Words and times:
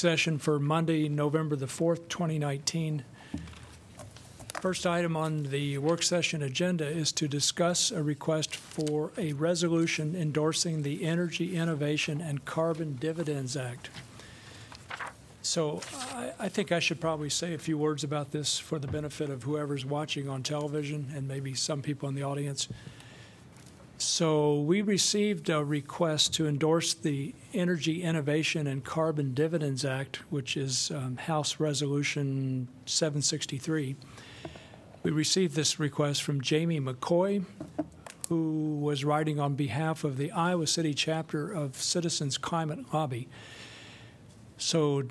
session 0.00 0.38
for 0.38 0.58
Monday, 0.58 1.10
November 1.10 1.56
the 1.56 1.66
4th, 1.66 2.08
2019. 2.08 3.04
First 4.62 4.86
item 4.86 5.14
on 5.14 5.42
the 5.42 5.76
work 5.76 6.02
session 6.02 6.42
agenda 6.42 6.86
is 6.86 7.12
to 7.12 7.28
discuss 7.28 7.90
a 7.90 8.02
request 8.02 8.56
for 8.56 9.10
a 9.18 9.34
resolution 9.34 10.16
endorsing 10.16 10.82
the 10.82 11.04
Energy 11.04 11.54
Innovation 11.54 12.22
and 12.22 12.46
Carbon 12.46 12.96
Dividends 12.96 13.58
Act. 13.58 13.90
So 15.42 15.82
I, 16.14 16.32
I 16.38 16.48
think 16.48 16.72
I 16.72 16.80
should 16.80 16.98
probably 16.98 17.28
say 17.28 17.52
a 17.52 17.58
few 17.58 17.76
words 17.76 18.02
about 18.02 18.30
this 18.30 18.58
for 18.58 18.78
the 18.78 18.88
benefit 18.88 19.28
of 19.28 19.42
whoever's 19.42 19.84
watching 19.84 20.30
on 20.30 20.42
television 20.42 21.12
and 21.14 21.28
maybe 21.28 21.52
some 21.52 21.82
people 21.82 22.08
in 22.08 22.14
the 22.14 22.22
audience. 22.22 22.68
So 24.00 24.58
we 24.60 24.80
received 24.80 25.50
a 25.50 25.62
request 25.62 26.32
to 26.34 26.48
endorse 26.48 26.94
the 26.94 27.34
Energy 27.52 28.02
Innovation 28.02 28.66
and 28.66 28.82
Carbon 28.82 29.34
Dividends 29.34 29.84
Act, 29.84 30.22
which 30.30 30.56
is 30.56 30.90
um, 30.90 31.18
House 31.18 31.60
Resolution 31.60 32.68
763. 32.86 33.96
We 35.02 35.10
received 35.10 35.54
this 35.54 35.78
request 35.78 36.22
from 36.22 36.40
Jamie 36.40 36.80
McCoy, 36.80 37.44
who 38.30 38.78
was 38.80 39.04
writing 39.04 39.38
on 39.38 39.54
behalf 39.54 40.02
of 40.02 40.16
the 40.16 40.30
Iowa 40.32 40.66
City 40.66 40.94
chapter 40.94 41.52
of 41.52 41.76
Citizens 41.76 42.38
Climate 42.38 42.94
Lobby. 42.94 43.28
So 44.56 45.02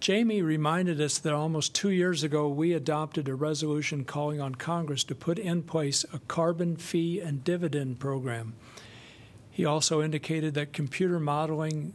Jamie 0.00 0.42
reminded 0.42 1.00
us 1.00 1.18
that 1.18 1.32
almost 1.32 1.74
two 1.74 1.90
years 1.90 2.22
ago 2.22 2.48
we 2.48 2.72
adopted 2.72 3.28
a 3.28 3.34
resolution 3.34 4.04
calling 4.04 4.40
on 4.40 4.54
Congress 4.54 5.02
to 5.04 5.14
put 5.14 5.38
in 5.38 5.62
place 5.62 6.04
a 6.12 6.20
carbon 6.20 6.76
fee 6.76 7.20
and 7.20 7.42
dividend 7.42 7.98
program. 7.98 8.54
He 9.50 9.64
also 9.64 10.00
indicated 10.00 10.54
that 10.54 10.72
computer 10.72 11.18
modeling 11.18 11.94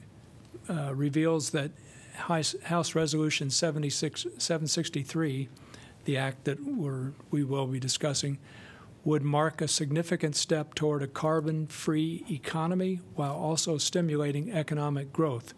uh, 0.70 0.94
reveals 0.94 1.52
that 1.52 1.72
House, 2.16 2.94
Resolution 2.94 3.50
763, 3.50 5.50
the 6.06 6.18
act 6.18 6.44
that 6.44 6.60
we 7.32 7.44
will 7.44 7.68
be 7.68 7.80
discussing, 7.80 8.38
would 9.06 9.24
mark 9.24 9.62
a 9.62 9.68
significant 9.68 10.36
step 10.36 10.76
toward 10.76 11.04
a 11.04 11.08
carbon 11.08 11.68
free 11.68 12.26
economy 12.30 13.00
while 13.16 13.34
also 13.34 13.78
stimulating 13.78 14.52
economic 14.52 15.14
growth. 15.14 15.54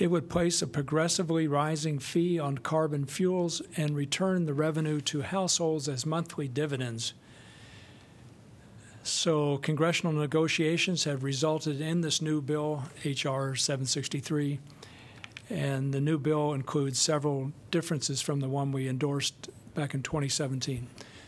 It 0.00 0.10
would 0.10 0.30
place 0.30 0.62
a 0.62 0.66
progressively 0.66 1.46
rising 1.46 1.98
fee 1.98 2.38
on 2.38 2.56
carbon 2.56 3.04
fuels 3.04 3.60
and 3.76 3.94
return 3.94 4.46
the 4.46 4.54
revenue 4.54 4.98
to 5.02 5.20
households 5.20 5.90
as 5.90 6.06
monthly 6.06 6.48
dividends. 6.48 7.12
So, 9.02 9.58
congressional 9.58 10.14
negotiations 10.14 11.04
have 11.04 11.22
resulted 11.22 11.82
in 11.82 12.00
this 12.00 12.22
new 12.22 12.40
bill, 12.40 12.84
H.R. 13.04 13.54
763, 13.54 14.58
and 15.50 15.92
the 15.92 16.00
new 16.00 16.16
bill 16.16 16.54
includes 16.54 16.98
several 16.98 17.52
differences 17.70 18.22
from 18.22 18.40
the 18.40 18.48
one 18.48 18.72
we 18.72 18.88
endorsed 18.88 19.50
back 19.74 19.92
in 19.92 20.02
2017. 20.02 20.86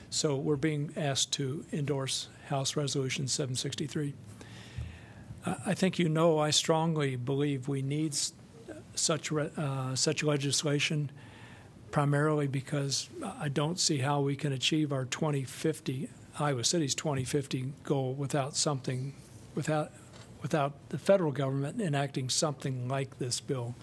So, 0.08 0.34
we're 0.36 0.56
being 0.56 0.94
asked 0.96 1.30
to 1.32 1.66
endorse 1.74 2.28
House 2.46 2.74
Resolution 2.74 3.28
763. 3.28 4.14
I 5.44 5.74
think 5.74 5.98
you 5.98 6.08
know 6.08 6.38
I 6.38 6.48
strongly 6.50 7.16
believe 7.16 7.68
we 7.68 7.82
need 7.82 8.14
such, 8.94 9.30
re- 9.30 9.50
uh, 9.56 9.94
such 9.94 10.22
legislation 10.22 11.10
primarily 11.90 12.46
because 12.46 13.08
I 13.38 13.48
don't 13.48 13.78
see 13.78 13.98
how 13.98 14.20
we 14.20 14.34
can 14.36 14.52
achieve 14.52 14.92
our 14.92 15.04
2050, 15.04 16.08
Iowa 16.38 16.64
City's 16.64 16.94
2050 16.94 17.72
goal 17.84 18.14
without 18.14 18.56
something, 18.56 19.14
without, 19.54 19.92
without 20.40 20.72
the 20.88 20.98
federal 20.98 21.32
government 21.32 21.80
enacting 21.80 22.30
something 22.30 22.88
like 22.88 23.18
this 23.18 23.40
bill. 23.40 23.74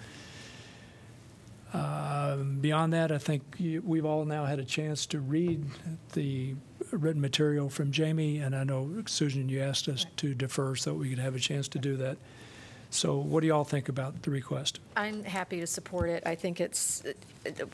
Um, 1.73 2.57
Beyond 2.59 2.93
that, 2.93 3.11
I 3.11 3.19
think 3.19 3.43
you- 3.59 3.83
we've 3.85 4.05
all 4.05 4.25
now 4.25 4.45
had 4.45 4.57
a 4.59 4.65
chance 4.65 5.05
to 5.07 5.19
read 5.19 5.65
the 6.13 6.55
written 6.91 7.21
material 7.21 7.69
from 7.69 7.91
Jamie, 7.91 8.39
and 8.39 8.55
I 8.55 8.63
know, 8.63 9.03
Susan, 9.05 9.49
you 9.49 9.61
asked 9.61 9.87
us 9.87 10.07
to 10.17 10.33
defer 10.33 10.75
so 10.75 10.95
we 10.95 11.09
could 11.09 11.19
have 11.19 11.35
a 11.35 11.39
chance 11.39 11.67
to 11.69 11.79
do 11.79 11.95
that. 11.97 12.17
So 12.91 13.17
what 13.17 13.41
do 13.41 13.47
y'all 13.47 13.63
think 13.63 13.87
about 13.87 14.23
the 14.23 14.31
request? 14.31 14.79
I'm 14.97 15.23
happy 15.23 15.59
to 15.59 15.67
support 15.67 16.09
it. 16.09 16.23
I 16.25 16.33
think 16.33 16.59
it's, 16.59 17.03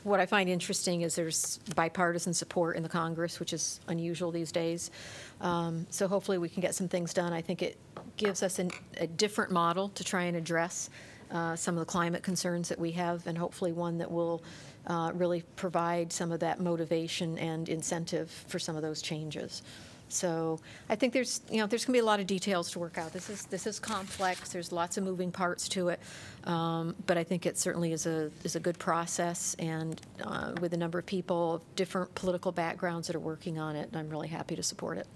what 0.04 0.20
I 0.20 0.26
find 0.26 0.50
interesting 0.50 1.02
is 1.02 1.16
there's 1.16 1.58
bipartisan 1.74 2.34
support 2.34 2.76
in 2.76 2.84
the 2.84 2.90
Congress, 2.90 3.40
which 3.40 3.54
is 3.54 3.80
unusual 3.88 4.32
these 4.32 4.52
days. 4.52 4.92
Um, 5.40 5.88
So 5.90 6.08
hopefully 6.08 6.38
we 6.38 6.50
can 6.50 6.62
get 6.62 6.76
some 6.76 6.90
things 6.90 7.14
done. 7.14 7.32
I 7.32 7.42
think 7.42 7.62
it 7.62 7.78
gives 8.18 8.44
us 8.44 8.60
an- 8.60 8.72
a 8.98 9.08
different 9.08 9.52
model 9.52 9.90
to 9.90 10.04
try 10.04 10.24
and 10.24 10.36
address 10.36 10.90
uh, 11.32 11.56
some 11.56 11.76
of 11.76 11.80
the 11.80 11.92
climate 11.92 12.22
concerns 12.22 12.70
that 12.70 12.78
we 12.80 12.92
have, 12.92 13.26
and 13.26 13.38
hopefully 13.38 13.72
one 13.72 13.98
that 13.98 14.12
will 14.12 14.44
uh, 14.86 15.12
really 15.16 15.44
provide 15.56 16.14
some 16.14 16.32
of 16.32 16.40
that 16.42 16.60
motivation 16.60 17.38
and 17.40 17.68
incentive 17.68 18.30
for 18.48 18.60
some 18.60 18.76
of 18.76 18.84
those 18.84 19.02
changes. 19.02 19.64
So 20.08 20.60
I 20.90 20.96
think 20.96 21.14
there's, 21.14 21.42
you 21.50 21.58
know, 21.58 21.68
there's 21.68 21.84
going 21.84 21.94
to 21.94 21.98
be 21.98 22.04
a 22.04 22.06
lot 22.06 22.20
of 22.20 22.28
details 22.28 22.72
to 22.72 22.80
work 22.80 22.98
out. 22.98 23.12
This 23.12 23.30
is, 23.30 23.46
this 23.48 23.68
is 23.68 23.80
complex, 23.80 24.50
there's 24.50 24.72
lots 24.72 24.98
of 24.98 25.04
moving 25.04 25.32
parts 25.32 25.68
to 25.70 25.90
it, 25.90 26.00
Um, 26.46 26.96
but 27.08 27.18
I 27.18 27.24
think 27.24 27.46
it 27.46 27.58
certainly 27.58 27.92
is 27.92 28.06
a, 28.06 28.30
is 28.44 28.56
a 28.56 28.60
good 28.60 28.78
process, 28.78 29.56
and 29.58 30.00
uh, 30.24 30.54
with 30.62 30.74
a 30.74 30.78
number 30.78 31.00
of 31.00 31.06
people 31.06 31.56
of 31.56 31.76
different 31.76 32.14
political 32.14 32.52
backgrounds 32.52 33.08
that 33.08 33.16
are 33.16 33.20
working 33.20 33.58
on 33.58 33.76
it, 33.76 33.90
I'm 33.96 34.10
really 34.10 34.28
happy 34.28 34.56
to 34.56 34.64
support 34.64 35.00
it. 35.00 35.08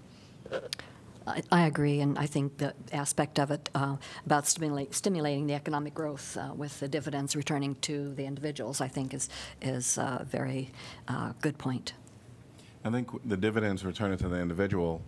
I, 1.26 1.42
I 1.52 1.66
agree, 1.66 2.00
and 2.00 2.18
I 2.18 2.26
think 2.26 2.58
the 2.58 2.74
aspect 2.92 3.38
of 3.38 3.52
it 3.52 3.70
uh, 3.74 3.96
about 4.26 4.48
stimulate, 4.48 4.92
stimulating 4.94 5.46
the 5.46 5.54
economic 5.54 5.94
growth 5.94 6.36
uh, 6.36 6.52
with 6.56 6.80
the 6.80 6.88
dividends 6.88 7.36
returning 7.36 7.76
to 7.82 8.12
the 8.14 8.24
individuals, 8.24 8.80
I 8.80 8.88
think 8.88 9.14
is 9.14 9.28
is 9.62 9.98
a 9.98 10.26
very 10.28 10.72
uh, 11.06 11.32
good 11.40 11.58
point. 11.58 11.92
I 12.84 12.90
think 12.90 13.08
the 13.28 13.36
dividends 13.36 13.84
returning 13.84 14.16
to 14.18 14.28
the 14.28 14.38
individual, 14.38 15.02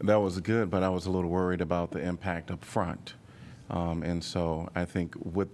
that 0.00 0.16
was 0.16 0.38
good, 0.40 0.70
but 0.70 0.82
I 0.82 0.88
was 0.88 1.06
a 1.06 1.10
little 1.10 1.30
worried 1.30 1.60
about 1.60 1.90
the 1.90 2.00
impact 2.00 2.50
up 2.50 2.64
front. 2.64 3.14
Um, 3.70 4.02
and 4.02 4.22
so 4.22 4.68
I 4.74 4.84
think 4.84 5.14
with, 5.34 5.48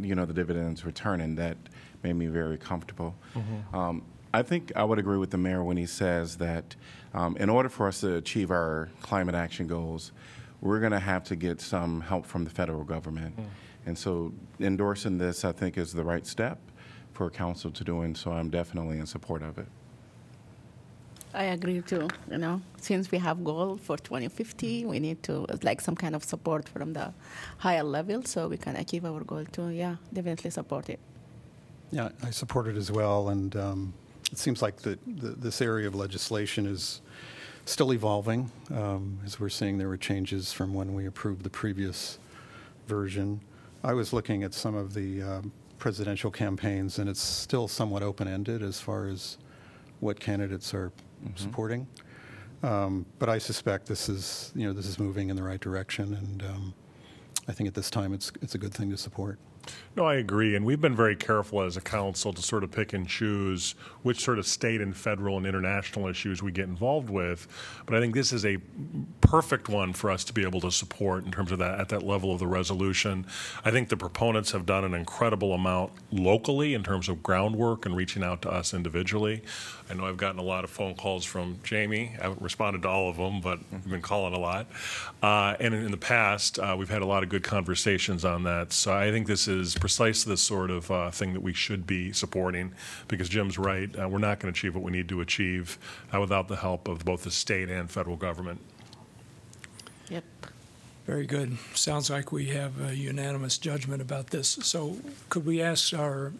you 0.00 0.14
know, 0.14 0.24
the 0.24 0.32
dividends 0.32 0.84
returning, 0.84 1.34
that 1.36 1.56
made 2.02 2.14
me 2.14 2.26
very 2.26 2.56
comfortable. 2.56 3.14
Um, 3.74 4.02
I 4.32 4.42
think 4.42 4.70
I 4.76 4.84
would 4.84 5.00
agree 5.00 5.18
with 5.18 5.30
the 5.30 5.38
mayor 5.38 5.64
when 5.64 5.76
he 5.76 5.86
says 5.86 6.36
that 6.36 6.76
um, 7.14 7.36
in 7.38 7.50
order 7.50 7.68
for 7.68 7.88
us 7.88 8.00
to 8.00 8.14
achieve 8.14 8.52
our 8.52 8.88
climate 9.02 9.34
action 9.34 9.66
goals, 9.66 10.12
we're 10.60 10.78
going 10.78 10.92
to 10.92 11.00
have 11.00 11.24
to 11.24 11.36
get 11.36 11.60
some 11.60 12.00
help 12.00 12.24
from 12.26 12.44
the 12.44 12.50
federal 12.50 12.84
government. 12.84 13.34
And 13.86 13.98
so 13.98 14.32
endorsing 14.60 15.18
this, 15.18 15.44
I 15.44 15.50
think, 15.50 15.76
is 15.76 15.92
the 15.92 16.04
right 16.04 16.24
step 16.24 16.58
for 17.12 17.28
council 17.28 17.70
to 17.72 17.82
do, 17.82 18.02
and 18.02 18.16
so 18.16 18.30
I'm 18.30 18.50
definitely 18.50 18.98
in 18.98 19.06
support 19.06 19.42
of 19.42 19.58
it. 19.58 19.66
I 21.32 21.44
agree 21.44 21.80
too. 21.80 22.08
You 22.30 22.38
know, 22.38 22.60
since 22.80 23.10
we 23.10 23.18
have 23.18 23.44
goal 23.44 23.76
for 23.76 23.96
2050, 23.96 24.86
we 24.86 24.98
need 24.98 25.22
to 25.24 25.46
like 25.62 25.80
some 25.80 25.94
kind 25.94 26.14
of 26.16 26.24
support 26.24 26.68
from 26.68 26.92
the 26.92 27.12
higher 27.58 27.84
level 27.84 28.24
so 28.24 28.48
we 28.48 28.56
can 28.56 28.76
achieve 28.76 29.04
our 29.04 29.22
goal 29.22 29.44
too. 29.44 29.68
Yeah, 29.68 29.96
definitely 30.12 30.50
support 30.50 30.90
it. 30.90 30.98
Yeah, 31.92 32.10
I 32.22 32.30
support 32.30 32.66
it 32.68 32.76
as 32.76 32.90
well, 32.90 33.30
and 33.30 33.54
um, 33.56 33.92
it 34.30 34.38
seems 34.38 34.62
like 34.62 34.76
the, 34.76 34.98
the, 35.06 35.30
this 35.30 35.60
area 35.60 35.88
of 35.88 35.94
legislation 35.94 36.66
is 36.66 37.00
still 37.64 37.92
evolving. 37.92 38.50
Um, 38.72 39.18
as 39.24 39.40
we're 39.40 39.48
seeing, 39.48 39.78
there 39.78 39.88
were 39.88 39.96
changes 39.96 40.52
from 40.52 40.72
when 40.72 40.94
we 40.94 41.06
approved 41.06 41.42
the 41.42 41.50
previous 41.50 42.18
version. 42.86 43.40
I 43.82 43.92
was 43.92 44.12
looking 44.12 44.44
at 44.44 44.54
some 44.54 44.74
of 44.74 44.94
the 44.94 45.22
um, 45.22 45.52
presidential 45.78 46.30
campaigns, 46.30 46.98
and 46.98 47.08
it's 47.08 47.20
still 47.20 47.66
somewhat 47.66 48.02
open-ended 48.02 48.62
as 48.62 48.80
far 48.80 49.06
as 49.06 49.36
what 49.98 50.20
candidates 50.20 50.72
are 50.74 50.92
supporting. 51.36 51.86
Um, 52.62 53.06
but 53.18 53.28
I 53.28 53.38
suspect 53.38 53.86
this 53.86 54.08
is, 54.08 54.52
you 54.54 54.66
know, 54.66 54.72
this 54.72 54.86
is 54.86 54.98
moving 54.98 55.30
in 55.30 55.36
the 55.36 55.42
right 55.42 55.60
direction, 55.60 56.14
and 56.14 56.42
um, 56.42 56.74
I 57.48 57.52
think 57.52 57.68
at 57.68 57.74
this 57.74 57.90
time 57.90 58.12
it's 58.12 58.32
it's 58.42 58.54
a 58.54 58.58
good 58.58 58.74
thing 58.74 58.90
to 58.90 58.96
support. 58.96 59.38
No, 59.96 60.04
I 60.04 60.14
agree. 60.14 60.56
And 60.56 60.64
we've 60.64 60.80
been 60.80 60.96
very 60.96 61.16
careful 61.16 61.62
as 61.62 61.76
a 61.76 61.80
council 61.80 62.32
to 62.32 62.42
sort 62.42 62.64
of 62.64 62.70
pick 62.70 62.92
and 62.92 63.06
choose 63.06 63.74
which 64.02 64.24
sort 64.24 64.38
of 64.38 64.46
state 64.46 64.80
and 64.80 64.96
federal 64.96 65.36
and 65.36 65.46
international 65.46 66.08
issues 66.08 66.42
we 66.42 66.52
get 66.52 66.66
involved 66.66 67.10
with. 67.10 67.46
But 67.86 67.96
I 67.96 68.00
think 68.00 68.14
this 68.14 68.32
is 68.32 68.46
a 68.46 68.58
perfect 69.20 69.68
one 69.68 69.92
for 69.92 70.10
us 70.10 70.24
to 70.24 70.32
be 70.32 70.42
able 70.42 70.60
to 70.62 70.70
support 70.70 71.24
in 71.24 71.32
terms 71.32 71.52
of 71.52 71.58
that, 71.58 71.78
at 71.78 71.88
that 71.90 72.02
level 72.04 72.32
of 72.32 72.38
the 72.38 72.46
resolution. 72.46 73.26
I 73.64 73.70
think 73.70 73.88
the 73.88 73.96
proponents 73.96 74.52
have 74.52 74.64
done 74.64 74.84
an 74.84 74.94
incredible 74.94 75.52
amount 75.52 75.92
locally 76.10 76.74
in 76.74 76.82
terms 76.82 77.08
of 77.08 77.22
groundwork 77.22 77.84
and 77.84 77.96
reaching 77.96 78.22
out 78.22 78.42
to 78.42 78.50
us 78.50 78.72
individually. 78.72 79.42
I 79.90 79.94
know 79.94 80.06
I've 80.06 80.16
gotten 80.16 80.38
a 80.38 80.44
lot 80.44 80.62
of 80.62 80.70
phone 80.70 80.94
calls 80.94 81.24
from 81.24 81.58
Jamie. 81.64 82.12
I 82.18 82.22
haven't 82.22 82.42
responded 82.42 82.82
to 82.82 82.88
all 82.88 83.10
of 83.10 83.16
them, 83.16 83.40
but 83.40 83.58
I've 83.72 83.90
been 83.90 84.02
calling 84.02 84.34
a 84.34 84.38
lot. 84.38 84.68
Uh, 85.20 85.56
and 85.58 85.74
in, 85.74 85.84
in 85.86 85.90
the 85.90 85.96
past, 85.96 86.58
uh, 86.60 86.76
we've 86.78 86.88
had 86.88 87.02
a 87.02 87.06
lot 87.06 87.24
of 87.24 87.28
good 87.28 87.42
conversations 87.42 88.24
on 88.24 88.44
that. 88.44 88.72
So 88.72 88.94
I 88.94 89.10
think 89.10 89.26
this 89.26 89.48
is 89.48 89.74
precisely 89.74 90.32
the 90.32 90.36
sort 90.36 90.70
of 90.70 90.90
uh, 90.90 91.10
thing 91.10 91.32
that 91.32 91.42
we 91.42 91.52
should 91.52 91.86
be 91.86 92.12
supporting 92.12 92.72
because 93.08 93.28
Jim's 93.28 93.58
right. 93.58 93.90
Uh, 93.98 94.08
we're 94.08 94.18
not 94.18 94.38
going 94.38 94.52
to 94.52 94.56
achieve 94.56 94.74
what 94.74 94.84
we 94.84 94.92
need 94.92 95.08
to 95.08 95.20
achieve 95.20 95.76
uh, 96.14 96.20
without 96.20 96.46
the 96.46 96.56
help 96.56 96.86
of 96.86 97.04
both 97.04 97.24
the 97.24 97.30
state 97.30 97.68
and 97.68 97.90
federal 97.90 98.16
government. 98.16 98.60
Yep. 100.08 100.24
Very 101.06 101.26
good. 101.26 101.58
Sounds 101.74 102.10
like 102.10 102.30
we 102.30 102.46
have 102.46 102.80
a 102.80 102.94
unanimous 102.94 103.58
judgment 103.58 104.00
about 104.00 104.28
this. 104.28 104.58
So 104.62 104.98
could 105.28 105.44
we 105.44 105.60
ask 105.60 105.92
our 105.92 106.32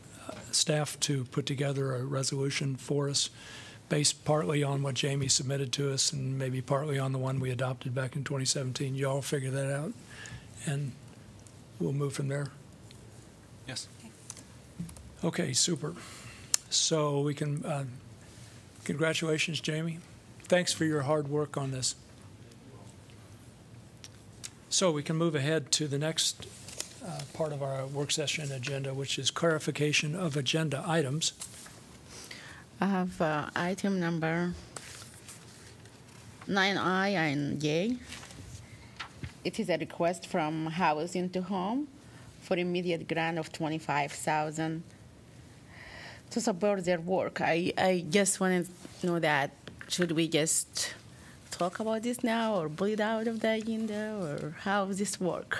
staff 0.51 0.99
to 1.01 1.25
put 1.25 1.47
together 1.47 1.95
a 1.95 2.05
resolution 2.05 2.77
for 2.77 3.09
us 3.09 3.31
based 3.89 4.25
partly 4.25 4.63
on 4.63 4.83
what 4.83 4.95
Jamie 4.95 5.29
submitted 5.29 5.73
to 5.73 5.93
us 5.93 6.13
and 6.13 6.39
maybe 6.39 6.63
partly 6.63 6.99
on 6.99 7.13
the 7.13 7.19
one 7.19 7.41
we 7.41 7.51
adopted 7.51 7.95
back 7.95 8.17
in 8.17 8.25
2017? 8.25 8.95
You 8.95 9.09
all 9.09 9.23
figure 9.23 9.51
that 9.51 9.73
out, 9.73 9.93
and 10.65 10.93
we'll 11.79 11.93
move 11.93 12.13
from 12.13 12.29
there. 12.29 12.49
Yes. 13.67 13.89
Okay, 15.23 15.53
super. 15.53 15.95
So 16.71 17.21
we 17.21 17.35
can, 17.35 17.65
uh, 17.65 17.85
congratulations, 18.85 19.61
Jamie. 19.61 19.99
Thanks 20.45 20.73
for 20.73 20.85
your 20.85 21.03
hard 21.03 21.29
work 21.29 21.57
on 21.57 21.73
this. 21.73 21.95
So 24.69 24.93
we 24.93 25.03
can 25.03 25.17
move 25.17 25.35
ahead 25.35 25.73
to 25.73 25.89
the 25.89 25.99
next 25.99 26.47
uh, 27.11 27.21
part 27.33 27.53
of 27.53 27.63
our 27.63 27.87
work 27.87 28.11
session 28.11 28.53
agenda, 28.53 28.95
which 28.95 29.19
is 29.19 29.31
clarification 29.31 30.15
of 30.15 30.37
agenda 30.37 30.83
items. 30.87 31.33
I 32.81 32.87
have 32.87 33.21
uh, 33.21 33.51
item 33.57 34.01
number 34.01 34.55
9I 36.49 37.09
and 37.15 37.61
J. 37.61 37.97
It 39.45 39.59
is 39.59 39.69
a 39.71 39.79
request 39.79 40.27
from 40.27 40.67
Housing 40.67 41.31
to 41.31 41.43
Home 41.43 41.89
for 42.43 42.57
immediate 42.57 43.09
grant 43.09 43.39
of 43.39 43.51
25000 43.53 44.83
to 46.31 46.41
support 46.41 46.85
their 46.85 47.01
work. 47.01 47.41
I, 47.41 47.73
I 47.77 48.05
just 48.09 48.41
want 48.41 48.69
to 49.01 49.07
know 49.07 49.19
that, 49.19 49.51
should 49.89 50.13
we 50.13 50.29
just 50.29 50.95
talk 51.51 51.81
about 51.81 52.03
this 52.03 52.23
now 52.23 52.55
or 52.55 52.69
pull 52.69 52.89
it 52.89 53.01
out 53.01 53.27
of 53.27 53.41
the 53.41 53.53
agenda 53.53 54.17
or 54.21 54.57
how 54.61 54.87
does 54.87 54.99
this 54.99 55.21
work? 55.21 55.59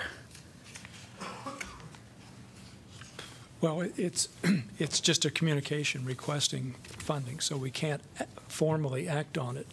Well, 3.61 3.81
it's, 3.95 4.27
it's 4.79 4.99
just 4.99 5.25
a 5.25 5.31
communication 5.31 6.03
requesting 6.05 6.75
funding, 6.83 7.39
so 7.39 7.57
we 7.57 7.71
can't 7.71 8.01
formally 8.47 9.07
act 9.07 9.37
on 9.37 9.55
it. 9.57 9.67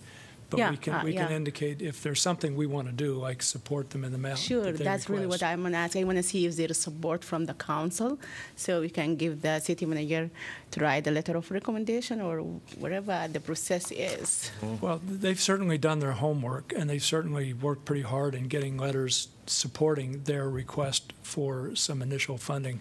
But 0.51 0.59
Yeah, 0.59 0.71
we 0.71 0.77
can, 0.79 0.95
uh, 0.95 1.05
we 1.05 1.13
can 1.13 1.31
yeah. 1.31 1.37
indicate 1.37 1.83
if 1.83 2.03
there's 2.03 2.23
something 2.23 2.57
we 2.57 2.67
want 2.67 2.89
to 2.89 2.95
do, 2.95 3.15
like 3.15 3.43
support 3.43 3.91
them 3.91 4.03
in 4.03 4.13
the 4.13 4.17
amount 4.17 4.39
Sure, 4.39 4.63
that 4.65 4.79
they 4.79 4.85
that's 4.85 5.07
really 5.11 5.27
what 5.27 5.43
request. 5.43 5.53
I'm 5.53 5.63
gonna 5.63 5.77
ask. 5.77 5.95
I 5.95 6.05
wanna 6.05 6.23
see 6.23 6.47
if 6.47 6.57
there 6.57 6.71
is 6.71 6.79
support 6.79 7.23
from 7.23 7.45
the 7.45 7.53
council, 7.53 8.19
so 8.57 8.81
we 8.81 8.89
can 8.89 9.17
give 9.17 9.43
the 9.43 9.61
city 9.61 9.85
manager 9.85 10.31
to 10.71 10.81
write 10.81 11.07
a 11.07 11.11
letter 11.11 11.37
of 11.37 11.51
recommendation 11.51 12.23
or 12.23 12.39
whatever 12.79 13.29
the 13.31 13.41
process 13.41 13.93
is. 13.93 14.51
Well, 14.81 15.03
they've 15.07 15.39
certainly 15.41 15.77
done 15.77 15.99
their 15.99 16.13
homework, 16.13 16.73
and 16.75 16.89
they've 16.89 17.05
certainly 17.05 17.53
worked 17.53 17.85
pretty 17.85 18.03
hard 18.03 18.35
in 18.35 18.49
getting 18.49 18.79
letters 18.79 19.29
supporting 19.47 20.23
their 20.23 20.49
request 20.49 21.13
for 21.23 21.75
some 21.75 22.01
initial 22.01 22.39
funding. 22.39 22.81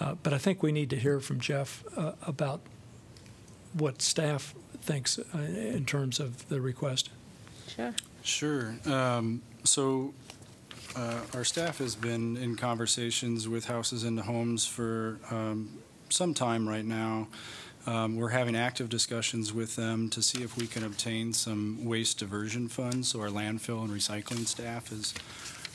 Uh, 0.00 0.14
But 0.22 0.32
I 0.32 0.38
think 0.38 0.62
we 0.62 0.72
need 0.72 0.90
to 0.90 0.96
hear 0.96 1.20
from 1.20 1.40
Geoff 1.40 1.84
uh, 1.96 2.12
about 2.26 2.60
what 3.72 4.02
staff 4.02 4.54
thinks 4.82 5.18
uh, 5.18 5.38
in 5.38 5.84
terms 5.84 6.20
of 6.20 6.48
the 6.48 6.60
request. 6.60 7.10
Sure. 7.68 7.94
Sure. 8.22 8.74
Um, 8.86 9.42
So 9.64 10.12
uh, 10.96 11.20
our 11.34 11.44
staff 11.44 11.78
has 11.78 11.96
been 11.96 12.36
in 12.36 12.56
conversations 12.56 13.48
with 13.48 13.66
Houses 13.66 14.04
into 14.04 14.22
Homes 14.22 14.66
for 14.66 15.18
um, 15.30 15.78
some 16.08 16.34
time 16.34 16.68
right 16.68 16.84
now. 16.84 17.28
Um, 17.86 18.16
We're 18.16 18.30
having 18.30 18.56
active 18.56 18.88
discussions 18.88 19.52
with 19.52 19.76
them 19.76 20.08
to 20.10 20.22
see 20.22 20.42
if 20.42 20.56
we 20.56 20.66
can 20.66 20.84
obtain 20.84 21.32
some 21.32 21.84
waste 21.84 22.18
diversion 22.18 22.68
funds. 22.68 23.08
So 23.08 23.20
our 23.20 23.28
landfill 23.28 23.82
and 23.84 23.90
recycling 23.90 24.46
staff 24.46 24.92
is 24.92 25.14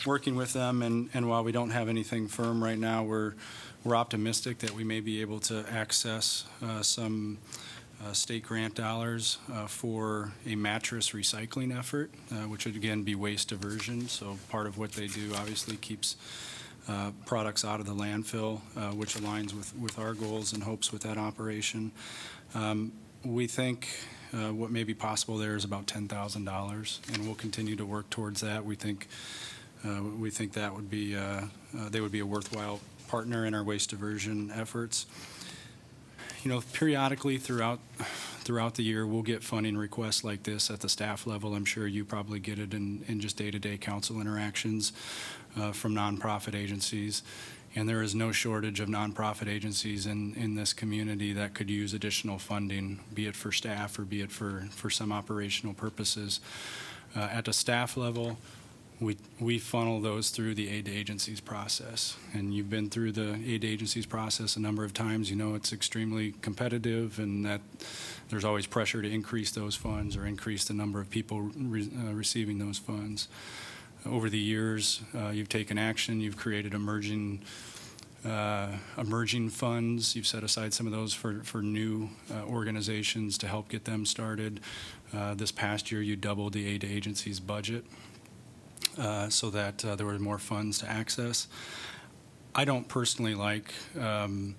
working 0.06 0.36
with 0.36 0.54
them, 0.54 0.81
and 0.81 1.10
and 1.13 1.27
while 1.27 1.44
we 1.44 1.51
don't 1.51 1.72
have 1.72 1.89
anything 1.89 2.27
firm 2.27 2.63
right 2.63 2.80
now, 2.80 3.04
we're 3.04 3.33
we're 3.83 3.95
optimistic 3.95 4.59
that 4.59 4.71
we 4.71 4.83
may 4.83 4.99
be 4.99 5.21
able 5.21 5.39
to 5.39 5.65
access 5.71 6.45
uh, 6.63 6.81
some 6.81 7.37
uh, 8.05 8.13
state 8.13 8.43
grant 8.43 8.75
dollars 8.75 9.39
uh, 9.51 9.67
for 9.67 10.31
a 10.45 10.55
mattress 10.55 11.11
recycling 11.11 11.77
effort, 11.77 12.11
uh, 12.31 12.35
which 12.47 12.65
would 12.65 12.75
again 12.75 13.03
be 13.03 13.15
waste 13.15 13.49
diversion. 13.49 14.07
So 14.07 14.37
part 14.49 14.67
of 14.67 14.77
what 14.77 14.93
they 14.93 15.07
do 15.07 15.31
obviously 15.35 15.75
keeps 15.77 16.15
uh, 16.87 17.11
products 17.25 17.63
out 17.63 17.79
of 17.79 17.85
the 17.85 17.93
landfill, 17.93 18.61
uh, 18.75 18.91
which 18.91 19.15
aligns 19.15 19.53
with, 19.53 19.75
with 19.77 19.99
our 19.99 20.13
goals 20.13 20.53
and 20.53 20.63
hopes 20.63 20.91
with 20.91 21.03
that 21.03 21.17
operation. 21.17 21.91
Um, 22.55 22.91
We 23.25 23.47
think 23.47 23.87
what 24.31 24.71
may 24.71 24.85
be 24.85 24.93
possible 24.93 25.37
there 25.37 25.55
is 25.55 25.65
about 25.65 25.87
$10,000, 25.87 27.13
and 27.13 27.25
we'll 27.25 27.35
continue 27.35 27.75
to 27.75 27.85
work 27.85 28.09
towards 28.09 28.41
that. 28.41 28.63
We 28.63 28.75
think, 28.75 29.07
we 29.83 30.29
think 30.29 30.53
that 30.53 30.73
would 30.73 30.89
be, 30.89 31.17
they 31.91 31.99
would 31.99 32.11
be 32.11 32.19
a 32.19 32.25
worthwhile 32.25 32.79
partner 33.09 33.45
in 33.45 33.53
our 33.53 33.63
waste 33.63 33.89
diversion 33.89 34.51
efforts 34.56 35.06
you 36.44 36.50
know, 36.50 36.61
periodically 36.73 37.38
throughout, 37.38 37.79
throughout 37.97 38.75
the 38.75 38.83
year, 38.83 39.06
we'll 39.06 39.21
get 39.21 39.44
funding 39.44 39.77
requests 39.77 40.23
like 40.23 40.44
this 40.44 40.69
at 40.71 40.79
the 40.79 40.89
staff 40.89 41.27
level. 41.27 41.53
I'm 41.53 41.65
sure 41.65 41.85
you 41.85 42.06
probably 42.06 42.39
get 42.39 42.59
it 42.59 42.73
in, 42.73 43.03
in 43.07 43.19
just 43.19 43.38
day-to-day 43.38 43.77
council 43.77 44.21
interactions 44.21 44.94
uh, 45.57 45.71
from 45.71 45.94
nonprofit 45.94 46.56
agencies. 46.56 47.23
And 47.75 47.88
there 47.88 48.01
is 48.01 48.15
no 48.15 48.31
shortage 48.31 48.79
of 48.79 48.89
nonprofit 48.89 49.47
agencies 49.47 50.07
in, 50.07 50.33
in 50.35 50.55
this 50.55 50.73
community 50.73 51.33
that 51.33 51.53
could 51.53 51.69
use 51.69 51.94
additional 51.94 52.39
funding, 52.39 53.00
be 53.13 53.27
it 53.27 53.35
for 53.35 53.51
staff 53.51 54.00
or 54.00 54.03
be 54.03 54.21
it 54.21 54.31
for, 54.31 54.65
for 54.71 54.89
some 54.89 55.12
operational 55.12 55.73
purposes. 55.73 56.39
Uh, 57.15 57.29
At 57.31 57.45
the 57.45 57.53
staff 57.53 57.97
level, 57.97 58.38
we, 59.00 59.18
we 59.39 59.60
funnel 59.60 60.01
those 60.01 60.29
through 60.29 60.56
the 60.56 60.70
aid 60.70 60.86
to 60.86 60.91
agencies 60.91 61.39
process. 61.39 62.18
And 62.34 62.53
you've 62.53 62.70
been 62.70 62.89
through 62.89 63.13
the 63.13 63.39
aid 63.46 63.62
to 63.62 63.68
agencies 63.68 64.06
process 64.06 64.58
a 64.58 64.60
number 64.60 64.84
of 64.84 64.94
times. 64.94 65.29
You 65.29 65.38
know 65.38 65.56
it's 65.56 65.72
extremely 65.72 66.34
competitive 66.41 67.18
and 67.18 67.46
that 67.46 67.62
there's 68.29 68.44
always 68.44 68.65
pressure 68.65 69.01
to 69.01 69.10
increase 69.10 69.51
those 69.51 69.75
funds 69.75 70.18
or 70.18 70.25
increase 70.25 70.65
the 70.65 70.74
number 70.74 71.00
of 71.00 71.10
people 71.10 71.41
re- 71.41 71.89
uh, 71.98 72.13
receiving 72.13 72.60
those 72.60 72.77
funds. 72.77 73.29
Over 74.06 74.29
the 74.29 74.39
years, 74.39 75.01
uh, 75.15 75.29
you've 75.29 75.50
taken 75.50 75.77
action, 75.77 76.20
you've 76.20 76.38
created 76.38 76.74
emerging 76.74 77.41
uh, 78.25 78.74
emerging 78.98 79.50
funds. 79.50 80.13
You've 80.13 80.27
set 80.27 80.44
aside 80.44 80.74
some 80.74 80.86
of 80.86 80.91
those 80.91 81.13
for, 81.13 81.41
for 81.46 81.62
new 81.62 82.10
uh, 82.29 82.44
organizations 82.50 83.38
to 83.38 83.48
help 83.48 83.70
get 83.70 83.86
them 83.86 84.06
started. 84.06 84.60
Uh, 85.15 85.36
This 85.36 85.53
past 85.53 85.89
year, 85.89 86.01
you 86.01 86.18
doubled 86.18 86.51
the 86.51 86.68
aid 86.68 86.82
to 86.82 86.88
agencies 86.88 87.39
budget 87.39 87.86
uh, 88.98 89.29
so 89.29 89.50
that 89.50 89.83
uh, 89.86 89.95
there 89.95 90.05
were 90.05 90.19
more 90.19 90.39
funds 90.39 90.79
to 90.79 90.89
access. 90.89 91.48
I 92.55 92.65
don't 92.65 92.88
personally 92.88 93.36
like 93.36 93.74
um, 94.00 94.55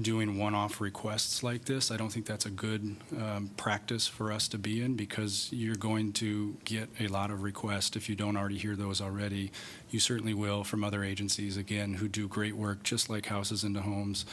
doing 0.00 0.38
one-off 0.38 0.80
requests 0.80 1.42
like 1.42 1.64
this. 1.64 1.90
I 1.90 1.96
don't 1.96 2.10
think 2.10 2.26
that's 2.26 2.46
a 2.46 2.50
good 2.50 2.96
um, 3.16 3.50
practice 3.56 4.06
for 4.06 4.32
us 4.32 4.48
to 4.48 4.58
be 4.58 4.82
in 4.82 4.94
because 4.94 5.48
you're 5.52 5.76
going 5.76 6.12
to 6.14 6.56
get 6.64 6.88
a 7.00 7.06
lot 7.08 7.30
of 7.30 7.42
requests 7.42 7.96
if 7.96 8.08
you 8.08 8.16
don't 8.16 8.36
already 8.36 8.58
hear 8.58 8.76
those 8.76 9.00
already. 9.00 9.52
You 9.90 10.00
certainly 10.00 10.34
will 10.34 10.64
from 10.64 10.82
other 10.82 11.04
agencies, 11.04 11.56
again, 11.56 11.94
who 11.94 12.08
do 12.08 12.26
great 12.28 12.56
work, 12.56 12.82
just 12.82 13.08
like 13.08 13.26
Houses 13.26 13.64
into 13.64 13.80
Homes, 13.82 14.26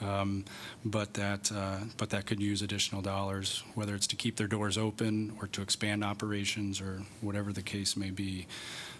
um, 0.00 0.44
but 0.84 1.14
that 1.14 1.50
uh, 1.52 1.78
but 1.96 2.10
that 2.10 2.26
could 2.26 2.40
use 2.40 2.62
additional 2.62 3.02
dollars, 3.02 3.62
whether 3.74 3.94
it's 3.94 4.06
to 4.08 4.16
keep 4.16 4.36
their 4.36 4.46
doors 4.46 4.76
open 4.76 5.36
or 5.40 5.46
to 5.48 5.62
expand 5.62 6.04
operations 6.04 6.80
or 6.80 7.02
whatever 7.20 7.52
the 7.52 7.62
case 7.62 7.96
may 7.96 8.10
be. 8.10 8.46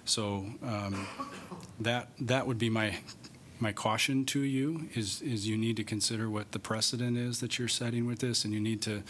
So 0.04 0.46
um, 0.62 1.06
that 1.80 2.08
that 2.20 2.46
would 2.46 2.58
be 2.58 2.70
my 2.70 2.98
my 3.58 3.72
caution 3.72 4.24
to 4.26 4.40
you 4.40 4.88
is 4.94 5.22
is 5.22 5.48
you 5.48 5.56
need 5.56 5.76
to 5.76 5.84
consider 5.84 6.30
what 6.30 6.52
the 6.52 6.58
precedent 6.58 7.16
is 7.16 7.40
that 7.40 7.58
you're 7.58 7.68
setting 7.68 8.06
with 8.06 8.20
this, 8.20 8.44
and 8.44 8.52
you 8.52 8.60
need 8.60 8.82
to 8.82 9.02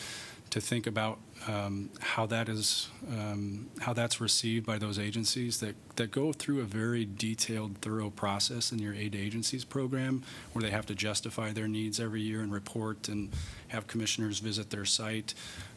to 0.50 0.61
think 0.61 0.87
about 0.87 1.19
um, 1.49 1.91
how 2.00 2.26
that 2.26 2.49
is 2.49 2.88
um, 3.11 3.69
how 3.81 3.93
that's 3.93 4.21
received 4.21 4.65
by 4.67 4.79
those 4.79 4.99
agencies 4.99 5.61
that 5.61 5.75
that 5.97 6.11
go 6.11 6.33
through 6.33 6.61
a 6.61 6.65
very 6.65 7.05
detailed, 7.05 7.79
thorough 7.79 8.11
process 8.11 8.73
in 8.73 8.79
your 8.79 8.95
aid 8.95 9.15
agencies 9.15 9.65
program, 9.65 10.23
where 10.53 10.62
they 10.62 10.71
have 10.71 10.87
to 10.87 10.95
justify 10.95 11.53
their 11.53 11.69
needs 11.69 12.00
every 12.00 12.23
year 12.23 12.41
and 12.41 12.53
report 12.53 13.09
and 13.09 13.31
have 13.69 13.87
commissioners 13.87 14.38
visit 14.38 14.71
their 14.71 14.85
site. 14.85 15.35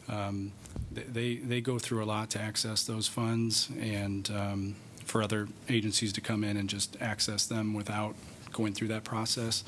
Um, 0.08 0.52
they 0.90 1.36
they 1.36 1.60
go 1.60 1.78
through 1.78 2.02
a 2.02 2.06
lot 2.06 2.30
to 2.30 2.40
access 2.40 2.84
those 2.84 3.08
funds 3.08 3.68
and. 3.78 4.30
Um, 4.30 4.76
for 5.10 5.24
other 5.24 5.48
agencies 5.68 6.12
to 6.12 6.20
come 6.20 6.44
in 6.44 6.56
and 6.56 6.68
just 6.68 6.96
access 7.00 7.44
them 7.44 7.74
without 7.74 8.14
going 8.52 8.72
through 8.72 8.86
that 8.86 9.02
process 9.02 9.64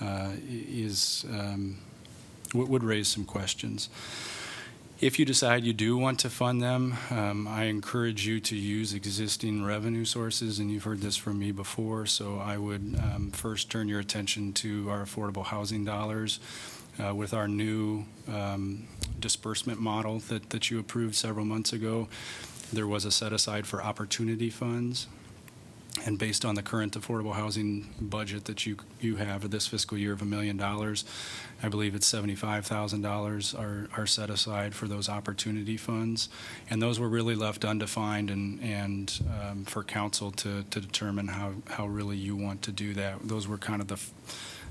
uh, 0.00 0.30
is 0.48 1.26
um, 1.30 1.78
would 2.56 2.84
raise 2.84 3.08
some 3.08 3.24
questions. 3.24 3.88
If 4.98 5.18
you 5.18 5.26
decide 5.26 5.64
you 5.64 5.74
do 5.74 5.98
want 5.98 6.18
to 6.20 6.30
fund 6.30 6.62
them, 6.62 6.96
um, 7.10 7.46
I 7.46 7.64
encourage 7.64 8.26
you 8.26 8.40
to 8.40 8.56
use 8.56 8.94
existing 8.94 9.62
revenue 9.62 10.06
sources, 10.06 10.58
and 10.58 10.70
you've 10.70 10.84
heard 10.84 11.02
this 11.02 11.16
from 11.18 11.38
me 11.38 11.52
before, 11.52 12.06
so 12.06 12.38
I 12.38 12.56
would 12.56 12.98
um, 12.98 13.30
first 13.30 13.70
turn 13.70 13.88
your 13.88 14.00
attention 14.00 14.54
to 14.54 14.88
our 14.88 15.04
affordable 15.04 15.44
housing 15.44 15.84
dollars. 15.84 16.40
Uh, 16.98 17.14
with 17.14 17.34
our 17.34 17.46
new 17.46 18.06
um, 18.26 18.88
disbursement 19.20 19.78
model 19.78 20.18
that, 20.30 20.48
that 20.48 20.70
you 20.70 20.78
approved 20.78 21.14
several 21.14 21.44
months 21.44 21.74
ago, 21.74 22.08
there 22.72 22.86
was 22.86 23.04
a 23.04 23.10
set 23.10 23.34
aside 23.34 23.66
for 23.66 23.82
opportunity 23.82 24.48
funds. 24.48 25.06
And 26.04 26.18
based 26.18 26.44
on 26.44 26.54
the 26.54 26.62
current 26.62 26.92
affordable 26.92 27.34
housing 27.34 27.88
budget 28.00 28.44
that 28.44 28.66
you, 28.66 28.76
you 29.00 29.16
have 29.16 29.42
for 29.42 29.48
this 29.48 29.66
fiscal 29.66 29.96
year 29.96 30.12
of 30.12 30.22
a 30.22 30.24
million 30.24 30.56
dollars, 30.56 31.04
I 31.62 31.68
believe 31.68 31.94
it's 31.94 32.10
$75,000 32.12 33.58
are, 33.58 33.88
are 33.96 34.06
set 34.06 34.28
aside 34.28 34.74
for 34.74 34.86
those 34.86 35.08
opportunity 35.08 35.76
funds. 35.76 36.28
And 36.68 36.82
those 36.82 37.00
were 37.00 37.08
really 37.08 37.34
left 37.34 37.64
undefined 37.64 38.30
and, 38.30 38.62
and 38.62 39.20
um, 39.40 39.64
for 39.64 39.82
council 39.82 40.30
to, 40.32 40.64
to 40.64 40.80
determine 40.80 41.28
how, 41.28 41.54
how 41.68 41.86
really 41.86 42.16
you 42.16 42.36
want 42.36 42.62
to 42.62 42.72
do 42.72 42.92
that. 42.94 43.26
Those 43.26 43.48
were 43.48 43.58
kind 43.58 43.80
of 43.80 43.88
the, 43.88 43.94
f- 43.94 44.12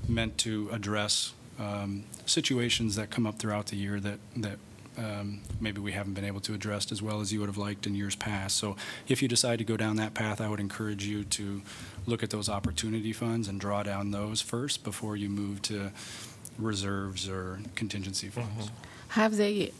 meant 0.08 0.38
to 0.38 0.68
address 0.72 1.32
um, 1.58 2.04
situations 2.26 2.96
that 2.96 3.10
come 3.10 3.26
up 3.26 3.38
throughout 3.38 3.66
the 3.66 3.76
year 3.76 3.98
that, 4.00 4.18
that 4.36 4.58
um, 4.98 5.40
maybe 5.60 5.80
we 5.80 5.92
haven't 5.92 6.14
been 6.14 6.24
able 6.24 6.40
to 6.40 6.54
address 6.54 6.90
as 6.92 7.02
well 7.02 7.20
as 7.20 7.32
you 7.32 7.40
would 7.40 7.48
have 7.48 7.58
liked 7.58 7.86
in 7.86 7.94
years 7.94 8.16
past. 8.16 8.56
So 8.56 8.76
if 9.08 9.22
you 9.22 9.28
decide 9.28 9.58
to 9.58 9.64
go 9.64 9.76
down 9.76 9.96
that 9.96 10.14
path, 10.14 10.40
I 10.40 10.48
would 10.48 10.60
encourage 10.60 11.04
you 11.04 11.24
to 11.24 11.62
look 12.06 12.22
at 12.22 12.30
those 12.30 12.48
opportunity 12.48 13.12
funds 13.12 13.48
and 13.48 13.60
draw 13.60 13.82
down 13.82 14.10
those 14.10 14.40
first 14.40 14.84
before 14.84 15.16
you 15.16 15.28
move 15.28 15.62
to 15.62 15.92
reserves 16.58 17.28
or 17.28 17.58
contingency 17.74 18.28
funds. 18.28 18.70
Have 19.08 19.36
they 19.36 19.72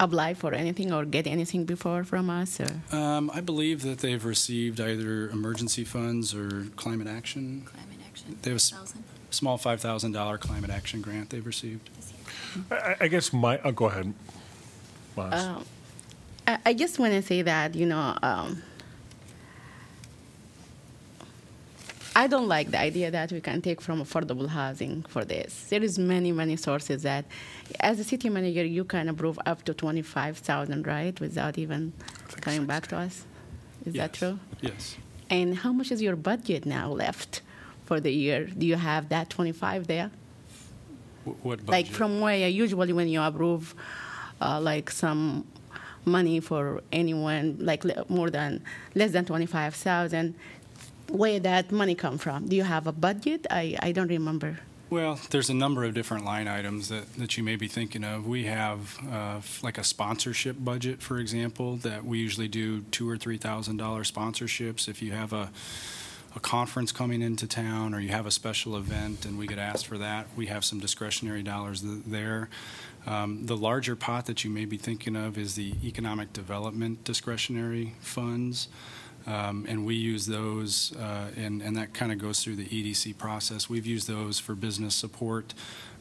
applied 0.00 0.38
for 0.38 0.52
anything 0.54 0.92
or 0.92 1.04
get 1.04 1.26
anything 1.26 1.64
before 1.64 2.04
from 2.04 2.30
us? 2.30 2.60
Or? 2.60 2.96
Um, 2.96 3.30
I 3.34 3.40
believe 3.40 3.82
that 3.82 3.98
they've 3.98 4.24
received 4.24 4.80
either 4.80 5.28
emergency 5.30 5.84
funds 5.84 6.34
or 6.34 6.66
climate 6.76 7.08
action, 7.08 7.62
Climate 7.66 7.98
action. 8.06 8.38
They 8.42 8.50
have 8.50 8.56
s- 8.58 8.72
1,000 8.72 9.04
small 9.30 9.58
$5,000 9.58 10.40
climate 10.40 10.70
action 10.70 11.02
grant 11.02 11.30
they've 11.30 11.44
received. 11.46 11.90
I, 12.70 12.96
I 13.02 13.08
guess 13.08 13.32
my, 13.32 13.60
oh, 13.64 13.72
go 13.72 13.86
ahead. 13.86 14.14
Um, 15.20 15.64
I, 16.46 16.58
I 16.66 16.74
just 16.74 16.98
want 16.98 17.12
to 17.12 17.22
say 17.22 17.42
that 17.42 17.74
you 17.74 17.86
know 17.86 18.16
um, 18.22 18.62
I 22.16 22.26
don't 22.26 22.48
like 22.48 22.70
the 22.72 22.80
idea 22.80 23.10
that 23.12 23.30
we 23.30 23.40
can 23.40 23.62
take 23.62 23.80
from 23.80 24.02
affordable 24.02 24.48
housing 24.48 25.02
for 25.08 25.24
this. 25.24 25.64
There 25.68 25.82
is 25.82 25.98
many 25.98 26.32
many 26.32 26.56
sources 26.56 27.02
that, 27.04 27.24
as 27.80 28.00
a 28.00 28.04
city 28.04 28.28
manager, 28.28 28.64
you 28.64 28.84
can 28.84 29.08
approve 29.08 29.38
up 29.46 29.62
to 29.64 29.74
twenty 29.74 30.02
five 30.02 30.38
thousand, 30.38 30.86
right, 30.86 31.18
without 31.20 31.58
even 31.58 31.92
coming 32.40 32.66
back 32.66 32.88
to 32.88 32.96
us. 32.96 33.24
Is 33.86 33.94
that 33.94 34.14
true? 34.14 34.38
Yes. 34.60 34.96
And 35.30 35.56
how 35.58 35.72
much 35.72 35.92
is 35.92 36.02
your 36.02 36.16
budget 36.16 36.66
now 36.66 36.90
left 36.90 37.42
for 37.84 38.00
the 38.00 38.10
year? 38.12 38.46
Do 38.46 38.66
you 38.66 38.76
have 38.76 39.10
that 39.10 39.30
twenty 39.30 39.52
five 39.52 39.86
there? 39.86 40.10
Wh- 41.24 41.44
What 41.46 41.58
budget? 41.64 41.68
like 41.68 41.86
from 41.86 42.20
where 42.20 42.48
usually 42.48 42.92
when 42.92 43.06
you 43.08 43.22
approve 43.22 43.76
uh, 44.40 44.60
like 44.60 44.90
some 44.90 45.44
money 46.04 46.40
for 46.40 46.82
anyone 46.92 47.56
like 47.60 47.84
more 48.08 48.30
than 48.30 48.62
less 48.94 49.12
than 49.12 49.24
25000 49.24 50.34
where 51.10 51.40
that 51.40 51.70
money 51.70 51.94
come 51.94 52.16
from 52.18 52.46
do 52.46 52.56
you 52.56 52.62
have 52.62 52.86
a 52.86 52.92
budget 52.92 53.46
i, 53.50 53.76
I 53.82 53.92
don't 53.92 54.08
remember 54.08 54.58
Well, 54.90 55.20
there's 55.28 55.50
a 55.50 55.54
number 55.54 55.84
of 55.84 55.92
different 55.92 56.24
line 56.24 56.48
items 56.48 56.88
that, 56.88 57.12
that 57.20 57.36
you 57.36 57.44
may 57.44 57.56
be 57.56 57.68
thinking 57.68 58.04
of. 58.04 58.26
We 58.26 58.44
have 58.44 58.96
uh, 59.12 59.40
like 59.62 59.76
a 59.76 59.84
sponsorship 59.84 60.56
budget, 60.58 61.02
for 61.02 61.18
example, 61.18 61.76
that 61.88 62.06
we 62.06 62.16
usually 62.18 62.48
do 62.48 62.80
two 62.90 63.06
or 63.06 63.18
three 63.18 63.36
thousand 63.36 63.76
dollar 63.76 64.02
sponsorships. 64.02 64.88
If 64.88 65.02
you 65.02 65.12
have 65.12 65.34
a 65.34 65.50
a 66.36 66.40
conference 66.40 66.92
coming 66.92 67.20
into 67.22 67.46
town 67.46 67.94
or 67.94 68.00
you 68.00 68.10
have 68.10 68.26
a 68.26 68.30
special 68.30 68.76
event 68.76 69.26
and 69.26 69.38
we 69.38 69.46
get 69.46 69.58
asked 69.58 69.86
for 69.86 69.98
that, 69.98 70.26
we 70.36 70.46
have 70.46 70.64
some 70.64 70.78
discretionary 70.78 71.42
dollars 71.42 71.80
th- 71.82 72.02
there. 72.06 72.48
Um, 73.06 73.46
the 73.46 73.56
larger 73.56 73.96
pot 73.96 74.26
that 74.26 74.44
you 74.44 74.50
may 74.50 74.64
be 74.64 74.76
thinking 74.76 75.16
of 75.16 75.38
is 75.38 75.54
the 75.54 75.74
economic 75.82 76.32
development 76.32 77.04
discretionary 77.04 77.94
funds. 78.00 78.68
Um, 79.26 79.66
and 79.68 79.84
we 79.84 79.94
use 79.94 80.26
those, 80.26 80.96
uh, 80.96 81.30
and, 81.36 81.60
and 81.60 81.76
that 81.76 81.92
kind 81.92 82.12
of 82.12 82.18
goes 82.18 82.42
through 82.42 82.56
the 82.56 82.64
EDC 82.64 83.18
process. 83.18 83.68
We've 83.68 83.84
used 83.84 84.08
those 84.08 84.38
for 84.38 84.54
business 84.54 84.94
support 84.94 85.52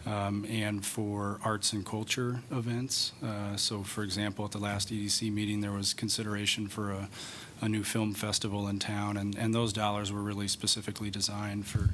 um, 0.05 0.45
and 0.49 0.85
for 0.85 1.39
arts 1.43 1.73
and 1.73 1.85
culture 1.85 2.41
events. 2.51 3.11
Uh, 3.21 3.57
so, 3.57 3.83
for 3.83 4.03
example, 4.03 4.45
at 4.45 4.51
the 4.51 4.59
last 4.59 4.91
EDC 4.91 5.31
meeting, 5.33 5.59
there 5.59 5.73
was 5.73 5.93
consideration 5.93 6.67
for 6.67 6.91
a, 6.91 7.09
a 7.59 7.67
new 7.67 7.83
film 7.83 8.13
festival 8.13 8.67
in 8.67 8.79
town, 8.79 9.17
and, 9.17 9.35
and 9.37 9.53
those 9.53 9.73
dollars 9.73 10.11
were 10.11 10.21
really 10.21 10.47
specifically 10.47 11.09
designed 11.09 11.65
for 11.65 11.79
um, 11.79 11.89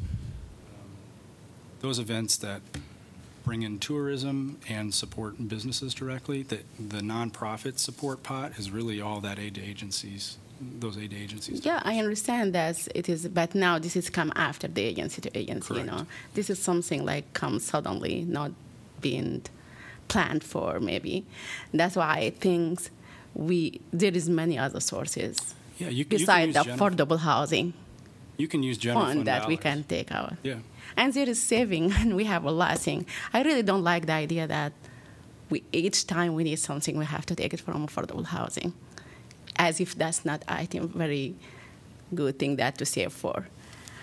those 1.80 1.98
events 1.98 2.38
that 2.38 2.62
bring 3.44 3.62
in 3.64 3.78
tourism 3.80 4.58
and 4.70 4.94
support 4.94 5.48
businesses 5.48 5.94
directly. 5.94 6.44
The, 6.44 6.60
the 6.80 7.02
nonprofit 7.02 7.78
support 7.80 8.24
pot 8.24 8.54
is 8.58 8.72
really 8.72 9.02
all 9.02 9.20
that 9.22 9.38
aid 9.40 9.56
to 9.56 9.62
agencies, 9.62 10.38
those 10.80 10.98
aid 10.98 11.14
agencies. 11.14 11.66
yeah 11.66 11.82
i 11.84 11.98
understand 12.00 12.54
that 12.56 12.88
it 12.96 13.10
is 13.10 13.28
but 13.28 13.54
now 13.54 13.78
this 13.78 13.96
has 13.96 14.10
come 14.10 14.32
after 14.36 14.68
the 14.68 14.82
agency 14.82 15.20
to 15.20 15.38
agency 15.38 15.74
you 15.74 15.84
know 15.84 16.06
this 16.36 16.50
is 16.50 16.58
something 16.58 17.04
like 17.04 17.26
comes 17.34 17.66
suddenly 17.66 18.24
not 18.24 18.52
being 19.02 19.42
planned 20.08 20.44
for 20.44 20.80
maybe 20.80 21.26
that's 21.74 21.96
why 21.98 22.08
i 22.18 22.30
think 22.30 22.80
we 23.34 23.82
there 23.92 24.14
is 24.14 24.30
many 24.30 24.58
other 24.58 24.80
sources 24.80 25.54
Yeah, 25.80 25.90
you, 25.90 25.98
you 25.98 26.06
can 26.06 26.18
besides 26.20 26.48
use 26.48 26.56
the 26.56 26.64
general, 26.64 26.78
affordable 26.90 27.20
housing 27.20 27.74
you 28.38 28.48
can 28.48 28.64
use 28.64 28.78
general 28.78 29.06
fund 29.06 29.16
fund 29.16 29.28
that 29.28 29.48
we 29.48 29.58
can 29.58 29.84
take 29.84 30.12
out. 30.12 30.34
Yeah. 30.44 30.56
And 30.96 31.14
there 31.14 31.30
is 31.30 31.42
saving, 31.42 31.92
and 32.00 32.16
we 32.16 32.26
have 32.26 32.44
a 32.44 32.52
lot 32.52 32.78
thing. 32.80 33.06
I 33.34 33.42
really 33.44 33.64
don't 33.64 33.84
like 33.84 34.06
the 34.06 34.14
idea 34.14 34.48
that 34.48 34.74
we 35.50 35.64
each 35.72 36.08
time 36.08 36.34
we 36.36 36.44
need 36.44 36.60
something, 36.60 36.98
we 36.98 37.06
have 37.06 37.26
to 37.28 37.36
take 37.36 37.54
it 37.54 37.60
from 37.60 37.88
affordable 37.88 38.26
housing, 38.26 38.74
as 39.58 39.80
if 39.80 39.96
that's 39.96 40.26
not, 40.26 40.44
I 40.48 40.66
think, 40.66 40.96
very 40.96 41.36
good 42.14 42.40
thing 42.40 42.56
that 42.58 42.78
to 42.78 42.86
save 42.86 43.12
for. 43.12 43.48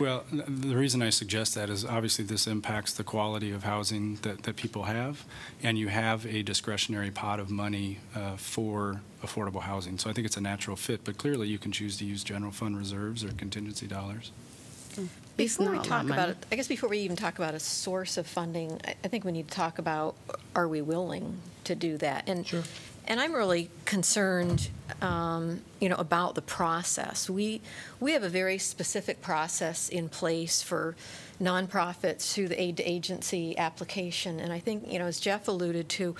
Well, 0.00 0.24
the 0.32 0.76
reason 0.76 1.02
I 1.02 1.10
suggest 1.10 1.54
that 1.56 1.68
is 1.68 1.84
obviously 1.84 2.24
this 2.24 2.46
impacts 2.46 2.94
the 2.94 3.04
quality 3.04 3.50
of 3.52 3.64
housing 3.64 4.14
that, 4.22 4.44
that 4.44 4.56
people 4.56 4.84
have, 4.84 5.26
and 5.62 5.76
you 5.76 5.88
have 5.88 6.24
a 6.24 6.42
discretionary 6.42 7.10
pot 7.10 7.38
of 7.38 7.50
money 7.50 7.98
uh, 8.14 8.36
for 8.36 9.02
affordable 9.22 9.60
housing. 9.60 9.98
So 9.98 10.08
I 10.08 10.14
think 10.14 10.24
it's 10.24 10.38
a 10.38 10.40
natural 10.40 10.74
fit, 10.74 11.04
but 11.04 11.18
clearly 11.18 11.48
you 11.48 11.58
can 11.58 11.70
choose 11.70 11.98
to 11.98 12.06
use 12.06 12.24
general 12.24 12.50
fund 12.50 12.78
reserves 12.78 13.22
or 13.22 13.32
contingency 13.32 13.86
dollars. 13.86 14.32
Before 15.44 15.70
we 15.70 15.78
talk 15.78 16.04
about 16.08 16.28
it, 16.30 16.36
I 16.52 16.56
guess 16.56 16.68
before 16.68 16.88
we 16.88 16.98
even 16.98 17.16
talk 17.16 17.38
about 17.38 17.54
a 17.54 17.60
source 17.60 18.16
of 18.16 18.26
funding, 18.26 18.80
I- 18.84 18.94
I 19.04 19.08
think 19.08 19.24
we 19.24 19.32
need 19.32 19.48
to 19.48 19.54
talk 19.54 19.78
about, 19.78 20.14
are 20.54 20.68
we 20.68 20.82
willing 20.82 21.40
to 21.64 21.74
do 21.74 21.96
that? 21.98 22.28
And, 22.28 22.46
Sure. 22.46 22.62
and 23.06 23.20
I'm 23.20 23.32
really 23.32 23.70
concerned, 23.84 24.68
um, 25.00 25.62
you 25.80 25.88
know, 25.88 25.96
about 25.96 26.34
the 26.34 26.42
process. 26.42 27.30
We, 27.30 27.60
we 27.98 28.12
have 28.12 28.22
a 28.22 28.28
very 28.28 28.58
specific 28.58 29.20
process 29.22 29.88
in 29.88 30.08
place 30.08 30.62
for 30.62 30.94
nonprofits 31.40 32.32
through 32.32 32.48
the 32.48 32.60
aid 32.60 32.76
to 32.76 32.82
agency 32.84 33.56
application. 33.56 34.40
And 34.40 34.52
I 34.52 34.58
think, 34.60 34.90
you 34.92 34.98
know, 34.98 35.06
as 35.06 35.18
Geoff 35.20 35.48
alluded 35.48 35.88
to, 35.90 36.14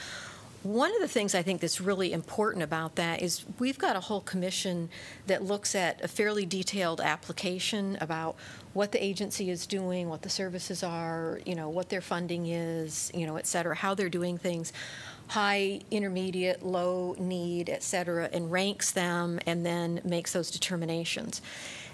one 0.62 0.94
of 0.94 1.00
the 1.00 1.08
things 1.08 1.34
I 1.34 1.42
think 1.42 1.62
that's 1.62 1.80
really 1.80 2.12
important 2.12 2.62
about 2.62 2.96
that 2.96 3.22
is 3.22 3.44
we've 3.58 3.78
got 3.78 3.96
a 3.96 4.00
whole 4.00 4.20
commission 4.20 4.90
that 5.26 5.42
looks 5.42 5.74
at 5.74 6.02
a 6.02 6.08
fairly 6.08 6.44
detailed 6.44 7.00
application 7.00 7.96
about 8.00 8.36
what 8.74 8.92
the 8.92 9.02
agency 9.02 9.48
is 9.48 9.66
doing, 9.66 10.08
what 10.08 10.22
the 10.22 10.28
services 10.28 10.82
are, 10.82 11.40
you 11.46 11.54
know, 11.54 11.70
what 11.70 11.88
their 11.88 12.02
funding 12.02 12.46
is, 12.46 13.10
you 13.14 13.26
know, 13.26 13.36
et 13.36 13.46
cetera, 13.46 13.74
how 13.74 13.94
they're 13.94 14.10
doing 14.10 14.36
things, 14.36 14.72
high, 15.28 15.80
intermediate, 15.90 16.62
low 16.62 17.16
need, 17.18 17.70
et 17.70 17.82
cetera, 17.82 18.28
and 18.30 18.52
ranks 18.52 18.90
them 18.90 19.40
and 19.46 19.64
then 19.64 20.00
makes 20.04 20.32
those 20.32 20.50
determinations. 20.50 21.40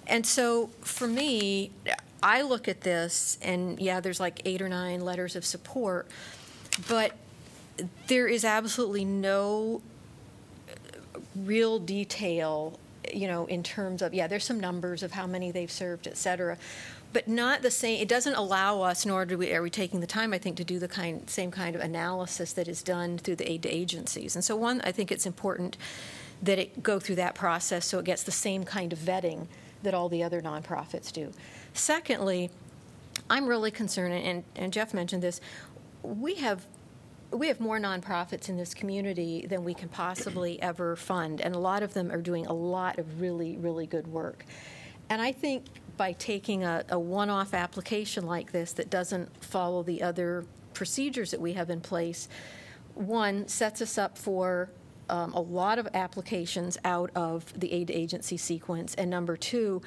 And 0.09 0.27
so 0.27 0.71
for 0.81 1.07
me, 1.07 1.71
I 2.23 2.43
look 2.43 2.67
at 2.67 2.81
this 2.81 3.39
and 3.41 3.79
yeah, 3.79 4.01
there's 4.01 4.19
like 4.19 4.43
eight 4.45 4.61
or 4.61 4.69
nine 4.69 5.03
letters 5.03 5.37
of 5.37 5.45
support, 5.45 6.09
but 6.89 7.13
there 8.07 8.27
is 8.27 8.45
absolutely 8.45 9.05
no 9.05 9.83
uh, 10.69 11.21
real 11.35 11.79
detail, 11.79 12.79
you 13.13 13.29
know, 13.29 13.47
in 13.47 13.63
terms 13.63 14.03
of, 14.03 14.15
yeah, 14.15 14.27
there's 14.27 14.45
some 14.45 14.61
numbers 14.61 15.03
of 15.03 15.13
how 15.13 15.27
many 15.27 15.51
they've 15.51 15.71
served, 15.71 16.07
et 16.07 16.17
cetera, 16.17 16.57
but 17.13 17.29
not 17.29 17.63
the 17.63 17.71
same, 17.71 18.01
it 18.01 18.09
doesn't 18.09 18.35
allow 18.35 18.83
us, 18.83 19.07
nor 19.07 19.25
do 19.25 19.39
we, 19.39 19.53
are 19.55 19.63
we 19.63 19.71
taking 19.71 20.01
the 20.01 20.07
time, 20.07 20.35
I 20.35 20.39
think, 20.39 20.57
to 20.57 20.65
do 20.65 20.79
the 20.79 20.89
kind, 20.89 21.29
same 21.31 21.51
kind 21.51 21.75
of 21.75 21.81
analysis 21.81 22.53
that 22.55 22.69
is 22.69 22.83
done 22.83 23.19
through 23.19 23.37
the 23.37 23.51
aid 23.51 23.63
to 23.63 23.69
agencies. 23.69 24.35
And 24.35 24.45
so 24.45 24.57
one, 24.57 24.81
I 24.83 24.93
think 24.93 25.11
it's 25.11 25.27
important 25.27 25.77
that 26.43 26.59
it 26.59 26.83
go 26.83 26.99
through 26.99 27.17
that 27.17 27.35
process 27.35 27.87
so 27.87 27.99
it 27.99 28.05
gets 28.05 28.23
the 28.23 28.33
same 28.33 28.65
kind 28.65 28.93
of 28.93 28.99
vetting 28.99 29.47
that 29.83 29.95
all 29.95 30.09
the 30.09 30.23
other 30.23 30.43
nonprofits 30.43 31.11
do. 31.13 31.33
Secondly, 31.73 32.51
I'm 33.31 33.47
really 33.47 33.71
concerned, 33.71 34.13
and, 34.15 34.45
and 34.55 34.73
Geoff 34.73 34.93
mentioned 34.93 35.23
this, 35.23 35.41
we 36.03 36.35
have 36.35 36.67
we 37.37 37.49
have 37.49 37.61
more 37.61 37.79
nonprofits 37.79 38.49
in 38.49 38.57
this 38.57 38.75
community 38.75 39.47
than 39.47 39.65
we 39.65 39.75
can 39.75 39.89
possibly 39.89 40.61
ever 40.63 40.97
fund, 40.97 41.41
and 41.41 41.55
a 41.55 41.59
lot 41.59 41.83
of 41.83 41.95
them 41.95 42.11
are 42.11 42.21
doing 42.21 42.47
a 42.47 42.53
lot 42.53 42.99
of 42.99 43.21
really, 43.21 43.57
really 43.57 43.87
good 43.87 44.07
work. 44.07 44.45
And 45.09 45.21
I 45.23 45.33
think 45.33 45.65
by 45.97 46.13
taking 46.13 46.65
a, 46.65 46.85
a 46.89 46.99
one 46.99 47.31
off 47.31 47.55
application 47.55 48.27
like 48.27 48.53
this 48.53 48.73
that 48.73 48.91
doesn't 48.91 49.45
follow 49.45 49.83
the 49.83 50.03
other 50.03 50.45
procedures 50.75 51.31
that 51.31 51.41
we 51.41 51.53
have 51.55 51.71
in 51.71 51.81
place, 51.81 52.29
one, 52.95 53.47
sets 53.49 53.81
us 53.83 53.99
up 53.99 54.19
for 54.19 54.71
um, 55.09 55.33
a 55.33 55.41
lot 55.41 55.79
of 55.79 55.89
applications 55.95 56.77
out 56.85 57.11
of 57.15 57.59
the 57.59 57.73
aid 57.73 57.91
agency 57.91 58.37
sequence, 58.37 58.95
and 58.95 59.11
number 59.11 59.37
two, 59.37 59.83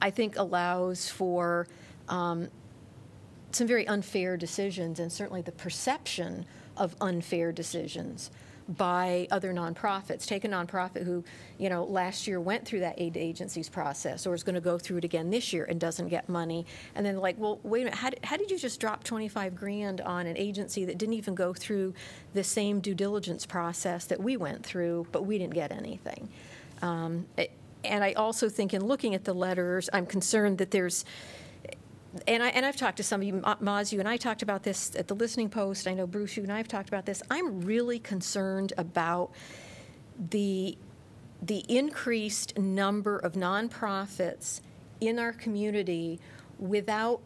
I 0.00 0.10
think 0.10 0.36
allows 0.36 1.08
for 1.08 1.68
um, 2.08 2.48
some 3.52 3.66
very 3.66 3.86
unfair 3.86 4.36
decisions 4.36 4.98
and 4.98 5.12
certainly 5.12 5.42
the 5.42 5.52
perception 5.52 6.46
of 6.76 6.94
unfair 7.00 7.52
decisions 7.52 8.30
by 8.68 9.26
other 9.30 9.52
nonprofits. 9.52 10.24
Take 10.24 10.44
a 10.44 10.48
nonprofit 10.48 11.04
who, 11.04 11.24
you 11.58 11.68
know, 11.68 11.84
last 11.84 12.26
year 12.26 12.40
went 12.40 12.64
through 12.64 12.80
that 12.80 12.94
aid 12.96 13.16
agencies 13.16 13.68
process 13.68 14.26
or 14.26 14.34
is 14.34 14.42
going 14.42 14.54
to 14.54 14.60
go 14.60 14.78
through 14.78 14.98
it 14.98 15.04
again 15.04 15.30
this 15.30 15.52
year 15.52 15.64
and 15.64 15.80
doesn't 15.80 16.08
get 16.08 16.28
money. 16.28 16.64
And 16.94 17.04
then 17.04 17.16
like, 17.18 17.36
well, 17.38 17.58
wait 17.64 17.82
a 17.82 17.84
minute, 17.86 17.98
how 17.98 18.10
did, 18.10 18.24
how 18.24 18.36
did 18.36 18.50
you 18.50 18.58
just 18.58 18.80
drop 18.80 19.04
25 19.04 19.56
grand 19.56 20.00
on 20.00 20.26
an 20.26 20.36
agency 20.36 20.84
that 20.84 20.96
didn't 20.98 21.14
even 21.14 21.34
go 21.34 21.52
through 21.52 21.94
the 22.34 22.44
same 22.44 22.80
due 22.80 22.94
diligence 22.94 23.46
process 23.46 24.06
that 24.06 24.22
we 24.22 24.36
went 24.36 24.64
through, 24.64 25.06
but 25.12 25.26
we 25.26 25.38
didn't 25.38 25.54
get 25.54 25.72
anything? 25.72 26.28
Um, 26.80 27.26
it- 27.36 27.50
and 27.84 28.04
I 28.04 28.12
also 28.12 28.48
think 28.48 28.74
in 28.74 28.84
looking 28.84 29.12
at 29.12 29.24
the 29.24 29.34
letters, 29.34 29.90
I'm 29.92 30.06
concerned 30.06 30.58
that 30.58 30.70
there's, 30.70 31.04
and 32.26 32.42
I 32.42 32.48
and 32.48 32.66
I've 32.66 32.76
talked 32.76 32.98
to 32.98 33.02
some 33.02 33.20
of 33.20 33.26
you, 33.26 33.34
Ma- 33.34 33.56
Maz, 33.56 33.92
you 33.92 34.00
and 34.00 34.08
I 34.08 34.16
talked 34.16 34.42
about 34.42 34.62
this 34.62 34.94
at 34.96 35.08
the 35.08 35.14
listening 35.14 35.48
post. 35.48 35.86
I 35.86 35.94
know 35.94 36.06
Bruce, 36.06 36.36
you 36.36 36.42
and 36.42 36.52
I 36.52 36.58
have 36.58 36.68
talked 36.68 36.88
about 36.88 37.06
this. 37.06 37.22
I'm 37.30 37.62
really 37.62 37.98
concerned 37.98 38.72
about 38.76 39.32
the 40.30 40.76
the 41.40 41.64
increased 41.68 42.56
number 42.58 43.18
of 43.18 43.32
nonprofits 43.32 44.60
in 45.00 45.18
our 45.18 45.32
community 45.32 46.20
without 46.58 47.20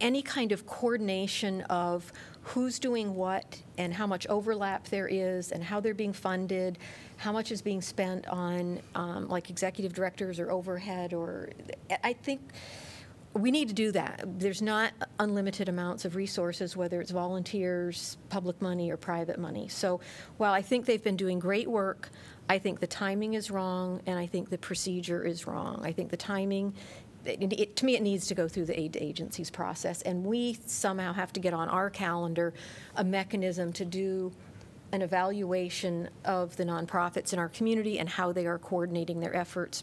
any 0.00 0.22
kind 0.22 0.50
of 0.50 0.66
coordination 0.66 1.60
of 1.62 2.12
who's 2.42 2.78
doing 2.78 3.14
what 3.14 3.62
and 3.78 3.94
how 3.94 4.06
much 4.06 4.26
overlap 4.26 4.88
there 4.88 5.06
is 5.08 5.52
and 5.52 5.62
how 5.62 5.80
they're 5.80 5.94
being 5.94 6.12
funded, 6.12 6.78
how 7.16 7.32
much 7.32 7.52
is 7.52 7.62
being 7.62 7.80
spent 7.80 8.26
on 8.28 8.80
um, 8.94 9.28
like 9.28 9.50
executive 9.50 9.92
directors 9.92 10.40
or 10.40 10.50
overhead 10.50 11.12
or 11.12 11.50
I 12.02 12.12
think 12.12 12.40
we 13.34 13.50
need 13.50 13.68
to 13.68 13.74
do 13.74 13.90
that. 13.92 14.24
There's 14.38 14.62
not 14.62 14.92
unlimited 15.18 15.68
amounts 15.68 16.04
of 16.04 16.14
resources, 16.14 16.76
whether 16.76 17.00
it's 17.00 17.10
volunteers, 17.10 18.16
public 18.28 18.62
money, 18.62 18.90
or 18.90 18.96
private 18.96 19.38
money. 19.38 19.68
So 19.68 20.00
while 20.36 20.52
I 20.52 20.62
think 20.62 20.86
they've 20.86 21.02
been 21.02 21.16
doing 21.16 21.40
great 21.40 21.68
work, 21.68 22.10
I 22.48 22.58
think 22.58 22.78
the 22.78 22.86
timing 22.86 23.34
is 23.34 23.50
wrong, 23.50 24.00
and 24.06 24.18
I 24.18 24.26
think 24.26 24.50
the 24.50 24.58
procedure 24.58 25.24
is 25.24 25.46
wrong. 25.46 25.80
I 25.84 25.90
think 25.90 26.10
the 26.10 26.16
timing, 26.16 26.74
it, 27.24 27.52
it, 27.52 27.76
to 27.76 27.86
me, 27.86 27.96
it 27.96 28.02
needs 28.02 28.26
to 28.28 28.34
go 28.34 28.46
through 28.46 28.66
the 28.66 28.78
aid 28.78 28.96
agencies 29.00 29.50
process, 29.50 30.02
and 30.02 30.24
we 30.24 30.58
somehow 30.66 31.12
have 31.12 31.32
to 31.32 31.40
get 31.40 31.54
on 31.54 31.68
our 31.68 31.90
calendar 31.90 32.54
a 32.96 33.02
mechanism 33.02 33.72
to 33.72 33.84
do 33.84 34.32
an 34.92 35.02
evaluation 35.02 36.08
of 36.24 36.56
the 36.56 36.64
nonprofits 36.64 37.32
in 37.32 37.40
our 37.40 37.48
community 37.48 37.98
and 37.98 38.08
how 38.08 38.30
they 38.30 38.46
are 38.46 38.58
coordinating 38.58 39.18
their 39.18 39.34
efforts. 39.34 39.82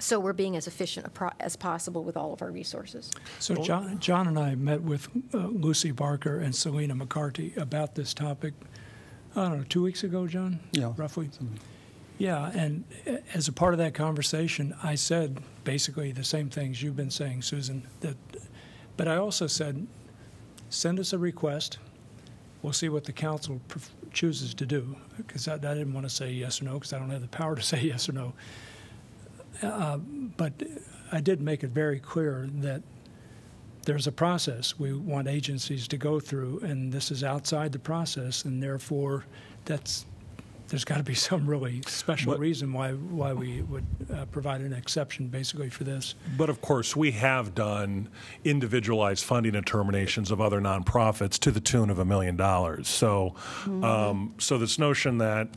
So 0.00 0.18
we're 0.18 0.32
being 0.32 0.56
as 0.56 0.66
efficient 0.66 1.06
as 1.38 1.56
possible 1.56 2.02
with 2.02 2.16
all 2.16 2.32
of 2.32 2.40
our 2.42 2.50
resources. 2.50 3.10
So 3.38 3.54
John, 3.56 3.98
John 4.00 4.26
and 4.26 4.38
I 4.38 4.54
met 4.54 4.80
with 4.80 5.08
uh, 5.34 5.38
Lucy 5.38 5.90
Barker 5.90 6.40
and 6.40 6.54
Selena 6.54 6.94
McCarty 6.94 7.56
about 7.56 7.94
this 7.94 8.14
topic, 8.14 8.54
I 9.36 9.48
don't 9.48 9.58
know, 9.58 9.64
two 9.68 9.82
weeks 9.82 10.02
ago, 10.02 10.26
John? 10.26 10.58
Yeah. 10.72 10.94
Roughly? 10.96 11.28
Yeah, 12.16 12.50
and 12.54 12.84
uh, 13.06 13.16
as 13.34 13.48
a 13.48 13.52
part 13.52 13.74
of 13.74 13.78
that 13.78 13.94
conversation, 13.94 14.74
I 14.82 14.94
said 14.94 15.38
basically 15.64 16.12
the 16.12 16.24
same 16.24 16.48
things 16.48 16.82
you've 16.82 16.96
been 16.96 17.10
saying, 17.10 17.42
Susan, 17.42 17.86
that, 18.00 18.16
but 18.96 19.06
I 19.06 19.16
also 19.16 19.46
said, 19.46 19.86
send 20.70 20.98
us 20.98 21.12
a 21.12 21.18
request, 21.18 21.78
we'll 22.62 22.72
see 22.72 22.88
what 22.88 23.04
the 23.04 23.12
council 23.12 23.60
pref- 23.68 23.90
chooses 24.12 24.54
to 24.54 24.66
do, 24.66 24.96
because 25.18 25.46
I, 25.46 25.54
I 25.54 25.58
didn't 25.58 25.92
want 25.92 26.08
to 26.08 26.14
say 26.14 26.30
yes 26.32 26.60
or 26.62 26.64
no, 26.64 26.74
because 26.74 26.92
I 26.92 26.98
don't 26.98 27.10
have 27.10 27.22
the 27.22 27.28
power 27.28 27.54
to 27.56 27.62
say 27.62 27.80
yes 27.82 28.08
or 28.08 28.12
no. 28.12 28.32
Uh, 29.62 29.98
But 30.36 30.52
I 31.12 31.20
did 31.20 31.40
make 31.40 31.62
it 31.64 31.70
very 31.70 31.98
clear 32.00 32.48
that 32.60 32.82
there's 33.84 34.06
a 34.06 34.12
process 34.12 34.78
we 34.78 34.92
want 34.92 35.26
agencies 35.28 35.88
to 35.88 35.96
go 35.96 36.20
through, 36.20 36.60
and 36.60 36.92
this 36.92 37.10
is 37.10 37.24
outside 37.24 37.72
the 37.72 37.78
process, 37.78 38.44
and 38.44 38.62
therefore, 38.62 39.24
that's, 39.64 40.04
there's 40.68 40.84
got 40.84 40.98
to 40.98 41.02
be 41.02 41.14
some 41.30 41.46
really 41.46 41.82
special 41.86 42.32
But- 42.32 42.40
reason 42.40 42.72
why, 42.72 42.92
why 42.92 43.32
we 43.32 43.62
would 43.62 43.84
uh, 44.14 44.26
provide 44.26 44.60
an 44.60 44.72
exception 44.72 45.28
basically 45.28 45.70
for 45.70 45.84
this. 45.84 46.14
But 46.36 46.48
of 46.50 46.60
course, 46.60 46.94
we 46.94 47.10
have 47.12 47.54
done 47.54 48.08
individualized 48.44 49.24
funding 49.24 49.52
determinations 49.52 50.30
of 50.30 50.40
other 50.40 50.60
nonprofits 50.60 51.38
to 51.40 51.50
the 51.50 51.60
tune 51.60 51.90
of 51.90 51.98
a 51.98 52.04
million 52.04 52.36
dollars. 52.36 52.86
So, 52.86 53.34
um, 53.82 54.34
so 54.38 54.58
this 54.58 54.78
notion 54.78 55.18
that 55.18 55.48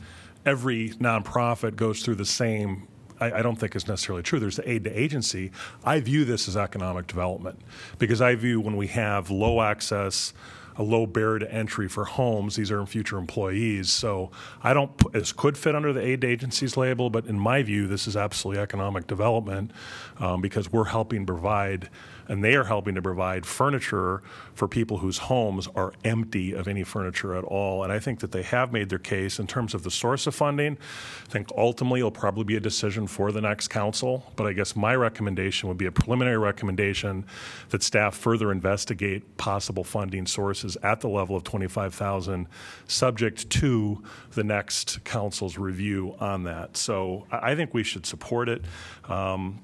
every 0.46 0.90
nonprofit 1.00 1.76
goes 1.76 2.02
through 2.02 2.16
the 2.16 2.26
same, 2.26 2.88
I, 3.20 3.32
I 3.32 3.42
don't 3.42 3.56
think 3.56 3.76
is 3.76 3.86
necessarily 3.86 4.22
true. 4.22 4.40
There's 4.40 4.56
the 4.56 4.68
aid 4.68 4.84
to 4.84 4.98
agency. 4.98 5.50
I 5.84 6.00
view 6.00 6.24
this 6.24 6.48
as 6.48 6.56
economic 6.56 7.06
development 7.06 7.60
because 7.98 8.20
I 8.20 8.34
view 8.34 8.60
when 8.60 8.76
we 8.76 8.88
have 8.88 9.30
low 9.30 9.60
access, 9.60 10.32
a 10.76 10.82
low 10.82 11.06
barrier 11.06 11.38
to 11.38 11.52
entry 11.52 11.88
for 11.88 12.04
homes. 12.04 12.56
These 12.56 12.70
are 12.70 12.84
future 12.86 13.16
employees. 13.16 13.92
So 13.92 14.30
I 14.62 14.74
don't, 14.74 14.90
this 15.12 15.32
could 15.32 15.56
fit 15.56 15.74
under 15.74 15.92
the 15.92 16.00
aid 16.00 16.22
to 16.22 16.26
agencies 16.26 16.76
label, 16.76 17.10
but 17.10 17.26
in 17.26 17.38
my 17.38 17.62
view, 17.62 17.86
this 17.86 18.08
is 18.08 18.16
absolutely 18.16 18.62
economic 18.62 19.06
development 19.06 19.70
um, 20.18 20.40
because 20.40 20.72
we're 20.72 20.84
helping 20.86 21.26
provide, 21.26 21.90
and 22.28 22.42
they 22.42 22.54
are 22.54 22.64
helping 22.64 22.94
to 22.94 23.02
provide 23.02 23.46
furniture 23.46 24.22
for 24.54 24.68
people 24.68 24.98
whose 24.98 25.18
homes 25.18 25.68
are 25.74 25.92
empty 26.04 26.52
of 26.52 26.68
any 26.68 26.84
furniture 26.84 27.34
at 27.34 27.44
all. 27.44 27.82
And 27.82 27.92
I 27.92 27.98
think 27.98 28.20
that 28.20 28.32
they 28.32 28.42
have 28.42 28.72
made 28.72 28.88
their 28.88 28.98
case 28.98 29.38
in 29.38 29.46
terms 29.46 29.74
of 29.74 29.82
the 29.82 29.90
source 29.90 30.26
of 30.26 30.34
funding. 30.34 30.78
I 31.24 31.30
think 31.30 31.48
ultimately 31.56 32.00
it'll 32.00 32.10
probably 32.10 32.44
be 32.44 32.56
a 32.56 32.60
decision 32.60 33.06
for 33.06 33.32
the 33.32 33.40
next 33.40 33.68
council, 33.68 34.32
but 34.36 34.46
I 34.46 34.52
guess 34.52 34.76
my 34.76 34.94
recommendation 34.94 35.68
would 35.68 35.78
be 35.78 35.86
a 35.86 35.92
preliminary 35.92 36.38
recommendation 36.38 37.26
that 37.70 37.82
staff 37.82 38.16
further 38.16 38.52
investigate 38.52 39.36
possible 39.36 39.84
funding 39.84 40.26
sources 40.26 40.76
at 40.82 41.00
the 41.00 41.08
level 41.08 41.36
of 41.36 41.44
25,000, 41.44 42.46
subject 42.86 43.50
to 43.50 44.02
the 44.32 44.44
next 44.44 45.02
council's 45.04 45.58
review 45.58 46.14
on 46.20 46.44
that. 46.44 46.76
So 46.76 47.26
I 47.30 47.54
think 47.54 47.74
we 47.74 47.82
should 47.82 48.06
support 48.06 48.48
it. 48.48 48.62
Um, 49.08 49.60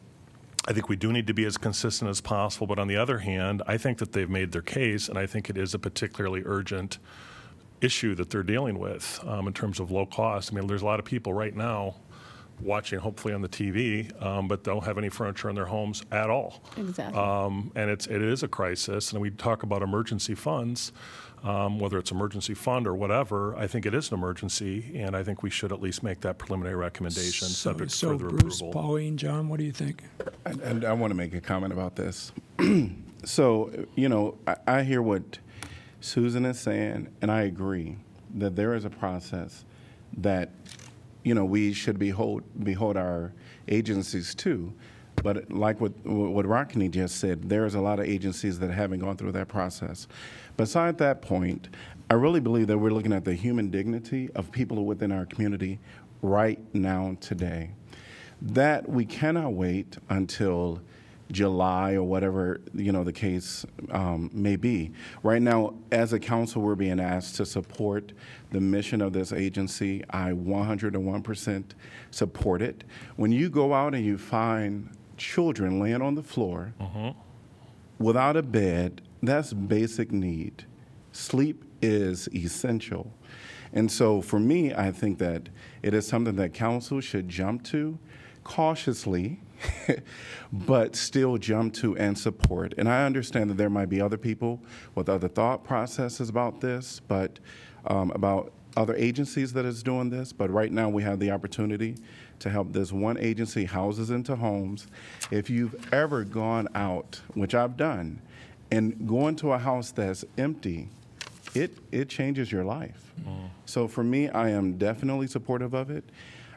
I 0.69 0.73
think 0.73 0.89
we 0.89 0.97
do 0.97 1.13
need 1.13 1.27
to 1.27 1.35
be 1.35 1.45
as 1.47 1.57
consistent 1.57 2.11
as 2.11 2.21
possible, 2.21 2.67
but 2.67 2.79
on 2.79 2.87
the 2.87 2.97
other 2.97 3.19
hand, 3.19 3.63
I 3.67 3.79
think 3.79 3.99
that 3.99 4.13
they've 4.13 4.29
made 4.29 4.53
their 4.53 4.63
case, 4.63 5.09
and 5.09 5.19
I 5.19 5.27
think 5.27 5.49
it 5.49 5.57
is 5.57 5.75
a 5.75 5.79
particularly 5.79 6.43
urgent 6.45 6.99
issue 7.81 8.15
that 8.17 8.31
they're 8.31 8.43
dealing 8.43 8.79
with 8.79 9.21
um, 9.27 9.47
in 9.47 9.55
terms 9.55 9.81
of 9.81 9.91
low 9.91 10.05
cost. 10.05 10.53
I 10.53 10.57
mean, 10.57 10.67
there's 10.67 10.83
a 10.83 10.87
lot 10.87 10.99
of 10.99 11.07
people 11.07 11.33
right 11.33 11.57
now 11.57 11.95
watching, 12.61 12.99
hopefully 12.99 13.33
on 13.33 13.41
the 13.41 13.49
TV, 13.49 14.23
um, 14.23 14.49
but 14.49 14.63
don't 14.63 14.85
have 14.85 14.99
any 14.99 15.09
furniture 15.09 15.49
in 15.49 15.55
their 15.55 15.67
homes 15.67 16.03
at 16.11 16.29
all. 16.29 16.63
Exactly. 16.77 17.19
Um, 17.19 17.73
and 17.75 17.91
it's 17.91 18.07
it 18.07 18.23
is 18.23 18.43
a 18.43 18.49
crisis, 18.49 19.13
and 19.13 19.21
we 19.21 19.31
talk 19.31 19.63
about 19.63 19.83
emergency 19.83 20.35
funds. 20.35 20.93
Um, 21.43 21.79
whether 21.79 21.97
it's 21.99 22.11
emergency 22.11 22.53
fund 22.53 22.87
or 22.87 22.95
whatever, 22.95 23.57
I 23.57 23.67
think 23.67 23.87
it 23.87 23.95
is 23.95 24.11
an 24.11 24.19
emergency, 24.19 24.93
and 24.95 25.17
I 25.17 25.23
think 25.23 25.43
we 25.43 25.49
should 25.49 25.73
at 25.73 25.81
least 25.81 26.03
make 26.03 26.21
that 26.21 26.37
preliminary 26.37 26.77
recommendation, 26.77 27.49
So- 27.49 27.71
subject 27.71 27.93
to 27.93 27.97
So 27.97 28.19
further 28.19 28.29
Bruce, 28.29 28.61
approval. 28.61 28.73
Pauline, 28.83 29.17
John, 29.17 29.49
what 29.49 29.59
do 29.59 29.65
you 29.65 29.73
think? 29.73 30.05
And, 30.45 30.61
and 30.61 30.85
I 30.85 30.93
want 30.93 31.13
to 31.13 31.15
make 31.15 31.33
a 31.33 31.41
comment 31.41 31.73
about 31.73 31.97
this. 31.97 32.33
so, 33.25 33.71
you 33.95 34.11
know, 34.11 34.37
I, 34.47 34.57
I 34.67 34.83
hear 34.83 35.01
what 35.01 35.39
Susan 36.03 36.45
is 36.45 36.61
saying, 36.61 37.09
and 37.23 37.31
I 37.31 37.43
agree 37.43 37.97
that 38.35 38.55
there 38.55 38.75
is 38.75 38.85
a 38.85 38.91
process 38.91 39.65
that, 40.19 40.51
you 41.25 41.35
know, 41.35 41.47
we 41.47 41.73
should 41.73 41.99
behold, 41.99 42.43
behold 42.63 42.99
our 42.99 43.33
agencies 43.67 44.35
to. 44.37 44.75
But 45.23 45.51
like 45.51 45.81
what, 45.81 45.93
what 46.05 46.45
Rockne 46.47 46.91
just 46.91 47.17
said, 47.19 47.49
there's 47.49 47.75
a 47.75 47.81
lot 47.81 47.99
of 47.99 48.07
agencies 48.07 48.59
that 48.59 48.71
haven't 48.71 49.01
gone 49.01 49.17
through 49.17 49.33
that 49.33 49.49
process. 49.49 50.07
Beside 50.61 50.99
that 50.99 51.23
point, 51.23 51.71
I 52.11 52.15
really 52.15 52.39
believe 52.39 52.67
that 52.67 52.77
we're 52.77 52.91
looking 52.91 53.15
at 53.15 53.25
the 53.25 53.33
human 53.33 53.71
dignity 53.71 54.29
of 54.35 54.53
people 54.53 54.85
within 54.85 55.11
our 55.11 55.25
community 55.25 55.81
right 56.21 56.59
now, 56.75 57.17
today 57.19 57.71
that 58.43 58.87
we 58.87 59.07
cannot 59.07 59.55
wait 59.55 59.97
until 60.11 60.83
July 61.33 61.95
or 61.95 62.03
whatever 62.03 62.61
you 62.75 62.93
know 62.93 63.05
the 63.05 63.13
case 63.13 63.65
um, 63.91 64.29
may 64.35 64.57
be. 64.57 64.93
Right 65.23 65.41
now, 65.41 65.73
as 65.93 66.13
a 66.13 66.19
council, 66.19 66.61
we're 66.61 66.75
being 66.75 67.01
asked 67.01 67.37
to 67.37 67.47
support 67.47 68.13
the 68.51 68.61
mission 68.61 69.01
of 69.01 69.15
this 69.15 69.33
agency. 69.33 70.05
I 70.11 70.33
101% 70.33 71.65
support 72.11 72.61
it. 72.61 72.85
When 73.17 73.33
you 73.33 73.49
go 73.49 73.73
out 73.73 73.95
and 73.95 74.05
you 74.05 74.19
find 74.19 74.91
children 75.17 75.81
laying 75.81 76.03
on 76.03 76.17
the 76.17 76.23
floor 76.23 76.75
without 77.99 78.37
a 78.37 78.43
bed, 78.43 79.01
that's 79.23 79.53
basic 79.53 80.13
need. 80.13 80.65
Sleep 81.13 81.65
is 81.83 82.29
essential. 82.35 83.13
And 83.73 83.91
so 83.91 84.21
for 84.21 84.41
me, 84.41 84.75
I 84.75 84.91
think 84.91 85.19
that 85.19 85.49
it 85.83 85.95
is 85.95 86.07
something 86.07 86.37
that 86.37 86.55
council 86.55 87.01
should 87.01 87.29
jump 87.29 87.63
to 87.65 87.99
cautiously, 88.43 89.41
but 90.53 90.97
still 90.97 91.37
jump 91.37 91.75
to 91.75 91.97
and 91.97 92.19
support. 92.19 92.75
And 92.79 92.89
I 92.89 93.05
understand 93.05 93.51
that 93.51 93.57
there 93.57 93.71
might 93.71 93.89
be 93.89 94.01
other 94.01 94.17
people 94.17 94.61
with 94.95 95.09
other 95.09 95.29
thought 95.29 95.63
processes 95.63 96.29
about 96.29 96.61
this, 96.61 97.01
but 97.07 97.39
um, 97.87 98.11
about 98.13 98.53
other 98.77 98.95
agencies 98.95 99.53
that 99.53 99.65
is 99.65 99.83
doing 99.83 100.11
this, 100.11 100.33
but 100.33 100.51
right 100.51 100.73
now 100.73 100.89
we 100.89 101.03
have 101.03 101.19
the 101.19 101.31
opportunity 101.31 101.97
to 102.39 102.49
help 102.49 102.73
this 102.73 102.93
one 102.93 103.19
agency 103.19 103.65
houses 103.65 104.11
into 104.11 104.37
homes. 104.37 104.87
If 105.31 105.51
you've 105.51 105.93
ever 105.93 106.25
gone 106.25 106.69
out, 106.75 107.21
which 107.35 107.55
I've 107.55 107.77
done, 107.77 108.23
and 108.71 109.07
going 109.09 109.37
to 109.37 109.53
a 109.53 109.59
house 109.59 109.91
that's 109.91 110.25
empty, 110.39 110.89
it, 111.55 111.77
it 111.91 112.09
changes 112.09 112.53
your 112.53 112.65
life. 112.65 113.13
So 113.67 113.89
for 113.89 114.03
me, 114.05 114.29
I 114.29 114.51
am 114.51 114.79
definitely 114.79 115.27
supportive 115.27 115.75
of 115.75 115.91
it. 115.91 116.05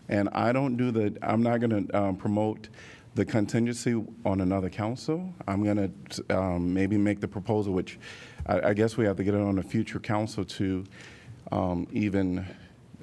And 0.10 0.30
I 0.30 0.52
don't 0.52 0.76
do 0.78 0.92
the, 0.92 1.18
I'm 1.22 1.42
not 1.42 1.60
going 1.60 1.88
to 1.88 1.98
um, 1.98 2.16
promote 2.18 2.70
the 3.16 3.26
contingency 3.26 4.04
on 4.26 4.42
another 4.42 4.70
council. 4.70 5.34
I'm 5.48 5.64
going 5.64 5.94
to 6.10 6.38
um, 6.38 6.74
maybe 6.74 6.98
make 6.98 7.20
the 7.20 7.28
proposal, 7.28 7.74
which 7.74 8.00
I, 8.46 8.70
I 8.70 8.74
guess 8.74 8.98
we 8.98 9.06
have 9.06 9.18
to 9.18 9.24
get 9.24 9.34
it 9.34 9.42
on 9.42 9.60
a 9.60 9.64
future 9.64 10.00
council 10.00 10.44
to 10.46 10.84
um, 11.52 11.88
even, 11.92 12.46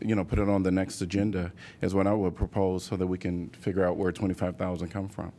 you 0.00 0.14
know, 0.14 0.24
put 0.24 0.38
it 0.38 0.48
on 0.48 0.62
the 0.62 0.70
next 0.70 1.00
agenda 1.00 1.52
is 1.80 1.94
what 1.94 2.06
I 2.06 2.12
would 2.12 2.34
propose 2.34 2.84
so 2.84 2.96
that 2.96 3.06
we 3.06 3.18
can 3.18 3.48
figure 3.50 3.86
out 3.86 3.96
where 3.96 4.12
25,000 4.12 4.88
come 4.88 5.08
from. 5.08 5.32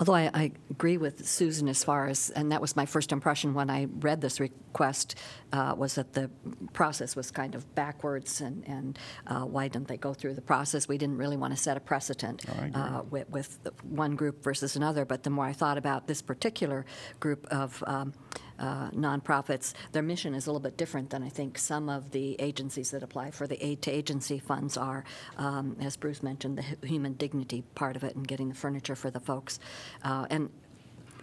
Although 0.00 0.14
I, 0.14 0.30
I 0.34 0.52
agree 0.70 0.96
with 0.96 1.26
Susan 1.26 1.68
as 1.68 1.84
far 1.84 2.08
as, 2.08 2.30
and 2.30 2.50
that 2.50 2.60
was 2.60 2.74
my 2.74 2.84
first 2.84 3.12
impression 3.12 3.54
when 3.54 3.70
I 3.70 3.86
read 4.00 4.20
this 4.20 4.40
request, 4.40 5.14
uh, 5.54 5.72
was 5.76 5.94
that 5.94 6.12
the 6.14 6.28
process 6.72 7.14
was 7.14 7.30
kind 7.30 7.54
of 7.54 7.62
backwards, 7.76 8.40
and, 8.40 8.66
and 8.66 8.98
uh, 9.28 9.42
why 9.42 9.68
didn't 9.68 9.86
they 9.86 9.96
go 9.96 10.12
through 10.12 10.34
the 10.34 10.42
process? 10.42 10.88
We 10.88 10.98
didn't 10.98 11.16
really 11.16 11.36
want 11.36 11.54
to 11.56 11.56
set 11.56 11.76
a 11.76 11.80
precedent 11.80 12.44
uh, 12.74 13.02
with, 13.08 13.30
with 13.30 13.58
one 13.84 14.16
group 14.16 14.42
versus 14.42 14.74
another. 14.74 15.04
But 15.04 15.22
the 15.22 15.30
more 15.30 15.44
I 15.44 15.52
thought 15.52 15.78
about 15.78 16.08
this 16.08 16.22
particular 16.22 16.84
group 17.20 17.46
of 17.52 17.84
um, 17.86 18.12
uh, 18.58 18.90
nonprofits, 18.90 19.74
their 19.92 20.02
mission 20.02 20.34
is 20.34 20.46
a 20.46 20.50
little 20.50 20.60
bit 20.60 20.76
different 20.76 21.10
than 21.10 21.22
I 21.22 21.28
think 21.28 21.56
some 21.56 21.88
of 21.88 22.10
the 22.10 22.34
agencies 22.40 22.90
that 22.90 23.04
apply 23.04 23.30
for 23.30 23.46
the 23.46 23.64
aid 23.64 23.80
to 23.82 23.92
agency 23.92 24.40
funds 24.40 24.76
are. 24.76 25.04
Um, 25.36 25.76
as 25.80 25.96
Bruce 25.96 26.22
mentioned, 26.22 26.58
the 26.58 26.86
human 26.86 27.12
dignity 27.12 27.62
part 27.76 27.94
of 27.94 28.02
it 28.02 28.16
and 28.16 28.26
getting 28.26 28.48
the 28.48 28.56
furniture 28.56 28.96
for 28.96 29.10
the 29.10 29.20
folks. 29.20 29.60
Uh, 30.02 30.26
and 30.30 30.50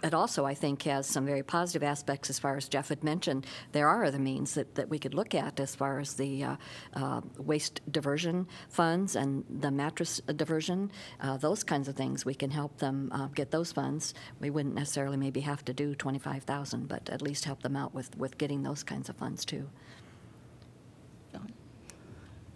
it 0.03 0.13
also, 0.13 0.45
I 0.45 0.53
think, 0.53 0.83
has 0.83 1.05
some 1.07 1.25
very 1.25 1.43
positive 1.43 1.83
aspects 1.83 2.29
as 2.29 2.39
far 2.39 2.57
as 2.57 2.67
Geoff 2.67 2.89
had 2.89 3.03
mentioned. 3.03 3.45
There 3.71 3.87
are 3.87 4.03
other 4.03 4.19
means 4.19 4.53
that, 4.55 4.75
that 4.75 4.89
we 4.89 4.99
could 4.99 5.13
look 5.13 5.35
at 5.35 5.59
as 5.59 5.75
far 5.75 5.99
as 5.99 6.15
the 6.15 6.43
uh, 6.43 6.55
uh, 6.93 7.21
waste 7.37 7.81
diversion 7.91 8.47
funds 8.69 9.15
and 9.15 9.43
the 9.49 9.71
mattress 9.71 10.19
diversion, 10.35 10.91
uh, 11.19 11.37
those 11.37 11.63
kinds 11.63 11.87
of 11.87 11.95
things. 11.95 12.25
We 12.25 12.33
can 12.33 12.51
help 12.51 12.77
them 12.77 13.11
uh, 13.13 13.27
get 13.27 13.51
those 13.51 13.71
funds. 13.71 14.13
We 14.39 14.49
wouldn't 14.49 14.75
necessarily 14.75 15.17
maybe 15.17 15.41
have 15.41 15.63
to 15.65 15.73
do 15.73 15.95
25,000, 15.95 16.87
but 16.87 17.09
at 17.09 17.21
least 17.21 17.45
help 17.45 17.61
them 17.61 17.75
out 17.75 17.93
with, 17.93 18.17
with 18.17 18.37
getting 18.37 18.63
those 18.63 18.83
kinds 18.83 19.09
of 19.09 19.15
funds 19.15 19.45
too. 19.45 19.69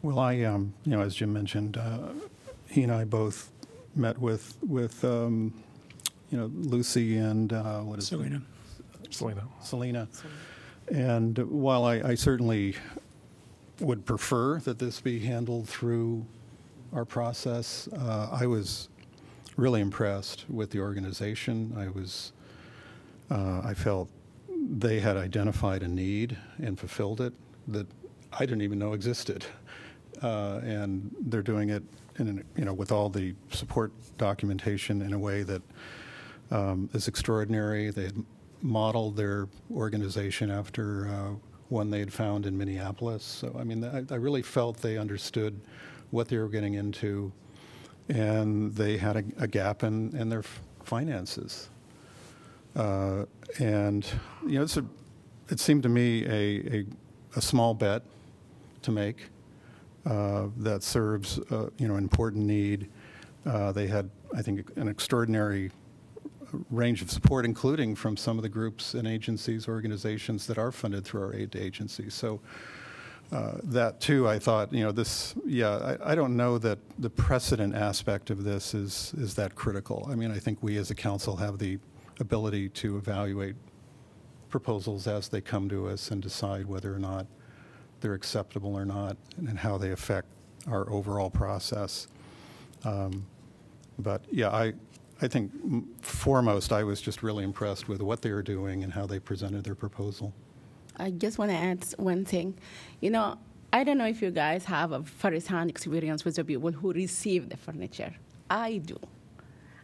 Well, 0.02 0.20
I, 0.20 0.42
um, 0.42 0.74
you 0.84 0.92
know, 0.92 1.02
as 1.02 1.16
Jim 1.16 1.34
mentioned, 1.34 1.78
uh, 1.78 2.10
he 2.70 2.84
and 2.84 2.92
I 2.92 3.06
both 3.06 3.52
met 3.96 4.20
with, 4.20 4.56
with, 4.62 5.04
um, 5.04 5.52
you 6.36 6.42
know, 6.42 6.52
Lucy 6.54 7.16
and, 7.16 7.54
uh, 7.54 7.80
what 7.80 7.98
is 7.98 8.06
it? 8.06 8.08
Selena? 8.10 8.42
Selena. 9.10 9.48
Selena. 9.62 10.08
And 10.92 11.38
while 11.38 11.86
I, 11.86 12.02
I 12.02 12.16
certainly 12.16 12.76
would 13.80 14.06
prefer 14.06 14.60
that 14.60 14.78
this 14.78 15.00
be 15.00 15.20
handled 15.20 15.70
through 15.70 16.26
our 16.92 17.06
process, 17.06 17.88
uh, 17.98 18.28
I 18.34 18.48
was 18.48 18.90
really 19.56 19.80
impressed 19.80 20.44
with 20.50 20.72
the 20.72 20.82
organization. 20.82 21.74
I 21.78 21.88
was, 21.88 22.34
uh, 23.32 23.62
I 23.64 23.74
felt 23.74 24.10
they 24.78 25.00
had 25.00 25.16
identified 25.16 25.84
a 25.84 25.88
need 25.88 26.36
and 26.58 26.78
fulfilled 26.78 27.22
it 27.22 27.34
that 27.70 27.88
I 28.34 28.40
didn't 28.40 28.62
even 28.62 28.78
know 28.78 28.92
existed. 28.92 29.46
Uh, 30.22 30.60
and 30.64 31.16
they're 31.28 31.42
doing 31.42 31.70
it 31.70 31.84
in, 32.20 32.28
an, 32.28 32.44
you 32.58 32.66
know, 32.66 32.74
with 32.74 32.92
all 32.92 33.08
the 33.08 33.34
support 33.52 33.94
documentation 34.18 35.02
in 35.02 35.14
a 35.14 35.20
way 35.20 35.44
that 35.44 35.62
um, 36.52 36.90
is 36.94 37.08
extraordinary. 37.08 37.92
They 37.92 38.06
had 38.06 38.24
modeled 38.62 39.16
their 39.16 39.48
organization 39.72 40.50
after 40.50 41.08
uh, 41.08 41.36
one 41.70 41.90
they 41.90 42.00
had 42.00 42.14
found 42.14 42.46
in 42.46 42.58
Minneapolis. 42.58 43.24
So, 43.24 43.56
I 43.60 43.64
mean, 43.64 43.84
I, 43.84 44.04
I 44.14 44.18
really 44.18 44.42
felt 44.42 44.78
they 44.78 44.98
understood 44.98 45.60
what 46.12 46.28
they 46.28 46.38
were 46.38 46.48
getting 46.48 46.76
into, 46.76 47.32
and 48.10 48.74
they 48.76 48.98
had 48.98 49.18
a, 49.18 49.24
a 49.38 49.48
gap 49.48 49.84
in, 49.84 50.16
in 50.16 50.30
their 50.30 50.40
f- 50.40 50.62
finances. 50.84 51.70
Uh, 52.76 53.26
and, 53.60 54.06
you 54.46 54.58
know, 54.58 54.64
it's 54.64 54.78
a, 54.78 54.86
it 55.50 55.60
seemed 55.60 55.84
to 55.84 55.90
me 55.90 56.26
a, 56.26 56.78
a, 56.78 56.86
a 57.36 57.42
small 57.42 57.74
bet 57.74 58.04
to 58.82 58.92
make 58.92 59.30
uh, 60.06 60.48
that 60.58 60.84
serves, 60.84 61.40
uh, 61.52 61.70
you 61.78 61.88
know, 61.88 61.96
an 61.96 62.04
important 62.04 62.46
need. 62.46 62.90
Uh, 63.46 63.72
They 63.72 63.88
had, 63.88 64.10
I 64.36 64.42
think, 64.42 64.72
an 64.76 64.88
extraordinary 64.88 65.72
range 66.70 67.02
of 67.02 67.10
support, 67.10 67.46
including 67.46 67.96
from 67.96 68.18
some 68.18 68.38
of 68.38 68.44
the 68.44 68.50
groups 68.50 68.94
and 68.94 69.08
agencies, 69.08 69.68
organizations 69.68 70.48
that 70.48 70.58
are 70.58 70.72
funded 70.72 71.06
through 71.06 71.24
our 71.24 71.34
aid 71.34 71.56
agencies. 71.56 72.14
So 72.14 72.40
uh, 73.32 73.58
that 73.64 74.00
too, 74.00 74.28
I 74.28 74.40
thought, 74.40 74.72
you 74.72 74.84
know, 74.84 74.92
this, 74.92 75.36
yeah, 75.46 75.98
I, 76.02 76.12
I 76.12 76.16
don't 76.16 76.36
know 76.36 76.58
that 76.60 76.80
the 77.00 77.10
precedent 77.10 77.76
aspect 77.76 78.30
of 78.30 78.44
this 78.44 78.74
is, 78.74 79.14
is 79.18 79.34
that 79.36 79.56
critical. 79.56 80.08
I 80.12 80.16
mean, 80.16 80.32
I 80.32 80.40
think 80.40 80.62
we 80.62 80.78
as 80.78 80.92
a 80.92 80.96
council 80.96 81.36
have 81.38 81.58
the 81.58 81.80
ability 82.20 82.70
to 82.70 82.98
evaluate 82.98 83.56
proposals 84.50 85.08
as 85.08 85.30
they 85.30 85.42
come 85.42 85.68
to 85.70 85.90
us 85.90 86.12
and 86.12 86.22
decide 86.22 86.66
whether 86.66 86.94
or 86.94 87.00
not 87.00 87.26
they're 88.00 88.14
acceptable 88.14 88.76
or 88.76 88.86
not 88.86 89.18
and 89.38 89.58
how 89.60 89.78
they 89.78 89.92
affect 89.92 90.28
our 90.68 90.90
overall 90.90 91.30
process. 91.30 92.08
Um, 92.84 93.26
But 93.98 94.22
yeah, 94.30 94.50
I, 94.50 94.74
I 95.22 95.28
think 95.28 95.52
foremost, 96.02 96.74
I 96.74 96.84
was 96.84 97.02
just 97.02 97.24
really 97.24 97.44
impressed 97.44 97.88
with 97.88 98.02
what 98.02 98.22
they 98.22 98.32
were 98.32 98.44
doing 98.44 98.84
and 98.84 98.92
how 98.92 99.06
they 99.06 99.20
presented 99.20 99.64
their 99.64 99.76
proposal. 99.76 100.34
I 100.98 101.12
just 101.12 101.38
want 101.38 101.52
to 101.52 101.58
add 101.58 101.86
one 101.98 102.26
thing. 102.26 102.58
You 103.02 103.12
know, 103.12 103.38
I 103.72 103.84
don't 103.84 103.98
know 103.98 104.08
if 104.08 104.22
you 104.22 104.32
guys 104.32 104.66
have 104.66 104.92
a 104.92 105.04
first-hand 105.04 105.70
experience 105.70 106.26
with 106.26 106.36
the 106.36 106.44
people 106.44 106.72
who 106.72 106.92
receive 106.94 107.50
the 107.50 107.58
furniture. 107.58 108.14
I 108.50 108.78
do. 108.78 109.00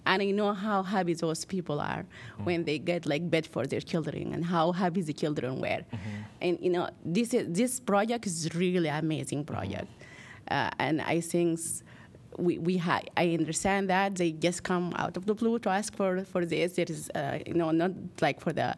And 0.05 0.21
I 0.21 0.31
know 0.31 0.53
how 0.53 0.83
happy 0.83 1.13
those 1.13 1.45
people 1.45 1.79
are 1.79 2.03
mm-hmm. 2.03 2.43
when 2.43 2.63
they 2.63 2.79
get 2.79 3.05
like 3.05 3.29
bed 3.29 3.45
for 3.45 3.65
their 3.67 3.81
children 3.81 4.33
and 4.33 4.43
how 4.43 4.71
happy 4.71 5.01
the 5.01 5.13
children 5.13 5.61
were. 5.61 5.67
Mm-hmm. 5.67 5.97
And 6.41 6.59
you 6.59 6.71
know, 6.71 6.89
this 7.05 7.33
is, 7.33 7.47
this 7.49 7.79
project 7.79 8.25
is 8.25 8.53
really 8.55 8.89
amazing 8.89 9.45
project. 9.45 9.85
Mm-hmm. 9.85 10.53
Uh, 10.53 10.69
and 10.79 11.01
I 11.01 11.21
think 11.21 11.59
we, 12.37 12.57
we 12.57 12.77
ha- 12.77 13.01
I 13.17 13.33
understand 13.33 13.89
that 13.89 14.15
they 14.15 14.31
just 14.31 14.63
come 14.63 14.93
out 14.95 15.17
of 15.17 15.25
the 15.25 15.33
blue 15.33 15.59
to 15.59 15.69
ask 15.69 15.95
for, 15.95 16.23
for 16.23 16.45
this. 16.45 16.77
It 16.77 16.89
is, 16.89 17.09
uh, 17.15 17.39
you 17.45 17.53
know, 17.53 17.71
not 17.71 17.91
like 18.21 18.39
for 18.39 18.53
the 18.53 18.75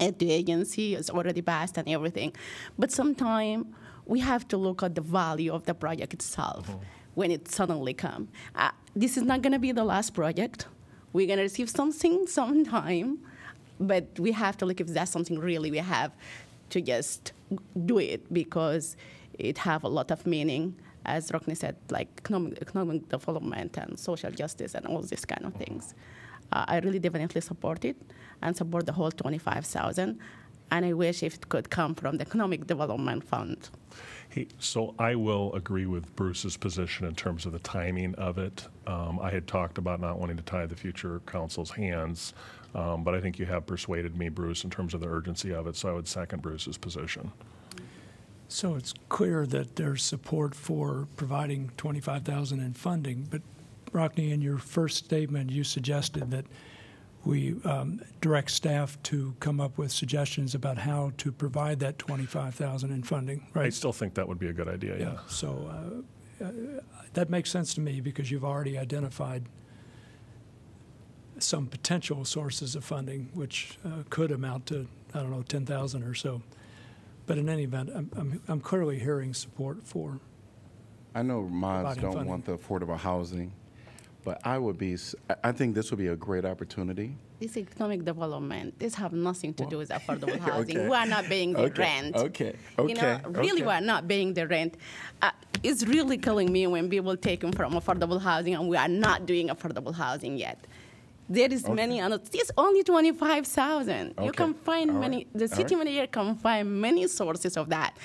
at 0.00 0.18
the 0.18 0.32
agency 0.32 0.94
is 0.94 1.10
already 1.10 1.42
passed 1.42 1.78
and 1.78 1.88
everything. 1.88 2.34
But 2.78 2.90
sometimes 2.90 3.66
we 4.06 4.20
have 4.20 4.48
to 4.48 4.56
look 4.56 4.82
at 4.82 4.94
the 4.94 5.00
value 5.00 5.52
of 5.52 5.64
the 5.64 5.74
project 5.74 6.12
itself 6.14 6.76
when 7.14 7.30
it 7.30 7.48
suddenly 7.48 7.94
come. 7.94 8.28
Uh, 8.54 8.70
this 8.96 9.16
is 9.16 9.22
not 9.22 9.42
going 9.42 9.52
to 9.52 9.58
be 9.58 9.70
the 9.72 9.84
last 9.84 10.14
project. 10.14 10.66
We're 11.12 11.26
going 11.26 11.38
to 11.38 11.44
receive 11.44 11.70
something 11.70 12.26
sometime, 12.26 13.18
but 13.78 14.18
we 14.18 14.32
have 14.32 14.56
to 14.58 14.66
look 14.66 14.80
if 14.80 14.88
that's 14.88 15.10
something 15.10 15.38
really 15.38 15.70
we 15.70 15.78
have 15.78 16.12
to 16.70 16.80
just 16.80 17.32
do 17.86 17.98
it 17.98 18.32
because 18.32 18.96
it 19.38 19.58
have 19.58 19.84
a 19.84 19.88
lot 19.88 20.10
of 20.10 20.26
meaning. 20.26 20.74
As 21.04 21.30
Rockne 21.30 21.56
said, 21.56 21.76
like 21.90 22.08
economic, 22.18 22.58
economic 22.60 23.08
development 23.08 23.76
and 23.78 23.98
social 23.98 24.30
justice 24.30 24.74
and 24.74 24.86
all 24.86 25.02
these 25.02 25.24
kind 25.24 25.44
of 25.44 25.54
things. 25.54 25.94
Uh, 26.52 26.64
I 26.68 26.78
really 26.78 26.98
definitely 26.98 27.40
support 27.40 27.84
it 27.84 27.96
and 28.42 28.56
support 28.56 28.86
the 28.86 28.92
whole 28.92 29.10
25,000. 29.10 30.18
And 30.70 30.86
I 30.86 30.92
wish 30.94 31.22
if 31.22 31.34
it 31.34 31.48
could 31.48 31.68
come 31.68 31.94
from 31.94 32.16
the 32.16 32.22
Economic 32.22 32.66
Development 32.66 33.22
Fund. 33.22 33.68
Hey, 34.30 34.48
so 34.58 34.94
I 34.98 35.14
will 35.14 35.52
agree 35.52 35.84
with 35.84 36.16
Bruce's 36.16 36.56
position 36.56 37.06
in 37.06 37.14
terms 37.14 37.44
of 37.44 37.52
the 37.52 37.58
timing 37.58 38.14
of 38.14 38.38
it. 38.38 38.66
Um, 38.86 39.20
I 39.20 39.30
had 39.30 39.46
talked 39.46 39.76
about 39.76 40.00
not 40.00 40.18
wanting 40.18 40.38
to 40.38 40.42
tie 40.42 40.64
the 40.64 40.74
future 40.74 41.20
council's 41.26 41.70
hands, 41.70 42.32
um, 42.74 43.04
but 43.04 43.14
I 43.14 43.20
think 43.20 43.38
you 43.38 43.44
have 43.44 43.66
persuaded 43.66 44.16
me, 44.16 44.30
Bruce, 44.30 44.64
in 44.64 44.70
terms 44.70 44.94
of 44.94 45.00
the 45.00 45.08
urgency 45.08 45.52
of 45.52 45.66
it, 45.66 45.76
so 45.76 45.90
I 45.90 45.92
would 45.92 46.08
second 46.08 46.40
Bruce's 46.40 46.78
position. 46.78 47.30
So 48.52 48.74
it's 48.74 48.92
clear 49.08 49.46
that 49.46 49.76
there's 49.76 50.02
support 50.02 50.54
for 50.54 51.08
providing 51.16 51.70
25,000 51.78 52.60
in 52.60 52.74
funding, 52.74 53.26
but 53.30 53.40
Rockne, 53.92 54.30
in 54.30 54.42
your 54.42 54.58
first 54.58 54.98
statement, 54.98 55.50
you 55.50 55.64
suggested 55.64 56.30
that 56.32 56.44
we 57.24 57.56
um, 57.64 58.02
direct 58.20 58.50
staff 58.50 59.02
to 59.04 59.34
come 59.40 59.58
up 59.58 59.78
with 59.78 59.90
suggestions 59.90 60.54
about 60.54 60.76
how 60.76 61.12
to 61.16 61.32
provide 61.32 61.80
that 61.80 61.98
25,000 61.98 62.90
in 62.90 63.02
funding, 63.02 63.46
I 63.54 63.70
still 63.70 63.92
think 63.92 64.14
that 64.14 64.28
would 64.28 64.38
be 64.38 64.48
a 64.48 64.52
good 64.52 64.68
idea, 64.68 64.98
yeah. 64.98 65.18
So 65.28 66.04
uh, 66.40 66.44
uh, 66.44 66.50
that 67.14 67.30
makes 67.30 67.50
sense 67.50 67.72
to 67.74 67.80
me 67.80 68.02
because 68.02 68.30
you've 68.30 68.44
already 68.44 68.76
identified 68.76 69.44
some 71.38 71.66
potential 71.66 72.26
sources 72.26 72.76
of 72.76 72.84
funding, 72.84 73.30
which 73.32 73.78
uh, 73.86 74.02
could 74.10 74.30
amount 74.30 74.66
to, 74.66 74.86
I 75.14 75.20
don't 75.20 75.30
know, 75.30 75.42
10,000 75.42 76.02
or 76.02 76.14
so. 76.14 76.42
But 77.32 77.38
in 77.38 77.48
any 77.48 77.62
event, 77.62 77.88
I'm, 77.94 78.10
I'm, 78.14 78.42
I'm 78.46 78.60
clearly 78.60 78.98
hearing 78.98 79.32
support 79.32 79.82
for, 79.82 80.20
I 81.14 81.22
know 81.22 81.48
Maz 81.50 81.62
Providing 81.80 82.02
don't 82.02 82.12
funding. 82.12 82.28
want 82.28 82.44
the 82.44 82.58
affordable 82.58 82.98
housing, 82.98 83.54
but 84.22 84.38
I 84.46 84.58
would 84.58 84.76
be, 84.76 84.92
s- 84.92 85.14
I- 85.30 85.36
I 85.44 85.52
think 85.52 85.74
this 85.74 85.90
would 85.90 85.98
be 85.98 86.08
a 86.08 86.14
great 86.16 86.44
opportunity. 86.44 87.16
This 87.40 87.56
economic 87.56 88.04
development, 88.04 88.78
this 88.78 88.94
have 88.96 89.14
nothing 89.14 89.54
to 89.54 89.64
do 89.64 89.78
with 89.78 89.88
affordable 89.98 90.38
housing. 90.38 90.76
Okay. 90.76 90.88
We 90.90 90.94
are 90.94 91.06
not 91.06 91.24
paying 91.24 91.54
the 91.54 91.60
Okay, 91.60 91.80
rent. 91.82 92.16
okay, 92.16 92.54
You 92.78 92.96
know, 92.96 93.00
okay, 93.00 93.20
really, 93.30 93.52
okay. 93.52 93.62
we 93.62 93.72
are 93.72 93.80
not 93.80 94.06
paying 94.06 94.34
the 94.34 94.46
rent. 94.46 94.76
Uh, 95.22 95.30
it's 95.62 95.84
really 95.84 96.18
killing 96.18 96.52
me 96.52 96.66
when 96.66 96.90
people 96.90 97.16
taking 97.16 97.52
from 97.52 97.72
affordable 97.72 98.20
housing 98.20 98.54
and 98.56 98.68
we 98.68 98.76
are 98.76 98.88
not 98.88 99.24
doing 99.24 99.48
affordable 99.48 99.94
housing 99.94 100.36
yet. 100.36 100.66
There 101.32 101.50
is 101.52 101.66
many, 101.68 101.98
and 102.00 102.12
it's 102.14 102.50
only 102.58 102.82
twenty-five 102.82 103.46
thousand. 103.46 104.14
You 104.22 104.32
can 104.32 104.52
find 104.54 104.90
all 104.90 104.98
many. 105.04 105.16
right, 105.18 105.28
The 105.42 105.48
city 105.48 105.74
right. 105.74 105.84
manager 105.86 106.06
can 106.08 106.36
find 106.36 106.64
many 106.80 107.06
sources 107.08 107.56
of 107.56 107.68
that, 107.70 107.96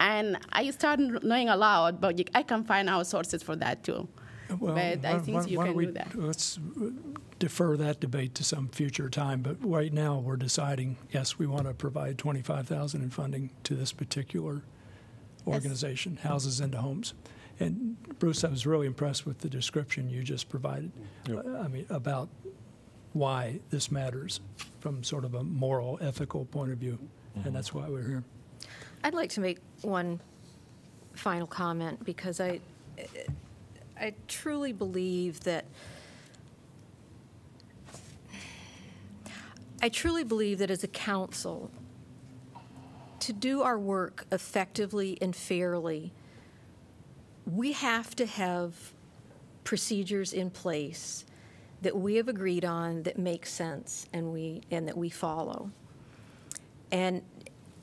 and 0.00 0.38
I 0.52 0.68
started 0.70 1.22
knowing 1.22 1.48
a 1.48 1.56
lot, 1.56 2.00
but 2.00 2.20
I 2.34 2.42
can 2.42 2.64
find 2.64 2.90
our 2.90 3.04
sources 3.04 3.42
for 3.42 3.54
that 3.56 3.84
too. 3.84 4.08
well. 4.58 4.74
But 4.74 5.04
I 5.04 5.18
think 5.20 5.36
why- 5.38 5.46
you 5.46 5.58
why 5.58 5.64
can 5.66 5.72
don't 5.72 5.76
we- 5.76 5.86
do 5.86 5.92
that. 5.92 6.14
Let's 6.16 6.58
defer 7.38 7.76
that 7.76 8.00
debate 8.00 8.34
to 8.36 8.44
some 8.44 8.68
future 8.68 9.08
time, 9.08 9.42
but 9.42 9.56
right 9.64 9.92
now, 9.92 10.18
we're 10.18 10.36
deciding, 10.36 10.96
yes, 11.12 11.38
we 11.38 11.46
want 11.46 11.66
to 11.66 11.74
provide 11.74 12.16
25,000 12.18 13.02
in 13.02 13.10
funding 13.10 13.50
to 13.64 13.74
this 13.74 13.92
particular 13.92 14.62
organization, 15.46 16.16
Houses 16.22 16.60
into 16.60 16.78
Homes. 16.78 17.14
And 17.60 17.96
Bruce, 18.18 18.42
I 18.44 18.48
was 18.48 18.66
really 18.66 18.86
impressed 18.86 19.26
with 19.26 19.38
the 19.40 19.48
description 19.48 20.08
you 20.10 20.22
just 20.22 20.48
provided. 20.48 20.90
Uh, 21.28 21.58
I 21.58 21.68
mean, 21.68 21.86
about 21.90 22.28
why 23.14 23.60
this 23.70 23.90
matters 23.90 24.40
from 24.80 25.02
sort 25.02 25.24
of 25.24 25.34
a 25.34 25.42
moral, 25.42 25.98
ethical 26.02 26.44
point 26.46 26.70
of 26.70 26.78
view, 26.78 26.98
and 27.34 27.44
mm-hmm. 27.44 27.54
that's 27.54 27.72
why 27.72 27.88
we're 27.88 28.06
here. 28.06 28.24
I'd 29.02 29.14
like 29.14 29.30
to 29.30 29.40
make 29.40 29.58
one 29.82 30.20
final 31.14 31.46
comment 31.46 32.04
because 32.04 32.40
I, 32.40 32.60
I 33.98 34.14
truly 34.28 34.72
believe 34.72 35.40
that, 35.44 35.64
I 39.80 39.88
truly 39.88 40.24
believe 40.24 40.58
that 40.58 40.70
as 40.70 40.82
a 40.82 40.88
council, 40.88 41.70
to 43.20 43.32
do 43.32 43.62
our 43.62 43.78
work 43.78 44.26
effectively 44.32 45.16
and 45.22 45.34
fairly, 45.34 46.12
we 47.46 47.72
have 47.72 48.16
to 48.16 48.26
have 48.26 48.92
procedures 49.62 50.32
in 50.32 50.50
place 50.50 51.24
that 51.84 51.94
we 51.96 52.16
have 52.16 52.28
agreed 52.28 52.64
on 52.64 53.02
that 53.02 53.18
makes 53.18 53.50
sense 53.52 54.06
and 54.12 54.32
we, 54.32 54.62
and 54.70 54.88
that 54.88 54.96
we 54.96 55.10
follow. 55.10 55.70
And, 56.90 57.20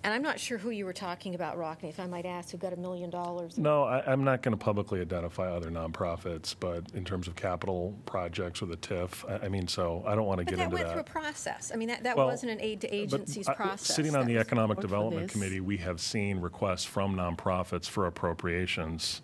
and 0.04 0.12
I'm 0.12 0.24
not 0.24 0.40
sure 0.40 0.58
who 0.58 0.72
you 0.72 0.86
were 0.86 0.94
talking 0.94 1.36
about, 1.36 1.56
Rockne, 1.56 1.88
if 1.90 2.00
I 2.00 2.08
might 2.08 2.26
ask, 2.26 2.50
who 2.50 2.58
got 2.58 2.74
a 2.74 2.78
million 2.78 3.12
dollars. 3.12 3.60
No, 3.60 3.84
I, 3.84 4.02
I'm 4.12 4.24
not 4.24 4.42
going 4.42 4.58
to 4.58 4.64
publicly 4.64 5.02
identify 5.02 5.52
other 5.52 5.70
nonprofits, 5.70 6.56
but 6.60 6.84
in 6.96 7.06
terms 7.06 7.28
of 7.28 7.36
capital 7.36 7.94
projects 8.08 8.64
or 8.64 8.66
the 8.66 8.78
TIF, 8.78 9.24
I, 9.30 9.46
I 9.46 9.50
mean, 9.50 9.68
so 9.68 10.04
I 10.08 10.16
don't 10.16 10.26
want 10.26 10.40
to 10.40 10.46
But 10.46 10.50
get 10.50 10.58
that 10.58 10.64
into 10.64 10.78
went 10.78 10.90
through 10.90 11.02
a 11.02 11.04
process. 11.04 11.72
I 11.72 11.78
mean, 11.78 11.90
that, 11.90 12.02
that 12.02 12.18
Well, 12.18 12.26
wasn't 12.26 12.54
an 12.54 12.60
aid 12.60 12.82
to 12.82 12.88
But 12.88 12.94
uh, 12.96 12.98
agencies 12.98 13.48
I- 13.48 13.54
process. 13.54 13.96
Sitting 13.96 14.16
on 14.16 14.26
the 14.26 14.40
Economic 14.40 14.80
Development. 14.80 15.30
Committee, 15.30 15.60
we 15.60 15.78
have 15.78 16.02
seen 16.02 16.40
requests 16.40 16.86
from 16.86 17.16
nonprofits 17.16 17.88
for 17.88 18.08
appropriations 18.08 19.22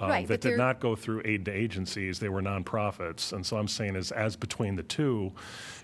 um, 0.00 0.10
Right, 0.10 0.28
that 0.28 0.40
did 0.40 0.58
not 0.58 0.80
go 0.80 0.96
through 0.96 1.22
aid 1.24 1.44
to 1.44 1.50
agencies, 1.50 2.18
they 2.18 2.28
were 2.28 2.42
nonprofits. 2.42 3.32
And 3.32 3.44
so 3.44 3.56
I'm 3.56 3.68
saying 3.68 3.96
is, 3.96 4.12
as 4.12 4.36
between 4.36 4.76
the 4.76 4.82
two, 4.82 5.32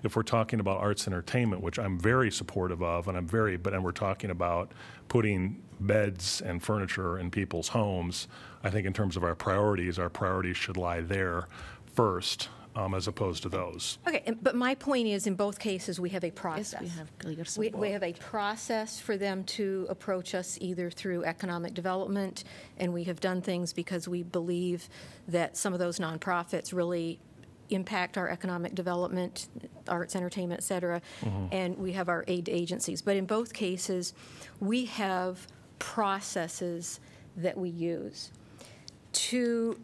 if 0.03 0.17
we're 0.17 0.23
talking 0.23 0.61
about 0.61 0.79
arts 0.79 1.07
entertainment, 1.07 1.63
which 1.63 1.79
I'm 1.79 1.99
very 1.99 2.31
supportive 2.31 2.83
of, 2.83 3.09
and 3.09 3.17
I'm 3.17 3.27
very, 3.27 3.57
but, 3.57 3.75
and 3.75 3.85
we're 3.85 3.93
talking 3.93 4.31
about 4.31 4.73
putting 5.09 5.63
beds 5.81 6.41
and 6.41 6.63
furniture 6.63 7.19
in 7.19 7.31
people's 7.31 7.69
homes, 7.69 8.29
I 8.65 8.71
think 8.71 8.87
in 8.87 8.93
terms 8.93 9.17
of 9.17 9.25
our 9.25 9.35
priorities, 9.35 9.99
our 9.99 10.11
priorities 10.11 10.57
should 10.57 10.77
lie 10.77 11.01
there 11.01 11.49
first, 11.95 12.49
um, 12.79 12.95
as 12.95 13.09
opposed 13.09 13.43
to 13.43 13.49
those. 13.49 13.99
Okay, 14.07 14.23
and- 14.25 14.43
but 14.43 14.55
my 14.55 14.75
point 14.75 15.09
is, 15.09 15.27
in 15.27 15.35
both 15.35 15.59
cases, 15.59 15.99
we 15.99 16.11
have 16.11 16.23
a 16.23 16.29
Yes, 16.29 16.35
process. 16.37 16.81
we 16.81 16.89
have 16.89 17.19
clear 17.19 17.37
We, 17.39 17.45
support. 17.45 17.75
we 17.79 17.91
have 17.91 18.05
a 18.05 18.13
process 18.15 19.01
for 19.01 19.17
them 19.17 19.43
to 19.45 19.87
approach 19.91 20.35
us 20.35 20.57
either 20.61 20.89
through 20.89 21.25
economic 21.25 21.75
development, 21.75 22.45
and 22.79 22.93
we 22.95 23.05
have 23.05 23.19
done 23.21 23.43
things 23.43 23.73
because 23.73 24.07
we 24.07 24.23
believe 24.23 24.89
that 25.27 25.57
some 25.57 25.73
of 25.73 25.81
those 25.81 25.99
nonprofits 25.99 26.73
really 26.73 27.19
impact 27.71 28.17
our 28.17 28.29
economic 28.31 28.75
development, 28.75 29.49
arts, 29.89 30.15
entertainment, 30.17 30.61
et 30.61 30.65
cetera, 30.65 31.03
and 31.53 31.77
we 31.77 31.93
have 31.93 32.09
our 32.09 32.25
aid 32.29 32.49
agencies. 32.49 33.03
But 33.03 33.17
in 33.17 33.27
both 33.27 33.53
cases, 33.53 34.15
we 34.61 34.85
have 34.87 35.47
processes 35.81 37.01
that 37.37 37.59
we 37.59 37.69
use 37.69 38.31
to 39.13 39.79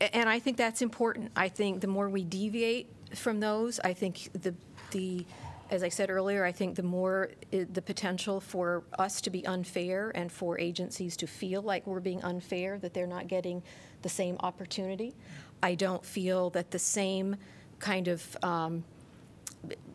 and 0.00 0.28
I 0.28 0.38
think 0.38 0.56
that's 0.56 0.82
important. 0.82 1.32
I 1.36 1.48
think 1.48 1.80
the 1.80 1.86
more 1.86 2.08
we 2.08 2.24
deviate 2.24 2.88
from 3.14 3.40
those, 3.40 3.80
I 3.80 3.92
think 3.92 4.30
the 4.32 4.54
the 4.90 5.24
as 5.70 5.84
I 5.84 5.88
said 5.88 6.10
earlier, 6.10 6.44
I 6.44 6.50
think 6.50 6.74
the 6.74 6.82
more 6.82 7.30
the 7.50 7.82
potential 7.82 8.40
for 8.40 8.82
us 8.98 9.20
to 9.20 9.30
be 9.30 9.46
unfair 9.46 10.10
and 10.14 10.30
for 10.30 10.58
agencies 10.58 11.16
to 11.18 11.28
feel 11.28 11.62
like 11.62 11.86
we're 11.86 12.00
being 12.00 12.22
unfair, 12.24 12.78
that 12.78 12.92
they're 12.92 13.06
not 13.06 13.28
getting 13.28 13.62
the 14.02 14.08
same 14.08 14.36
opportunity. 14.40 15.14
I 15.62 15.76
don't 15.76 16.04
feel 16.04 16.50
that 16.50 16.72
the 16.72 16.78
same 16.78 17.36
kind 17.78 18.08
of 18.08 18.36
um, 18.42 18.84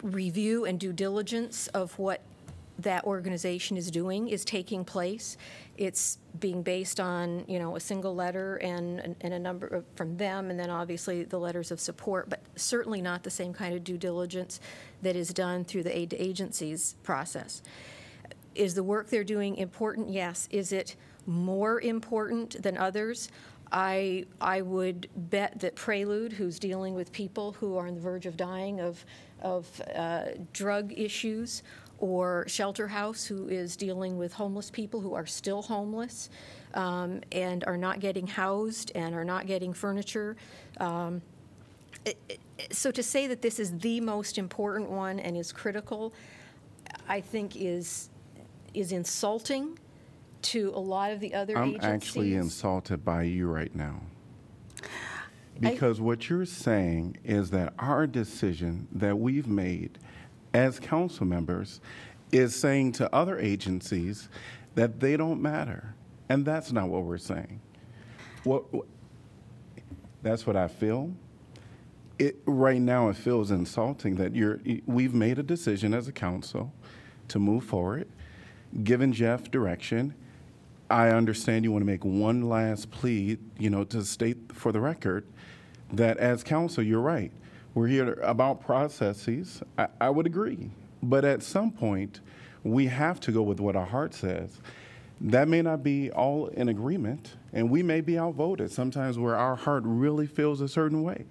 review 0.02 0.66
and 0.66 0.80
due 0.80 0.94
diligence 0.94 1.68
of 1.68 1.98
what 2.00 2.22
that 2.86 3.04
organization 3.04 3.78
is 3.78 3.92
doing 3.92 4.30
is 4.30 4.46
taking 4.46 4.86
place. 4.86 5.38
It's 5.78 6.20
being 6.40 6.64
based 6.64 7.00
on, 7.00 7.44
you 7.48 7.60
know, 7.60 7.76
a 7.76 7.80
single 7.80 8.16
letter 8.16 8.56
and, 8.58 9.16
and 9.22 9.34
a 9.34 9.40
number 9.40 9.68
of, 9.68 9.84
from 9.96 10.18
them, 10.18 10.50
and 10.50 10.60
then 10.60 10.70
obviously 10.70 11.24
the 11.24 11.40
letters 11.40 11.72
of 11.72 11.80
support, 11.80 12.30
but 12.30 12.42
certainly 12.56 13.02
not 13.02 13.24
the 13.24 13.30
same 13.30 13.54
kind 13.54 13.76
of 13.76 13.84
due 13.84 13.98
diligence 13.98 14.62
that 15.02 15.16
is 15.16 15.34
done 15.34 15.66
through 15.66 15.84
the 15.84 15.98
aid 15.98 16.10
to 16.12 16.18
agencies 16.18 16.96
process. 17.04 17.62
Is 18.54 18.74
the 18.74 18.84
work 18.84 19.10
they're 19.10 19.24
doing 19.24 19.58
important? 19.58 20.10
Yes. 20.10 20.48
Is 20.52 20.72
it 20.72 20.96
more 21.26 21.82
important 21.82 22.62
than 22.64 22.78
others? 22.78 23.30
I, 23.72 24.26
I 24.40 24.62
would 24.62 25.10
bet 25.16 25.60
that 25.60 25.76
Prelude, 25.76 26.32
who's 26.34 26.60
dealing 26.60 26.94
with 26.94 27.12
people 27.12 27.52
who 27.54 27.78
are 27.78 27.88
on 27.88 27.96
the 27.96 28.00
verge 28.00 28.28
of 28.28 28.38
dying 28.38 28.80
of, 28.80 29.04
of 29.42 29.82
uh, 29.96 30.26
drug 30.54 30.94
issues, 30.96 31.64
or 32.00 32.46
Shelter 32.48 32.88
House, 32.88 33.26
who 33.26 33.48
is 33.48 33.76
dealing 33.78 34.18
with 34.18 34.34
homeless 34.34 34.70
people 34.70 35.00
who 35.02 35.14
are 35.14 35.26
still 35.26 35.62
homeless 35.62 36.30
um, 36.74 37.22
and 37.32 37.64
are 37.66 37.78
not 37.78 38.00
getting 38.00 38.28
housed 38.28 38.92
and 38.96 39.16
are 39.16 39.24
not 39.24 39.48
getting 39.48 39.74
furniture. 39.74 40.36
Um, 40.80 41.22
it- 42.06 42.18
it- 42.30 42.40
so 42.76 42.92
to 42.92 43.02
say 43.04 43.28
that 43.28 43.42
this 43.42 43.60
is 43.60 43.78
the 43.80 44.00
most 44.02 44.38
important 44.38 44.90
one 44.90 45.20
and 45.20 45.36
is 45.38 45.52
critical, 45.52 46.14
I 47.08 47.22
think 47.22 47.56
is 47.56 48.10
is 48.74 48.92
insulting 48.92 49.80
to 50.42 50.70
a 50.76 50.80
lot 50.80 51.12
of 51.12 51.22
the 51.22 51.34
other 51.34 51.58
I'm 51.58 51.70
agencies. 51.70 51.90
actually 51.90 52.34
insulted 52.36 53.06
by 53.06 53.24
you 53.24 53.48
right 53.48 53.74
now. 53.74 54.02
Because 55.60 56.02
what 56.02 56.30
you're 56.30 56.46
saying 56.46 57.16
is 57.24 57.52
that 57.52 57.74
our 57.80 58.06
decision 58.06 58.88
that 58.92 59.18
we've 59.18 59.48
made 59.48 59.98
as 60.56 60.80
council 60.80 61.26
members 61.26 61.82
is 62.32 62.56
saying 62.56 62.94
to 62.94 63.14
other 63.14 63.38
agencies 63.38 64.30
that 64.76 65.02
they 65.02 65.18
don't 65.18 65.42
matter. 65.42 65.94
And 66.30 66.46
that's 66.46 66.72
not 66.72 66.88
what 66.88 67.04
we're 67.04 67.18
saying. 67.18 67.60
What, 68.46 68.74
what- 68.74 68.88
that's 70.24 70.48
what 70.48 70.56
I 70.56 70.68
feel. 70.70 71.12
It, 72.18 72.38
right 72.46 72.82
now, 72.82 73.10
it 73.10 73.16
feels 73.18 73.52
insulting 73.52 74.16
that 74.16 74.34
you're, 74.34 74.60
we've 74.88 75.14
made 75.14 75.38
a 75.38 75.44
decision 75.44 75.94
as 75.94 76.08
a 76.08 76.12
council 76.12 76.74
to 77.28 77.38
move 77.38 77.64
forward, 77.66 78.08
given 78.84 79.12
Geoff 79.14 79.52
direction. 79.52 80.16
I 80.90 81.10
understand 81.10 81.64
you 81.66 81.72
want 81.72 81.82
to 81.82 81.86
make 81.86 82.04
one 82.06 82.48
last 82.50 82.90
plea, 82.90 83.38
you 83.60 83.70
know, 83.70 83.84
to 83.84 84.04
state 84.04 84.38
for 84.54 84.72
the 84.72 84.80
record 84.80 85.26
that 85.92 86.18
as 86.18 86.44
council, 86.44 86.82
you're 86.84 87.02
right. 87.02 87.32
We're 87.76 87.88
here 87.88 88.14
about 88.24 88.66
processes. 88.66 89.62
I, 89.78 89.88
I 90.00 90.10
would 90.10 90.26
agree. 90.26 90.72
But 91.04 91.26
at 91.26 91.44
some 91.44 91.72
point, 91.72 92.22
we 92.64 92.86
have 92.86 93.20
to 93.22 93.34
go 93.34 93.42
with 93.42 93.60
what 93.60 93.76
our 93.76 93.86
heart 93.86 94.14
says. 94.14 94.62
That 95.20 95.50
may 95.50 95.62
not 95.62 95.84
be 95.84 96.10
all 96.10 96.48
in 96.48 96.70
agreement, 96.70 97.36
and 97.52 97.70
we 97.70 97.84
may 97.84 98.00
be 98.00 98.18
outvoted 98.18 98.72
sometimes 98.72 99.20
where 99.20 99.36
our 99.36 99.58
heart 99.58 99.84
really 99.86 100.26
feels 100.26 100.62
a 100.62 100.70
certain 100.70 101.04
way. 101.04 101.26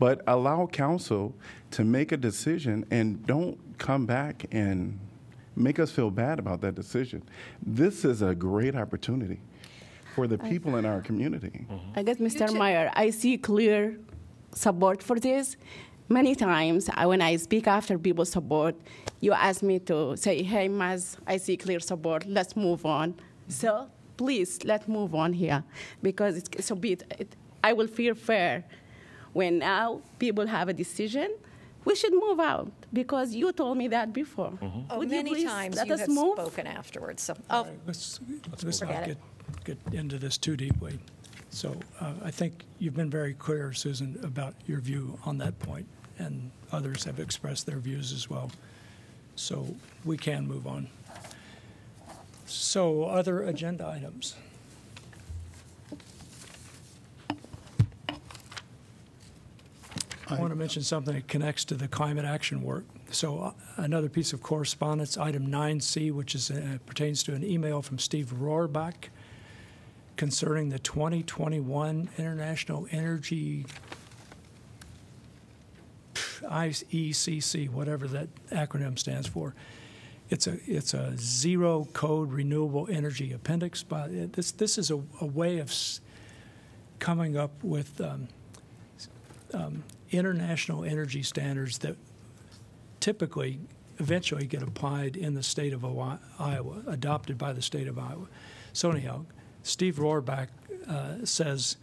But 0.00 0.22
allow 0.26 0.66
council 0.66 1.34
to 1.70 1.84
make 1.84 2.10
a 2.10 2.16
decision 2.16 2.84
and 2.90 3.24
don't 3.24 3.56
come 3.78 4.06
back 4.06 4.44
and 4.50 4.98
make 5.54 5.78
us 5.78 5.92
feel 5.92 6.10
bad 6.10 6.40
about 6.40 6.60
that 6.62 6.74
decision. 6.74 7.22
This 7.64 8.04
is 8.04 8.22
a 8.22 8.34
great 8.34 8.74
opportunity 8.74 9.40
for 10.16 10.26
the 10.26 10.38
people 10.38 10.76
in 10.76 10.84
our 10.84 11.00
community. 11.00 11.66
I 11.94 12.02
guess, 12.02 12.16
Mr. 12.16 12.52
Meyer, 12.56 12.90
I 12.94 13.10
see 13.10 13.38
clear 13.38 13.98
support 14.56 15.02
for 15.02 15.20
this, 15.20 15.56
many 16.08 16.34
times 16.34 16.88
uh, 16.88 17.04
when 17.06 17.20
I 17.20 17.36
speak 17.36 17.66
after 17.66 17.98
people 17.98 18.24
support, 18.24 18.74
you 19.20 19.32
ask 19.32 19.62
me 19.62 19.78
to 19.80 20.16
say, 20.16 20.42
hey, 20.42 20.68
Maz, 20.68 21.16
I 21.26 21.36
see 21.36 21.56
clear 21.56 21.80
support, 21.80 22.26
let's 22.26 22.56
move 22.56 22.84
on. 22.86 23.14
So 23.48 23.88
please, 24.16 24.64
let's 24.64 24.88
move 24.88 25.14
on 25.14 25.32
here 25.32 25.62
because 26.02 26.36
it's, 26.36 26.48
it's 26.52 26.70
a 26.70 26.76
bit, 26.76 27.04
it, 27.18 27.28
I 27.62 27.72
will 27.72 27.86
feel 27.86 28.14
fair 28.14 28.64
when 29.32 29.58
now 29.58 30.00
people 30.18 30.46
have 30.46 30.68
a 30.68 30.72
decision. 30.72 31.34
We 31.84 31.94
should 31.94 32.12
move 32.14 32.40
out 32.40 32.72
because 32.92 33.34
you 33.34 33.52
told 33.52 33.78
me 33.78 33.86
that 33.88 34.12
before. 34.12 34.52
Oh, 34.90 34.98
Would 34.98 35.10
you 35.10 35.16
many 35.16 35.30
please 35.30 35.44
times 35.44 35.76
let 35.76 35.86
you 35.86 35.94
us 35.94 36.00
have 36.00 36.08
move? 36.08 36.34
spoken 36.36 36.66
afterwards, 36.66 37.22
so, 37.22 37.34
oh, 37.50 37.64
right, 37.64 37.78
Let's, 37.86 38.20
let's 38.64 38.80
not 38.80 39.04
get, 39.04 39.18
get 39.64 39.78
into 39.92 40.18
this 40.18 40.36
too 40.36 40.56
deeply. 40.56 40.98
So 41.56 41.74
uh, 42.02 42.12
I 42.22 42.30
think 42.30 42.66
you've 42.78 42.94
been 42.94 43.08
very 43.08 43.32
clear, 43.32 43.72
Susan, 43.72 44.20
about 44.22 44.54
your 44.66 44.78
view 44.78 45.18
on 45.24 45.38
that 45.38 45.58
point, 45.58 45.86
and 46.18 46.50
others 46.70 47.04
have 47.04 47.18
expressed 47.18 47.64
their 47.64 47.78
views 47.78 48.12
as 48.12 48.28
well. 48.28 48.50
So 49.36 49.74
we 50.04 50.18
can 50.18 50.46
move 50.46 50.66
on. 50.66 50.88
So 52.44 53.04
other 53.04 53.42
agenda 53.42 53.88
items? 53.88 54.36
I 60.28 60.38
want 60.38 60.50
to 60.50 60.56
mention 60.56 60.82
something 60.82 61.14
that 61.14 61.26
connects 61.26 61.64
to 61.66 61.74
the 61.74 61.88
climate 61.88 62.26
action 62.26 62.62
work. 62.62 62.84
So 63.10 63.38
uh, 63.38 63.52
another 63.78 64.10
piece 64.10 64.34
of 64.34 64.42
correspondence, 64.42 65.16
item 65.16 65.46
9C, 65.46 66.12
which 66.12 66.34
is, 66.34 66.50
uh, 66.50 66.76
pertains 66.84 67.22
to 67.22 67.34
an 67.34 67.42
email 67.42 67.80
from 67.80 67.98
Steve 67.98 68.34
Rohrbach 68.38 69.08
concerning 70.16 70.70
the 70.70 70.78
2021 70.78 72.08
International 72.16 72.86
Energy 72.90 73.66
IECC, 76.42 77.68
whatever 77.68 78.06
that 78.08 78.28
acronym 78.50 78.98
stands 78.98 79.26
for. 79.26 79.54
It's 80.28 80.46
a 80.46 80.58
it's 80.66 80.92
a 80.92 81.16
zero 81.16 81.86
code 81.92 82.32
renewable 82.32 82.88
energy 82.90 83.32
appendix, 83.32 83.82
but 83.82 84.32
this 84.32 84.50
this 84.52 84.76
is 84.76 84.90
a, 84.90 85.00
a 85.20 85.26
way 85.26 85.58
of 85.58 85.72
coming 86.98 87.36
up 87.36 87.62
with 87.62 88.00
um, 88.00 88.28
um, 89.54 89.84
international 90.10 90.84
energy 90.84 91.22
standards 91.22 91.78
that 91.78 91.96
typically 92.98 93.60
eventually 93.98 94.46
get 94.46 94.62
applied 94.62 95.16
in 95.16 95.34
the 95.34 95.42
state 95.42 95.72
of 95.72 95.84
Iowa, 95.84 96.82
adopted 96.86 97.38
by 97.38 97.52
the 97.52 97.62
state 97.62 97.86
of 97.86 97.98
Iowa. 97.98 98.26
So 98.72 98.90
anyhow, 98.90 99.24
Steve 99.66 99.96
Rohrbach 99.96 100.46
uh, 100.88 101.24
says 101.24 101.76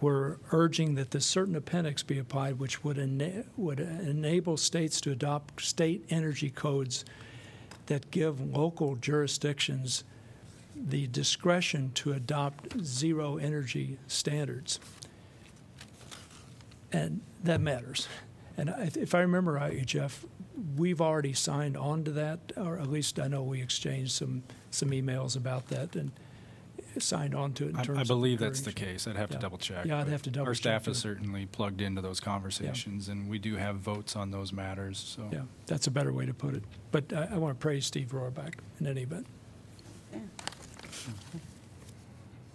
we're 0.00 0.36
urging 0.50 0.94
that 0.94 1.10
this 1.10 1.26
certain 1.26 1.54
appendix 1.54 2.02
be 2.02 2.18
applied, 2.18 2.58
which 2.58 2.82
would 2.82 2.98
ena- 2.98 3.44
would 3.56 3.80
enable 3.80 4.56
states 4.56 5.00
to 5.02 5.10
adopt 5.10 5.60
state 5.62 6.06
energy 6.08 6.48
codes 6.48 7.04
that 7.86 8.10
give 8.10 8.40
local 8.40 8.96
jurisdictions 8.96 10.04
the 10.74 11.06
discretion 11.08 11.90
to 11.92 12.12
adopt 12.12 12.82
zero 12.82 13.36
energy 13.36 13.98
standards. 14.06 14.80
And 16.92 17.20
that 17.44 17.60
matters. 17.60 18.08
And 18.56 18.72
if 18.96 19.14
I 19.14 19.20
remember 19.20 19.52
right, 19.52 19.84
Geoff, 19.84 20.24
we've 20.76 21.00
already 21.00 21.34
signed 21.34 21.76
on 21.76 22.04
to 22.04 22.10
that, 22.12 22.52
or 22.56 22.78
at 22.78 22.88
least 22.88 23.20
I 23.20 23.28
know 23.28 23.42
we 23.42 23.60
exchanged 23.60 24.12
some, 24.12 24.44
some 24.70 24.90
emails 24.90 25.36
about 25.36 25.68
that 25.68 25.94
and 25.94 26.10
signed 26.98 27.34
on 27.34 27.52
to 27.54 27.66
it 27.66 27.70
in 27.70 27.76
I- 27.76 27.82
terms 27.84 27.98
of. 27.98 28.00
I 28.00 28.04
believe 28.08 28.38
that's 28.38 28.60
the 28.62 28.72
case. 28.72 29.06
I'd 29.06 29.16
have 29.16 29.28
to 29.30 29.34
Yeah. 29.36 29.40
double 29.40 29.58
check. 29.58 29.86
Yeah, 29.86 29.98
I'd 29.98 30.04
but 30.04 30.12
have 30.12 30.22
to 30.22 30.30
double 30.30 30.48
Our 30.48 30.54
check 30.54 30.62
staff 30.62 30.88
is 30.88 30.96
too. 30.98 31.08
certainly 31.08 31.46
plugged 31.46 31.80
into 31.80 32.00
those 32.00 32.20
conversations, 32.20 33.08
and 33.08 33.28
we 33.28 33.38
do 33.38 33.56
have 33.56 33.76
votes 33.76 34.16
on 34.16 34.30
those 34.30 34.52
matters, 34.52 34.98
so. 34.98 35.28
Yeah, 35.32 35.42
that's 35.66 35.86
a 35.86 35.90
better 35.90 36.12
way 36.12 36.26
to 36.26 36.34
put 36.34 36.54
it. 36.54 36.64
But 36.90 37.12
I, 37.12 37.28
I 37.32 37.36
want 37.38 37.58
to 37.58 37.62
praise 37.62 37.86
Steve 37.86 38.08
Rohrbach 38.12 38.54
in 38.80 38.86
any 38.86 39.02
event. 39.02 39.26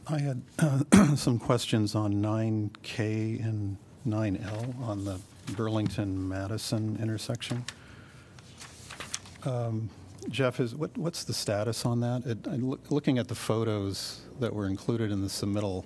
I 0.07 0.17
had 0.19 0.41
uh, 0.59 1.15
some 1.15 1.39
questions 1.39 1.95
on 1.95 2.13
9K 2.15 3.43
and 3.43 3.77
9L 4.05 4.79
on 4.81 5.05
the 5.05 5.19
Burlington-Madison 5.55 6.97
intersection. 7.01 7.63
Um, 9.45 9.89
Geoff, 10.29 10.59
is, 10.59 10.75
what, 10.75 10.97
what's 10.97 11.23
the 11.23 11.33
status 11.33 11.85
on 11.85 11.99
that? 12.01 12.25
It- 12.25 12.47
I 12.47 12.55
Looking 12.89 13.17
at 13.17 13.27
the 13.27 13.35
photos 13.35 14.21
that 14.39 14.53
were 14.53 14.67
included 14.67 15.11
in 15.11 15.21
the 15.21 15.27
submittal, 15.27 15.83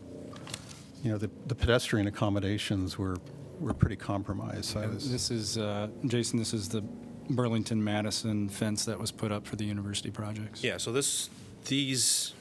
you 1.04 1.12
know, 1.12 1.18
the 1.18 1.30
the 1.48 1.56
pedestrian 1.56 2.08
accommodations 2.08 2.98
were, 2.98 3.18
were 3.60 3.74
pretty 3.74 3.96
compromised. 3.96 4.76
I 4.78 4.88
was- 4.88 5.10
This 5.12 5.32
is, 5.32 5.58
uh, 5.58 5.88
Jason, 6.06 6.38
this 6.40 6.54
is 6.54 6.70
the 6.70 6.82
Burlington 7.30 7.84
Madison 7.84 8.48
fence 8.50 8.86
that 8.86 8.98
was 9.00 9.12
put 9.12 9.32
up 9.32 9.46
for 9.46 9.56
the 9.58 9.66
university 9.66 10.12
projects. 10.12 10.64
Yeah, 10.64 10.78
so 10.78 10.92
this, 10.92 11.30
these 11.66 12.34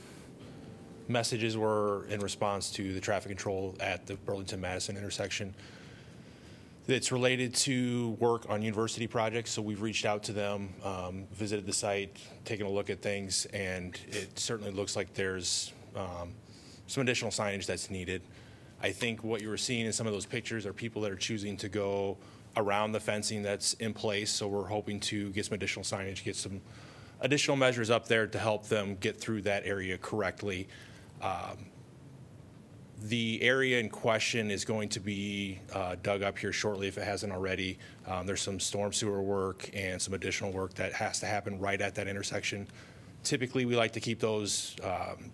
messages 1.09 1.57
were 1.57 2.07
in 2.09 2.21
response 2.21 2.71
to 2.73 2.93
the 2.93 3.01
traffic 3.01 3.29
control 3.31 3.75
at 3.81 4.07
the 4.07 4.15
Burlington-Madison 4.17 4.97
intersection. 4.97 5.55
It's 6.89 7.11
related 7.11 7.53
to 7.57 8.11
work 8.21 8.49
on 8.49 8.63
university 8.63 9.09
projects, 9.09 9.51
so 9.51 9.61
we've 9.61 9.83
reached 9.83 10.07
out 10.07 10.23
to 10.25 10.33
them, 10.33 10.69
um, 10.85 11.27
visited 11.33 11.67
the 11.67 11.73
site, 11.73 12.17
taken 12.45 12.65
a 12.65 12.71
look 12.71 12.91
at 12.91 13.03
things, 13.03 13.45
and 13.47 13.99
it 14.07 14.39
certainly 14.39 14.71
looks 14.71 14.95
like 14.95 15.13
there's 15.13 15.73
um, 15.97 16.33
some 16.87 17.01
additional 17.01 17.33
signage 17.33 17.67
that's 17.67 17.91
needed. 17.91 18.23
I 18.81 18.93
think 18.93 19.25
what 19.25 19.43
you 19.43 19.49
were 19.49 19.57
seeing 19.57 19.85
in 19.85 19.93
some 19.93 20.07
of 20.07 20.13
those 20.13 20.27
pictures 20.27 20.65
are 20.65 20.73
people 20.73 21.03
that 21.03 21.11
are 21.11 21.17
choosing 21.17 21.57
to 21.57 21.69
go 21.69 22.19
around 22.57 22.93
the 22.93 23.01
fencing 23.01 23.43
that's 23.43 23.73
in 23.75 23.93
place, 23.93 24.31
so 24.31 24.47
we're 24.47 24.69
hoping 24.69 25.01
to 25.01 25.31
get 25.31 25.45
some 25.45 25.55
additional 25.55 25.85
signage, 25.85 26.23
get 26.23 26.37
some 26.37 26.61
additional 27.21 27.57
measures 27.57 27.91
up 27.91 28.07
there 28.07 28.29
to 28.29 28.39
help 28.39 28.69
them 28.69 28.95
get 29.01 29.21
through 29.21 29.43
that 29.43 29.67
area 29.67 29.99
correctly. 29.99 30.69
Um, 31.21 31.67
The 33.03 33.43
area 33.43 33.79
in 33.79 33.91
question 33.91 34.51
is 34.51 34.65
going 34.65 34.89
to 34.91 35.01
be 35.01 35.61
uh, 35.75 35.97
dug 36.03 36.23
up 36.23 36.39
here 36.39 36.53
shortly 36.53 36.89
if 36.89 36.97
it 36.97 37.05
hasn't 37.05 37.31
already. 37.31 37.79
Um, 38.07 38.27
There's 38.27 38.41
some 38.41 38.59
storm 38.59 38.93
sewer 38.93 39.23
work 39.23 39.69
and 39.75 40.01
some 40.01 40.15
additional 40.15 40.51
work 40.51 40.73
that 40.75 40.95
has 40.95 41.21
to 41.21 41.27
happen 41.27 41.59
right 41.59 41.81
at 41.81 41.95
that 41.97 42.09
intersection. 42.09 42.67
Typically, 43.23 43.67
we 43.67 43.77
like 43.77 43.93
to 43.93 44.01
keep 44.01 44.19
those 44.19 44.77
um, 44.83 45.31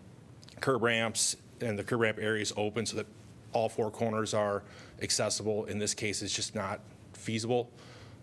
curb 0.61 0.83
ramps 0.83 1.37
and 1.61 1.79
the 1.79 1.85
curb 1.85 2.01
ramp 2.01 2.19
areas 2.21 2.53
open 2.57 2.85
so 2.85 2.97
that 2.97 3.07
all 3.53 3.69
four 3.69 3.93
corners 3.93 4.35
are 4.35 4.65
accessible. 5.01 5.67
In 5.67 5.79
this 5.79 5.95
case, 5.95 6.21
it's 6.21 6.35
just 6.35 6.57
not 6.57 6.81
feasible. 7.13 7.71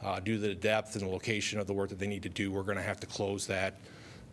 Uh, 0.03 0.19
Due 0.19 0.35
to 0.35 0.41
the 0.41 0.55
depth 0.55 0.95
and 0.95 1.05
the 1.05 1.09
location 1.09 1.59
of 1.59 1.67
the 1.67 1.73
work 1.73 1.89
that 1.89 1.99
they 1.99 2.07
need 2.07 2.23
to 2.23 2.29
do, 2.29 2.51
we're 2.51 2.63
going 2.63 2.77
to 2.77 2.83
have 2.83 2.99
to 2.99 3.07
close 3.07 3.47
that, 3.47 3.79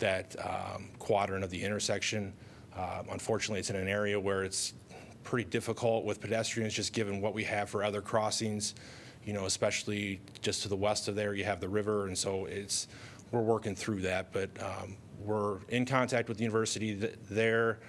that 0.00 0.34
um, 0.44 0.88
quadrant 0.98 1.44
of 1.44 1.50
the 1.50 1.62
intersection. 1.62 2.32
Um, 2.76 3.06
Unfortunately, 3.12 3.60
it's 3.60 3.70
in 3.70 3.76
an 3.76 3.88
area 3.88 4.18
where 4.18 4.42
it's 4.42 4.74
pretty 5.26 5.48
difficult 5.50 6.04
with 6.04 6.20
pedestrians, 6.20 6.72
just 6.72 6.92
given 6.94 7.20
what 7.20 7.34
we 7.34 7.44
have 7.44 7.68
for 7.68 7.84
other 7.84 8.00
crossings, 8.00 8.74
you 9.24 9.32
know, 9.34 9.44
especially 9.44 10.20
just 10.40 10.62
to 10.62 10.68
the 10.68 10.76
west 10.76 11.08
of 11.08 11.16
there, 11.16 11.34
you 11.34 11.44
have 11.44 11.60
the 11.60 11.68
river, 11.68 12.06
and 12.06 12.16
so 12.16 12.46
it's, 12.46 12.88
we're 13.32 13.42
working 13.42 13.74
through 13.74 14.00
that, 14.00 14.32
but 14.32 14.48
um, 14.62 14.96
we're 15.20 15.58
in 15.68 15.84
contact 15.84 16.28
with 16.28 16.38
the 16.38 16.44
university. 16.44 16.94
Th- 16.94 17.14
Their 17.28 17.80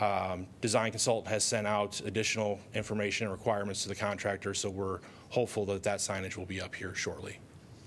um, 0.00 0.46
design 0.60 0.92
consultant 0.92 1.28
has 1.32 1.42
sent 1.44 1.66
out 1.66 2.00
additional 2.04 2.60
information 2.74 3.26
and 3.26 3.32
requirements 3.32 3.82
to 3.82 3.88
the 3.88 3.94
contractor, 3.94 4.54
so 4.54 4.70
we're 4.70 5.00
hopeful 5.30 5.66
that 5.66 5.82
that 5.82 5.98
signage 5.98 6.36
will 6.36 6.46
be 6.46 6.60
up 6.60 6.74
here 6.76 6.94
shortly. 6.94 7.40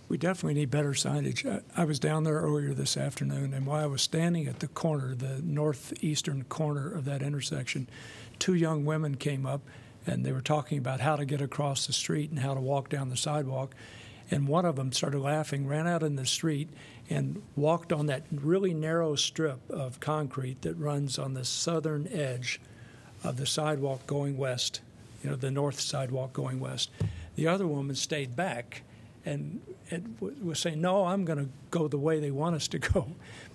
We 0.10 0.18
definitely 0.18 0.54
need 0.56 0.70
better 0.72 0.92
signage. 0.92 1.46
I- 1.50 1.82
I 1.82 1.86
was 1.86 2.00
down 2.00 2.24
there 2.26 2.36
earlier 2.42 2.74
this 2.74 2.98
afternoon, 2.98 3.54
and 3.54 3.66
while 3.66 3.84
I 3.84 3.88
was 3.88 4.02
standing 4.02 4.48
at 4.48 4.60
the 4.60 4.68
corner, 4.68 5.16
the 5.16 5.42
northeastern 5.44 6.44
corner 6.46 6.92
of 6.94 7.06
that 7.06 7.22
intersection, 7.22 7.88
two 8.40 8.54
young 8.54 8.86
women 8.86 9.16
came 9.16 9.46
up, 9.46 9.62
and 10.06 10.26
they 10.26 10.32
were 10.32 10.42
talking 10.42 10.78
about 10.78 11.00
how 11.00 11.16
to 11.16 11.26
get 11.26 11.42
across 11.42 11.88
the 11.88 11.94
street 11.94 12.30
and 12.30 12.40
how 12.40 12.54
to 12.54 12.62
walk 12.62 12.90
down 12.90 13.10
the 13.10 13.18
sidewalk. 13.18 13.76
And 14.30 14.48
one 14.48 14.66
of 14.66 14.76
them 14.76 14.92
started 14.92 15.20
laughing, 15.20 15.68
ran 15.68 15.88
out 15.88 16.04
in 16.04 16.16
the 16.16 16.26
street, 16.26 16.70
and 17.10 17.42
walked 17.56 17.94
on 17.94 18.08
that 18.08 18.24
really 18.32 18.74
narrow 18.74 19.16
strip 19.16 19.60
of 19.70 20.00
concrete 20.00 20.62
that 20.64 20.76
runs 20.76 21.18
on 21.18 21.34
the 21.34 21.46
southern 21.46 22.08
edge 22.08 22.60
of 23.24 23.38
the 23.38 23.46
sidewalk 23.46 24.06
going 24.06 24.38
west, 24.38 24.82
you 25.24 25.30
know, 25.30 25.36
the 25.36 25.52
north 25.52 25.80
sidewalk 25.80 26.34
going 26.34 26.60
west. 26.60 26.90
The 27.36 27.48
other 27.48 27.68
woman 27.68 27.96
stayed 27.96 28.36
back 28.36 28.84
and 29.28 29.62
and 29.92 30.16
w- 30.20 30.36
was 30.44 30.60
saying, 30.60 30.80
"No, 30.82 31.06
I'm 31.06 31.26
going 31.26 31.40
to 31.40 31.50
go 31.72 31.88
the 31.88 31.98
way 31.98 32.20
they 32.20 32.32
want 32.32 32.56
us 32.56 32.68
to 32.70 32.80
go." 32.80 33.08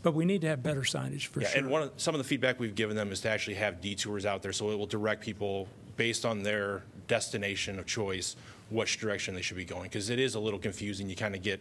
But 0.02 0.14
we 0.14 0.24
need 0.24 0.40
to 0.42 0.48
have 0.48 0.62
better 0.62 0.82
signage 0.82 1.26
for 1.26 1.40
Yeah, 1.40 1.48
sure. 1.48 1.58
and 1.60 1.70
one 1.70 1.82
of, 1.82 1.92
some 1.96 2.14
of 2.14 2.18
the 2.18 2.24
feedback 2.24 2.58
we've 2.60 2.74
given 2.74 2.96
them 2.96 3.12
is 3.12 3.20
to 3.22 3.28
actually 3.30 3.54
have 3.54 3.80
detours 3.80 4.26
out 4.26 4.42
there, 4.42 4.52
so 4.52 4.70
it 4.70 4.76
will 4.78 4.86
direct 4.86 5.22
people 5.22 5.68
based 5.96 6.24
on 6.24 6.42
their 6.42 6.82
destination 7.06 7.78
of 7.78 7.86
choice, 7.86 8.36
which 8.70 8.98
direction 8.98 9.34
they 9.34 9.42
should 9.42 9.56
be 9.56 9.64
going, 9.64 9.84
because 9.84 10.10
it 10.10 10.18
is 10.18 10.34
a 10.34 10.40
little 10.40 10.58
confusing. 10.58 11.08
You 11.08 11.16
kind 11.16 11.34
of 11.34 11.42
get 11.42 11.60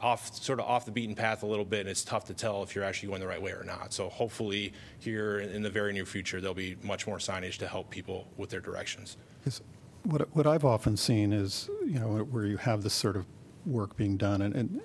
off, 0.00 0.34
sort 0.34 0.60
of 0.60 0.66
off 0.66 0.84
the 0.86 0.92
beaten 0.92 1.14
path 1.14 1.42
a 1.42 1.46
little 1.46 1.64
bit, 1.64 1.80
and 1.80 1.88
it's 1.88 2.04
tough 2.04 2.24
to 2.26 2.34
tell 2.34 2.62
if 2.62 2.74
you're 2.74 2.84
actually 2.84 3.08
going 3.08 3.20
the 3.20 3.26
right 3.26 3.42
way 3.42 3.50
or 3.52 3.64
not. 3.64 3.92
So 3.92 4.08
hopefully, 4.08 4.72
here 5.00 5.40
in 5.40 5.50
in 5.50 5.62
the 5.62 5.70
very 5.70 5.92
near 5.92 6.06
future, 6.06 6.40
there'll 6.40 6.54
be 6.54 6.76
much 6.82 7.06
more 7.06 7.18
signage 7.18 7.56
to 7.58 7.68
help 7.68 7.90
people 7.90 8.26
with 8.36 8.50
their 8.50 8.60
directions. 8.60 9.16
Is, 9.44 9.60
what, 10.04 10.34
what 10.34 10.46
I've 10.46 10.64
often 10.64 10.96
seen 10.96 11.32
is, 11.32 11.68
you 11.84 11.98
know, 11.98 12.18
where 12.30 12.46
you 12.46 12.56
have 12.56 12.82
this 12.82 12.94
sort 12.94 13.16
of 13.16 13.26
work 13.68 13.96
being 13.96 14.16
done, 14.16 14.42
and, 14.42 14.54
and 14.54 14.80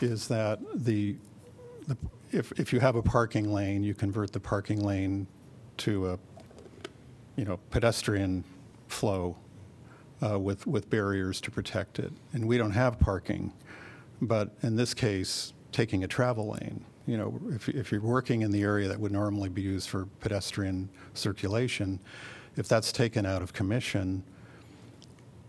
is 0.00 0.28
that 0.28 0.60
the, 0.74 1.16
the 1.86 1.96
if, 2.32 2.52
if 2.58 2.72
you 2.72 2.80
have 2.80 2.96
a 2.96 3.02
parking 3.02 3.52
lane, 3.52 3.82
you 3.82 3.94
convert 3.94 4.32
the 4.32 4.40
parking 4.40 4.80
lane 4.80 5.26
to 5.78 6.10
a, 6.10 6.18
you 7.36 7.44
know, 7.44 7.58
pedestrian 7.70 8.44
flow 8.88 9.36
uh, 10.22 10.38
with, 10.38 10.66
with 10.66 10.90
barriers 10.90 11.40
to 11.42 11.50
protect 11.50 11.98
it. 11.98 12.12
And 12.32 12.46
we 12.46 12.58
don't 12.58 12.72
have 12.72 12.98
parking, 12.98 13.52
but 14.20 14.50
in 14.62 14.76
this 14.76 14.94
case, 14.94 15.52
taking 15.72 16.04
a 16.04 16.08
travel 16.08 16.50
lane, 16.50 16.84
you 17.06 17.16
know, 17.16 17.38
if, 17.50 17.68
if 17.68 17.92
you're 17.92 18.00
working 18.00 18.42
in 18.42 18.50
the 18.50 18.62
area 18.62 18.88
that 18.88 18.98
would 18.98 19.12
normally 19.12 19.48
be 19.48 19.62
used 19.62 19.88
for 19.88 20.06
pedestrian 20.20 20.88
circulation, 21.12 22.00
if 22.56 22.66
that's 22.68 22.92
taken 22.92 23.26
out 23.26 23.42
of 23.42 23.52
commission, 23.52 24.22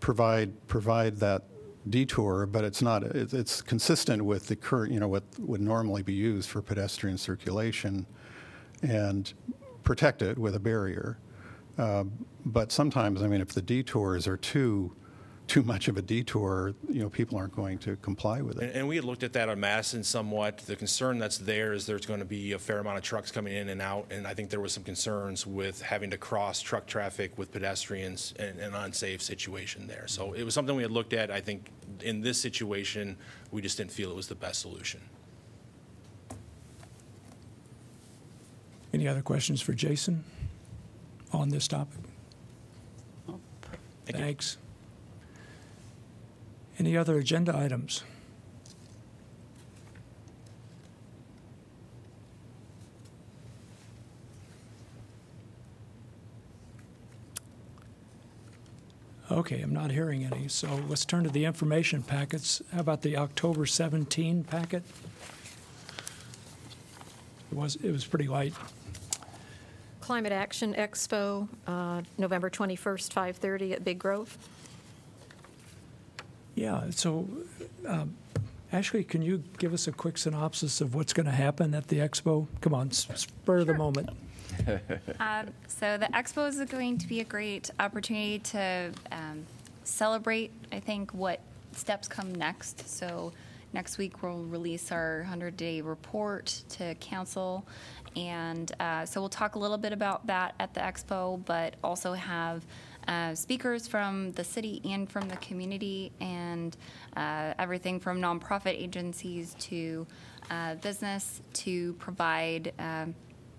provide, 0.00 0.66
provide 0.68 1.16
that 1.16 1.44
detour, 1.88 2.46
but 2.46 2.64
it's 2.64 2.82
not, 2.82 3.02
it's, 3.04 3.62
consistent 3.62 4.24
with 4.24 4.48
the 4.48 4.56
current, 4.56 4.92
you 4.92 5.00
know, 5.00 5.08
what 5.08 5.24
would 5.38 5.60
normally 5.60 6.02
be 6.02 6.14
used 6.14 6.48
for 6.50 6.62
pedestrian 6.62 7.18
circulation, 7.18 8.06
and 8.82 9.32
protect 9.82 10.22
it 10.22 10.36
with 10.38 10.54
a 10.54 10.60
barrier. 10.60 11.18
Uh, 11.78 12.04
But 12.44 12.72
sometimes, 12.72 13.22
I 13.22 13.26
mean, 13.26 13.40
if 13.40 13.52
the 13.52 13.62
detours 13.62 14.26
are 14.28 14.36
too, 14.36 14.94
too 15.46 15.62
much 15.62 15.86
of 15.86 15.96
a 15.96 16.02
detour, 16.02 16.74
you 16.88 17.00
know, 17.00 17.08
people 17.08 17.38
aren't 17.38 17.54
going 17.54 17.78
to 17.78 17.96
comply 17.96 18.42
with 18.42 18.60
it. 18.60 18.74
and 18.74 18.88
we 18.88 18.96
had 18.96 19.04
looked 19.04 19.22
at 19.22 19.32
that 19.34 19.48
on 19.48 19.60
Madison 19.60 20.02
somewhat. 20.02 20.58
The 20.58 20.74
concern 20.74 21.18
that's 21.18 21.38
there 21.38 21.72
is 21.72 21.86
there's 21.86 22.04
going 22.04 22.18
to 22.18 22.26
be 22.26 22.52
a 22.52 22.58
fair 22.58 22.78
amount 22.78 22.98
of 22.98 23.04
trucks 23.04 23.30
coming 23.30 23.54
in 23.54 23.68
and 23.68 23.80
out, 23.80 24.06
and 24.10 24.26
I 24.26 24.34
think 24.34 24.50
there 24.50 24.60
was 24.60 24.72
some 24.72 24.82
concerns 24.82 25.46
with 25.46 25.80
having 25.80 26.10
to 26.10 26.18
cross 26.18 26.60
truck 26.60 26.86
traffic 26.86 27.38
with 27.38 27.52
pedestrians 27.52 28.34
and 28.38 28.58
an 28.58 28.74
unsafe 28.74 29.22
situation 29.22 29.86
there. 29.86 30.08
So 30.08 30.32
it 30.32 30.42
was 30.42 30.52
something 30.52 30.74
we 30.74 30.82
had 30.82 30.90
looked 30.90 31.12
at. 31.12 31.30
I 31.30 31.40
think 31.40 31.70
in 32.02 32.20
this 32.22 32.40
situation, 32.40 33.16
we 33.52 33.62
just 33.62 33.76
didn't 33.78 33.92
feel 33.92 34.10
it 34.10 34.16
was 34.16 34.28
the 34.28 34.34
best 34.34 34.60
solution. 34.60 35.00
Any 38.92 39.06
other 39.06 39.22
questions 39.22 39.60
for 39.60 39.74
Jason 39.74 40.24
on 41.32 41.50
this 41.50 41.68
topic? 41.68 42.00
Thank 44.06 44.18
you. 44.18 44.65
Any 46.78 46.96
other 46.96 47.18
agenda 47.18 47.56
items? 47.56 48.02
Okay, 59.30 59.60
I'm 59.60 59.72
not 59.72 59.90
hearing 59.90 60.24
any, 60.24 60.46
so 60.48 60.68
let's 60.88 61.04
turn 61.04 61.24
to 61.24 61.30
the 61.30 61.44
information 61.44 62.02
packets. 62.02 62.62
How 62.72 62.80
about 62.80 63.02
the 63.02 63.16
October 63.16 63.66
17 63.66 64.44
packet? 64.44 64.84
It 67.50 67.54
was, 67.56 67.76
it 67.76 67.90
was 67.90 68.04
pretty 68.04 68.28
light. 68.28 68.54
Climate 70.00 70.32
Action 70.32 70.74
Expo, 70.74 71.48
uh, 71.66 72.02
November 72.16 72.48
21st, 72.48 73.12
5:30 73.12 73.72
at 73.72 73.84
Big 73.84 73.98
Grove. 73.98 74.38
Yeah, 76.56 76.84
so, 76.90 77.28
um, 77.86 78.16
Ashley, 78.72 79.04
can 79.04 79.20
you 79.20 79.44
give 79.58 79.74
us 79.74 79.86
a 79.86 79.92
quick 79.92 80.16
synopsis 80.16 80.80
of 80.80 80.94
what's 80.94 81.12
going 81.12 81.26
to 81.26 81.32
happen 81.32 81.74
at 81.74 81.88
the 81.88 81.98
expo? 81.98 82.46
Come 82.62 82.74
on, 82.74 82.90
spur 82.90 83.58
of 83.58 83.66
the 83.68 83.74
moment. 83.74 84.10
Um, 85.20 85.48
so 85.68 85.98
the 85.98 86.06
expo 86.06 86.48
is 86.48 86.58
going 86.70 86.96
to 86.98 87.06
be 87.06 87.20
a 87.20 87.24
great 87.24 87.70
opportunity 87.78 88.38
to 88.38 88.90
um, 89.12 89.44
celebrate. 89.84 90.50
I 90.72 90.80
think 90.80 91.12
what 91.12 91.40
steps 91.72 92.08
come 92.08 92.34
next. 92.34 92.88
So 92.88 93.34
next 93.74 93.98
week 93.98 94.22
we'll 94.22 94.44
release 94.44 94.90
our 94.90 95.26
100-day 95.30 95.82
report 95.82 96.62
to 96.70 96.94
council, 96.94 97.66
and 98.16 98.72
uh, 98.80 99.04
so 99.04 99.20
we'll 99.20 99.28
talk 99.28 99.56
a 99.56 99.58
little 99.58 99.76
bit 99.76 99.92
about 99.92 100.26
that 100.26 100.54
at 100.58 100.72
the 100.72 100.80
expo, 100.80 101.44
but 101.44 101.74
also 101.84 102.14
have. 102.14 102.64
Uh, 103.08 103.34
speakers 103.34 103.86
from 103.86 104.32
the 104.32 104.42
city 104.42 104.80
and 104.84 105.08
from 105.08 105.28
the 105.28 105.36
community, 105.36 106.10
and 106.20 106.76
uh, 107.16 107.54
everything 107.58 108.00
from 108.00 108.20
nonprofit 108.20 108.74
agencies 108.74 109.54
to 109.60 110.06
uh, 110.50 110.74
business 110.76 111.40
to 111.52 111.92
provide 111.94 112.72
um, 112.78 113.14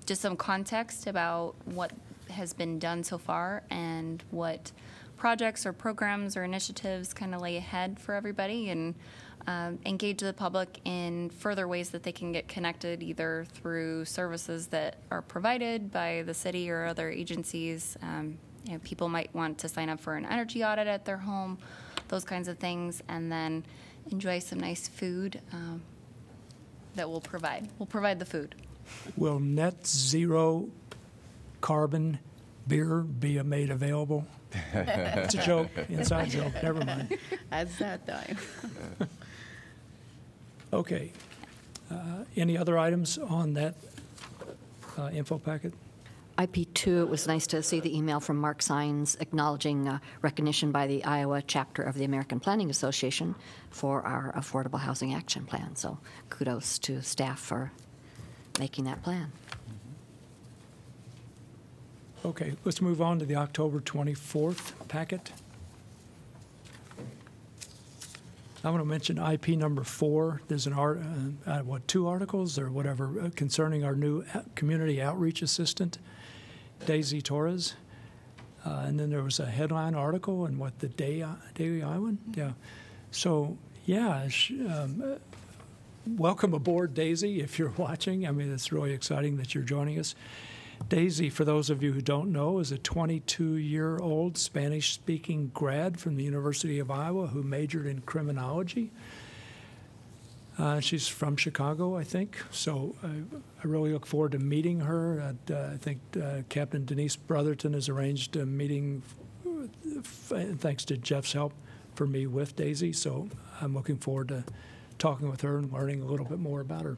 just 0.06 0.22
some 0.22 0.36
context 0.36 1.08
about 1.08 1.56
what 1.66 1.91
has 2.30 2.54
been 2.54 2.78
done 2.78 3.04
so 3.04 3.18
far 3.18 3.64
and 3.70 4.24
what 4.32 4.72
projects 5.16 5.66
or 5.66 5.74
programs 5.74 6.38
or 6.38 6.43
initiatives 6.43 7.14
kind 7.14 7.34
of 7.34 7.41
lay 7.41 7.58
ahead 7.58 8.00
for 8.00 8.14
everybody 8.16 8.70
and 8.70 8.95
um, 9.48 9.80
engage 9.86 10.20
the 10.20 10.34
public 10.34 10.80
in 10.84 11.30
further 11.30 11.68
ways 11.68 11.89
that 11.89 12.04
they 12.04 12.12
can 12.12 12.32
get 12.32 12.48
connected 12.48 13.02
either 13.02 13.45
through 13.54 14.04
services 14.06 14.68
that 14.68 14.98
are 15.10 15.22
provided 15.22 15.91
by 15.91 16.22
the 16.26 16.34
city 16.34 16.70
or 16.70 16.86
other 16.86 17.10
agencies. 17.10 17.98
Um, 18.02 18.38
you 18.68 18.74
know, 18.74 18.80
people 18.84 19.07
might 19.09 19.34
want 19.34 19.57
to 19.59 19.70
sign 19.70 19.89
up 19.89 19.99
for 19.99 20.15
an 20.15 20.26
energy 20.26 20.63
audit 20.63 20.88
at 20.88 21.05
their 21.05 21.18
home, 21.18 21.57
those 22.09 22.24
kinds 22.26 22.47
of 22.47 22.57
things, 22.57 23.01
and 23.07 23.32
then 23.32 23.63
enjoy 24.11 24.39
some 24.39 24.59
nice 24.59 24.88
food 24.88 25.39
um, 25.53 25.82
that 26.95 27.09
we'll 27.09 27.22
provide. 27.22 27.70
We'll 27.80 27.86
provide 27.88 28.20
the 28.20 28.26
food. 28.26 28.55
Will 29.15 29.39
net 29.39 29.86
zero 29.88 30.70
carbon 31.61 32.20
beer 32.68 32.99
be 32.99 33.41
made 33.43 33.70
available? 33.70 34.26
It's 34.74 35.34
a 35.36 35.41
joke, 35.41 35.70
inside 35.89 36.30
joke, 36.30 36.53
never 36.63 36.84
mind. 36.84 37.18
At 37.51 37.78
that 37.80 38.07
time. 38.07 38.38
Okay. 40.74 41.11
Uh, 41.89 42.24
Any 42.36 42.57
other 42.57 42.78
items 42.78 43.18
on 43.18 43.53
that 43.53 43.76
uh, 44.97 45.09
info 45.13 45.38
packet? 45.38 45.74
IP2, 46.38 47.02
it 47.02 47.10
was 47.10 47.28
nice 47.28 47.48
to 47.48 47.64
see 47.64 47.80
the 47.80 47.96
email 47.98 48.20
from 48.20 48.38
Mark 48.38 48.62
Sines 48.62 49.18
acknowledging 49.20 49.88
uh, 49.88 50.00
recognition 50.22 50.72
by 50.72 50.86
the 50.86 51.04
Iowa 51.04 51.42
chapter 51.42 51.82
of 51.82 51.96
the 51.96 52.04
American 52.04 52.40
Planning 52.40 52.70
Association 52.70 53.34
for 53.72 54.04
our 54.04 54.32
Affordable 54.34 54.80
Housing 54.80 55.16
Action 55.16 55.46
Plan. 55.46 55.76
So 55.76 55.98
kudos 56.30 56.78
to 56.80 57.02
staff 57.02 57.40
for 57.40 57.72
making 58.60 58.86
that 58.86 59.02
plan. 59.02 59.32
Okay, 62.24 62.54
let's 62.66 62.82
move 62.82 63.02
on 63.02 63.18
to 63.20 63.26
the 63.26 63.36
October 63.36 63.80
24th 63.80 64.74
packet. 64.88 65.32
I 68.64 68.70
want 68.70 68.82
to 68.82 68.86
mention 68.86 69.18
IP 69.18 69.50
number 69.50 69.84
four. 69.84 70.42
There's 70.48 70.68
an 70.68 70.74
art, 70.74 71.00
uh, 71.48 71.50
uh, 71.50 71.60
what, 71.60 71.88
two 71.88 72.08
articles 72.08 72.60
or 72.60 72.70
whatever 72.70 73.22
uh, 73.22 73.30
concerning 73.36 73.86
our 73.86 73.96
new 73.96 74.24
uh, 74.34 74.42
community 74.56 75.02
outreach 75.02 75.42
assistant, 75.42 76.00
Daisy 76.86 77.22
Torres. 77.22 77.76
Uh, 78.66 78.84
and 78.86 79.00
then 79.00 79.10
there 79.10 79.24
was 79.24 79.40
a 79.40 79.46
headline 79.46 79.96
article 79.96 80.46
in 80.46 80.58
what, 80.58 80.80
the 80.80 80.90
Day, 80.90 81.26
Daily 81.56 81.82
Iowan? 81.82 82.18
Yeah. 82.36 82.52
So, 83.12 83.58
yeah, 83.86 84.28
sh- 84.28 84.52
um, 84.52 85.02
uh, 85.04 85.16
welcome 86.06 86.54
aboard, 86.54 86.94
Daisy, 86.94 87.42
if 87.42 87.58
you're 87.58 87.70
watching. 87.78 88.28
I 88.28 88.32
mean, 88.32 88.54
it's 88.54 88.72
really 88.72 88.92
exciting 88.92 89.38
that 89.38 89.56
you're 89.56 89.64
joining 89.64 90.00
us. 90.00 90.16
Daisy, 90.90 91.30
for 91.30 91.44
those 91.44 91.70
of 91.70 91.82
you 91.82 91.92
who 91.92 92.02
don't 92.02 92.32
know, 92.32 92.60
is 92.60 92.72
a 92.72 92.78
22 92.78 93.56
year 93.56 93.98
old 93.98 94.38
Spanish 94.38 94.94
speaking 94.94 95.52
grad 95.54 96.00
from 96.00 96.16
the 96.16 96.24
University 96.24 96.80
of 96.80 96.92
Iowa 96.92 97.28
who 97.28 97.44
majored 97.44 97.86
in 97.86 98.02
criminology. 98.02 98.92
Uh, 100.58 100.80
she's 100.80 101.08
from 101.08 101.38
Chicago, 101.38 101.95
I 101.95 102.03
think. 102.03 102.38
So 102.51 102.95
I, 103.03 103.08
I 103.64 103.68
really 103.68 103.93
look 103.93 104.05
forward 104.08 104.32
to 104.32 104.39
meeting 104.39 104.80
her. 104.82 105.36
Uh, 105.49 105.74
I 105.74 105.78
think 105.78 105.99
uh, 106.22 106.41
Captain 106.49 106.84
Denise 106.84 107.16
Brotherton 107.16 107.74
has 107.74 107.89
arranged 107.89 108.36
a 108.36 108.45
meeting, 108.45 109.03
f- 109.99 110.32
thanks 110.58 110.84
to 110.86 110.97
Geoff's 110.97 111.34
help, 111.34 111.53
for 111.93 112.08
me 112.08 112.26
with 112.26 112.55
Daisy. 112.55 112.91
So 112.91 113.30
I'm 113.62 113.76
looking 113.76 113.97
forward 113.97 114.30
to 114.30 114.43
talking 114.97 115.30
with 115.30 115.41
her 115.41 115.58
and 115.58 115.72
learning 115.72 116.01
a 116.01 116.05
little 116.05 116.26
bit 116.26 116.39
more 116.39 116.62
about 116.62 116.84
her. 116.84 116.97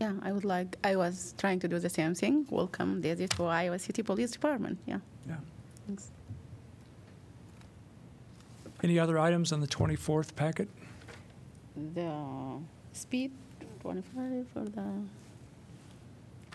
Yeah, 0.00 0.14
I 0.22 0.32
would 0.32 0.44
like, 0.44 0.76
I 0.84 0.96
was 0.96 1.34
trying 1.36 1.58
to 1.60 1.68
do 1.68 1.78
the 1.78 1.88
same 1.90 2.14
thing. 2.14 2.46
Welcome 2.50 3.02
Daisy 3.02 3.28
to 3.28 3.44
Iowa 3.44 3.78
City 3.78 4.02
Police 4.02 4.30
Department. 4.30 4.78
Yeah. 4.86 4.98
Yeah. 5.28 5.36
Thanks. 5.86 6.10
Any 8.82 8.98
other 8.98 9.18
items 9.18 9.52
on 9.52 9.60
the 9.60 9.66
24th 9.66 10.34
packet? 10.34 10.68
The 11.94 12.58
speed 12.92 13.32
25 13.82 14.46
for 14.52 14.60
the 14.64 14.84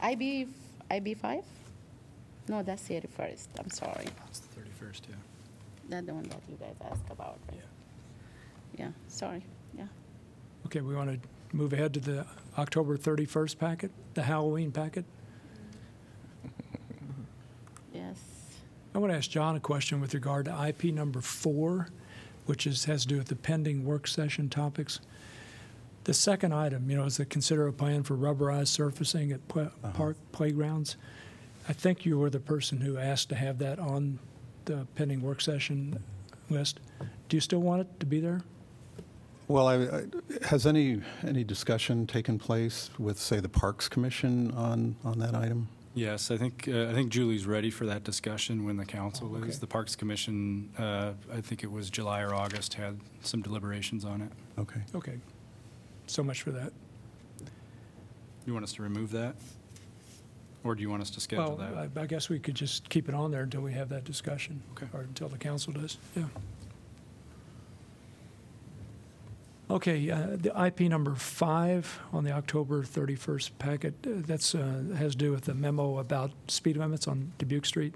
IB, 0.01 0.47
IB5? 0.89 1.43
No, 2.49 2.63
that's 2.63 2.83
31st. 2.87 3.47
I'm 3.59 3.69
sorry. 3.69 4.07
It's 4.29 4.39
the 4.39 4.61
31st, 4.61 5.01
yeah. 5.09 5.15
That's 5.89 6.05
the 6.07 6.13
one 6.13 6.23
that 6.23 6.41
you 6.49 6.57
guys 6.59 6.75
asked 6.89 7.09
about, 7.11 7.37
right? 7.51 7.61
Yeah, 8.77 8.89
sorry. 9.07 9.43
Yeah. 9.77 9.85
Okay, 10.65 10.81
we 10.81 10.95
want 10.95 11.21
to 11.21 11.55
move 11.55 11.73
ahead 11.73 11.93
to 11.93 11.99
the 11.99 12.25
October 12.57 12.97
31st 12.97 13.59
packet, 13.59 13.91
the 14.13 14.23
Halloween 14.23 14.71
packet. 14.71 15.05
Yes. 17.93 18.17
I 18.95 18.99
want 18.99 19.11
to 19.11 19.17
ask 19.17 19.29
John 19.29 19.55
a 19.57 19.59
question 19.59 19.99
with 19.99 20.13
regard 20.13 20.45
to 20.45 20.67
IP 20.67 20.85
number 20.85 21.19
four, 21.19 21.89
which 22.45 22.67
is, 22.67 22.85
has 22.85 23.03
to 23.03 23.07
do 23.07 23.17
with 23.17 23.27
the 23.27 23.35
pending 23.35 23.85
work 23.85 24.07
session 24.07 24.49
topics. 24.49 24.99
The 26.03 26.13
second 26.13 26.53
item, 26.53 26.89
you 26.89 26.97
know, 26.97 27.05
is 27.05 27.17
to 27.17 27.25
consider 27.25 27.67
a 27.67 27.73
plan 27.73 28.03
for 28.03 28.15
rubberized 28.15 28.69
surfacing 28.69 29.31
at 29.31 29.47
pla- 29.47 29.63
uh-huh. 29.63 29.91
park 29.93 30.17
playgrounds. 30.31 30.97
I 31.69 31.73
think 31.73 32.05
you 32.05 32.17
were 32.17 32.29
the 32.29 32.39
person 32.39 32.81
who 32.81 32.97
asked 32.97 33.29
to 33.29 33.35
have 33.35 33.59
that 33.59 33.77
on 33.77 34.19
the 34.65 34.87
pending 34.95 35.21
work 35.21 35.41
session 35.41 36.01
list. 36.49 36.79
Do 37.29 37.37
you 37.37 37.41
still 37.41 37.61
want 37.61 37.81
it 37.81 37.99
to 37.99 38.05
be 38.05 38.19
there? 38.19 38.41
Well, 39.47 39.67
I, 39.67 39.75
I, 39.75 40.03
has 40.47 40.65
any, 40.65 41.01
any 41.25 41.43
discussion 41.43 42.07
taken 42.07 42.39
place 42.39 42.89
with, 42.97 43.19
say, 43.19 43.39
the 43.39 43.49
Parks 43.49 43.89
Commission 43.89 44.51
on, 44.51 44.95
on 45.03 45.19
that 45.19 45.35
item? 45.35 45.67
Yes, 45.93 46.31
I 46.31 46.37
think, 46.37 46.69
uh, 46.69 46.87
I 46.89 46.93
think 46.93 47.11
Julie's 47.11 47.45
ready 47.45 47.69
for 47.69 47.85
that 47.85 48.03
discussion 48.03 48.63
when 48.65 48.77
the 48.77 48.85
council 48.85 49.35
Okay. 49.35 49.49
is. 49.49 49.59
The 49.59 49.67
Parks 49.67 49.95
Commission, 49.95 50.69
uh, 50.77 51.13
I 51.33 51.41
think 51.41 51.63
it 51.63 51.71
was 51.71 51.89
July 51.89 52.21
or 52.21 52.33
August, 52.33 52.75
had 52.75 52.99
some 53.23 53.41
deliberations 53.41 54.05
on 54.05 54.21
it. 54.21 54.31
Okay. 54.57 54.81
Okay. 54.95 55.19
So 56.07 56.23
much 56.23 56.43
for 56.43 56.51
that. 56.51 56.71
You 58.45 58.53
want 58.53 58.63
us 58.63 58.73
to 58.73 58.83
remove 58.83 59.11
that? 59.11 59.35
Or 60.63 60.75
do 60.75 60.81
you 60.81 60.89
want 60.89 61.01
us 61.01 61.09
to 61.11 61.19
schedule 61.19 61.57
Well, 61.57 61.57
that? 61.57 61.91
I, 61.97 62.01
I 62.01 62.05
guess 62.05 62.29
we 62.29 62.39
could 62.39 62.55
just 62.55 62.87
keep 62.89 63.09
it 63.09 63.15
on 63.15 63.31
there 63.31 63.41
until 63.43 63.61
we 63.61 63.73
have 63.73 63.89
that 63.89 64.05
discussion. 64.05 64.61
Okay. 64.71 64.87
Or 64.93 65.01
until 65.01 65.27
the 65.27 65.37
council 65.37 65.73
does, 65.73 65.97
yeah. 66.15 66.25
Okay, 69.71 70.11
uh, 70.11 70.27
the 70.31 70.51
IP 70.65 70.81
number 70.81 71.15
five 71.15 72.01
on 72.11 72.25
the 72.25 72.31
October 72.31 72.83
31st 72.83 73.51
packet, 73.57 73.93
uh, 74.05 74.09
that's, 74.27 74.53
uh, 74.53 74.83
has 74.97 75.13
to 75.13 75.17
do 75.17 75.31
with 75.31 75.45
the 75.45 75.53
memo 75.53 75.97
about 75.97 76.31
speed 76.49 76.75
limits 76.75 77.07
on 77.07 77.31
Dubuque 77.37 77.65
Street. 77.65 77.95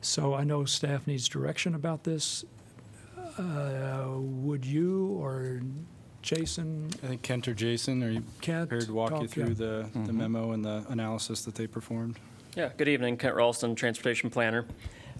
So 0.00 0.34
I 0.34 0.44
know 0.44 0.64
staff 0.64 1.08
needs 1.08 1.28
direction 1.28 1.74
about 1.74 2.04
this. 2.04 2.44
Uh, 3.36 4.12
Would 4.16 4.64
you 4.64 5.08
or 5.20 5.60
Jason, 6.22 6.88
I 7.02 7.08
think 7.08 7.22
Kent 7.22 7.48
or 7.48 7.54
Jason, 7.54 8.04
are 8.04 8.10
you 8.10 8.22
Kent? 8.40 8.68
prepared 8.68 8.86
to 8.86 8.94
walk 8.94 9.10
you 9.10 9.16
talk, 9.16 9.36
yeah. 9.36 9.44
through 9.44 9.54
the, 9.54 9.88
the 9.92 10.12
memo 10.12 10.52
and 10.52 10.64
the 10.64 10.86
analysis 10.88 11.44
that 11.46 11.56
they 11.56 11.66
performed? 11.66 12.20
Yeah, 12.54 12.70
good 12.76 12.88
evening, 12.88 13.16
Kent 13.16 13.34
Ralston, 13.34 13.74
Transportation 13.74 14.30
Planner. 14.30 14.64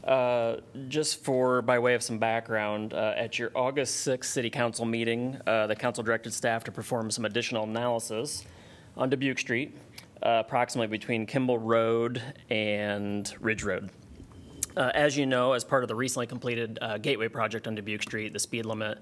Uh, 0.06 0.58
Just 0.88 1.24
for, 1.24 1.62
by 1.62 1.78
way 1.80 1.94
of 1.94 2.02
some 2.02 2.18
background, 2.18 2.94
uh, 2.94 3.14
at 3.16 3.38
your 3.38 3.50
August 3.56 4.06
6th 4.06 4.26
City 4.26 4.48
Council 4.48 4.84
meeting, 4.84 5.40
uh, 5.46 5.66
the 5.66 5.74
council 5.74 6.04
directed 6.04 6.32
staff 6.32 6.62
to 6.64 6.70
perform 6.70 7.10
some 7.10 7.24
additional 7.24 7.64
analysis 7.64 8.44
on 8.96 9.10
Dubuque 9.10 9.38
Street, 9.38 9.76
uh, 10.22 10.42
approximately 10.46 10.86
between 10.86 11.26
Kimball 11.26 11.58
Road 11.58 12.22
and 12.50 13.34
Ridge 13.40 13.64
Road. 13.64 13.90
Uh, 14.76 14.92
As 14.94 15.16
you 15.16 15.26
know, 15.26 15.54
as 15.54 15.64
part 15.64 15.82
of 15.82 15.88
the 15.88 15.94
recently 15.94 16.26
completed 16.26 16.78
Gateway 17.02 17.28
project 17.28 17.66
on 17.66 17.74
Dubuque 17.74 18.02
Street, 18.02 18.32
the 18.32 18.38
speed 18.38 18.64
limit 18.64 18.98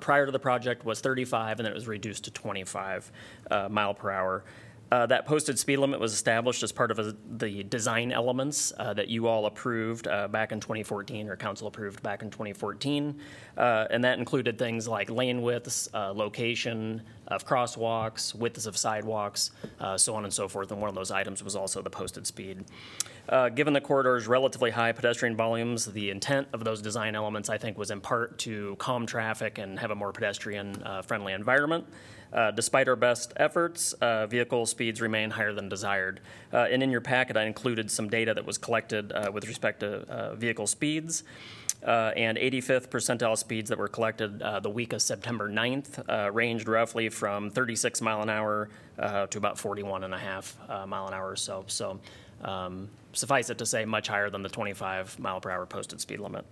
prior 0.00 0.26
to 0.26 0.32
the 0.32 0.38
project 0.38 0.84
was 0.84 1.00
35, 1.00 1.58
and 1.58 1.66
then 1.66 1.72
it 1.72 1.74
was 1.74 1.88
reduced 1.88 2.24
to 2.24 2.30
25 2.30 3.10
uh, 3.50 3.68
mile 3.68 3.94
per 3.94 4.10
hour. 4.10 4.44
Uh, 4.90 5.04
That 5.06 5.26
posted 5.26 5.58
speed 5.58 5.78
limit 5.78 5.98
was 5.98 6.12
established 6.12 6.62
as 6.62 6.70
part 6.70 6.90
of 6.90 6.98
a- 6.98 7.16
the 7.38 7.64
design 7.64 8.12
elements 8.12 8.72
uh, 8.78 8.94
that 8.94 9.08
you 9.08 9.26
all 9.26 9.46
approved 9.46 10.06
uh, 10.06 10.28
back 10.28 10.52
in 10.52 10.60
2014, 10.60 11.28
or 11.28 11.36
council 11.36 11.66
approved 11.66 12.02
back 12.02 12.22
in 12.22 12.30
2014. 12.30 13.18
Uh, 13.56 13.86
And 13.90 14.04
that 14.04 14.18
included 14.18 14.58
things 14.58 14.86
like 14.86 15.10
lane 15.10 15.42
widths, 15.42 15.88
uh, 15.92 16.12
location 16.12 17.02
of 17.26 17.44
crosswalks, 17.44 18.34
widths 18.34 18.66
of 18.66 18.76
sidewalks, 18.76 19.50
uh, 19.80 19.98
so 19.98 20.14
on 20.14 20.22
and 20.24 20.32
so 20.32 20.46
forth. 20.46 20.70
And 20.70 20.80
one 20.80 20.88
of 20.88 20.94
those 20.94 21.10
items 21.10 21.42
was 21.42 21.56
also 21.56 21.82
the 21.82 21.90
posted 21.90 22.26
speed. 22.26 22.64
Given 23.56 23.72
the 23.72 23.80
corridor's 23.80 24.28
relatively 24.28 24.70
high 24.70 24.92
pedestrian 24.92 25.36
volumes, 25.36 25.86
the 25.86 26.10
intent 26.10 26.46
of 26.52 26.62
those 26.62 26.80
design 26.80 27.16
elements, 27.16 27.50
I 27.50 27.58
think, 27.58 27.76
was 27.76 27.90
in 27.90 28.00
part 28.00 28.38
to 28.38 28.76
calm 28.78 29.04
traffic 29.04 29.58
and 29.58 29.80
have 29.80 29.90
a 29.90 29.96
more 29.96 30.12
pedestrian-friendly 30.12 31.32
environment. 31.32 31.88
Uh, 32.36 32.50
Despite 32.50 32.86
our 32.86 32.96
best 32.96 33.32
efforts, 33.36 33.94
uh, 33.94 34.26
vehicle 34.26 34.66
speeds 34.66 35.00
remain 35.00 35.30
higher 35.30 35.54
than 35.54 35.70
desired. 35.70 36.20
Uh, 36.52 36.66
And 36.70 36.82
in 36.82 36.90
your 36.90 37.00
packet, 37.00 37.36
I 37.36 37.44
included 37.44 37.90
some 37.90 38.08
data 38.10 38.34
that 38.34 38.44
was 38.44 38.58
collected 38.58 39.10
uh, 39.10 39.30
with 39.32 39.48
respect 39.48 39.80
to 39.80 40.02
uh, 40.08 40.34
vehicle 40.34 40.66
speeds. 40.66 41.24
Uh, 41.82 42.12
And 42.14 42.36
85th 42.36 42.90
percentile 42.90 43.38
speeds 43.38 43.70
that 43.70 43.78
were 43.78 43.88
collected 43.88 44.40
the 44.62 44.70
week 44.70 44.92
of 44.92 45.00
September 45.00 45.48
9th 45.48 46.04
uh, 46.08 46.30
ranged 46.30 46.68
roughly 46.68 47.08
from 47.08 47.50
36 47.50 48.02
mile 48.02 48.20
an 48.22 48.28
hour 48.28 48.68
to 48.98 49.38
about 49.38 49.58
41 49.58 50.04
and 50.04 50.14
a 50.14 50.18
half 50.18 50.56
mile 50.86 51.06
an 51.06 51.14
hour 51.14 51.30
or 51.30 51.36
so. 51.36 51.64
So 51.68 52.00
um, 52.42 52.88
suffice 53.12 53.50
it 53.50 53.58
to 53.58 53.66
say, 53.66 53.84
much 53.84 54.08
higher 54.08 54.30
than 54.30 54.42
the 54.42 54.48
25 54.48 55.18
mile 55.18 55.40
per 55.40 55.50
hour 55.50 55.66
posted 55.66 56.00
speed 56.00 56.20
limit. 56.20 56.44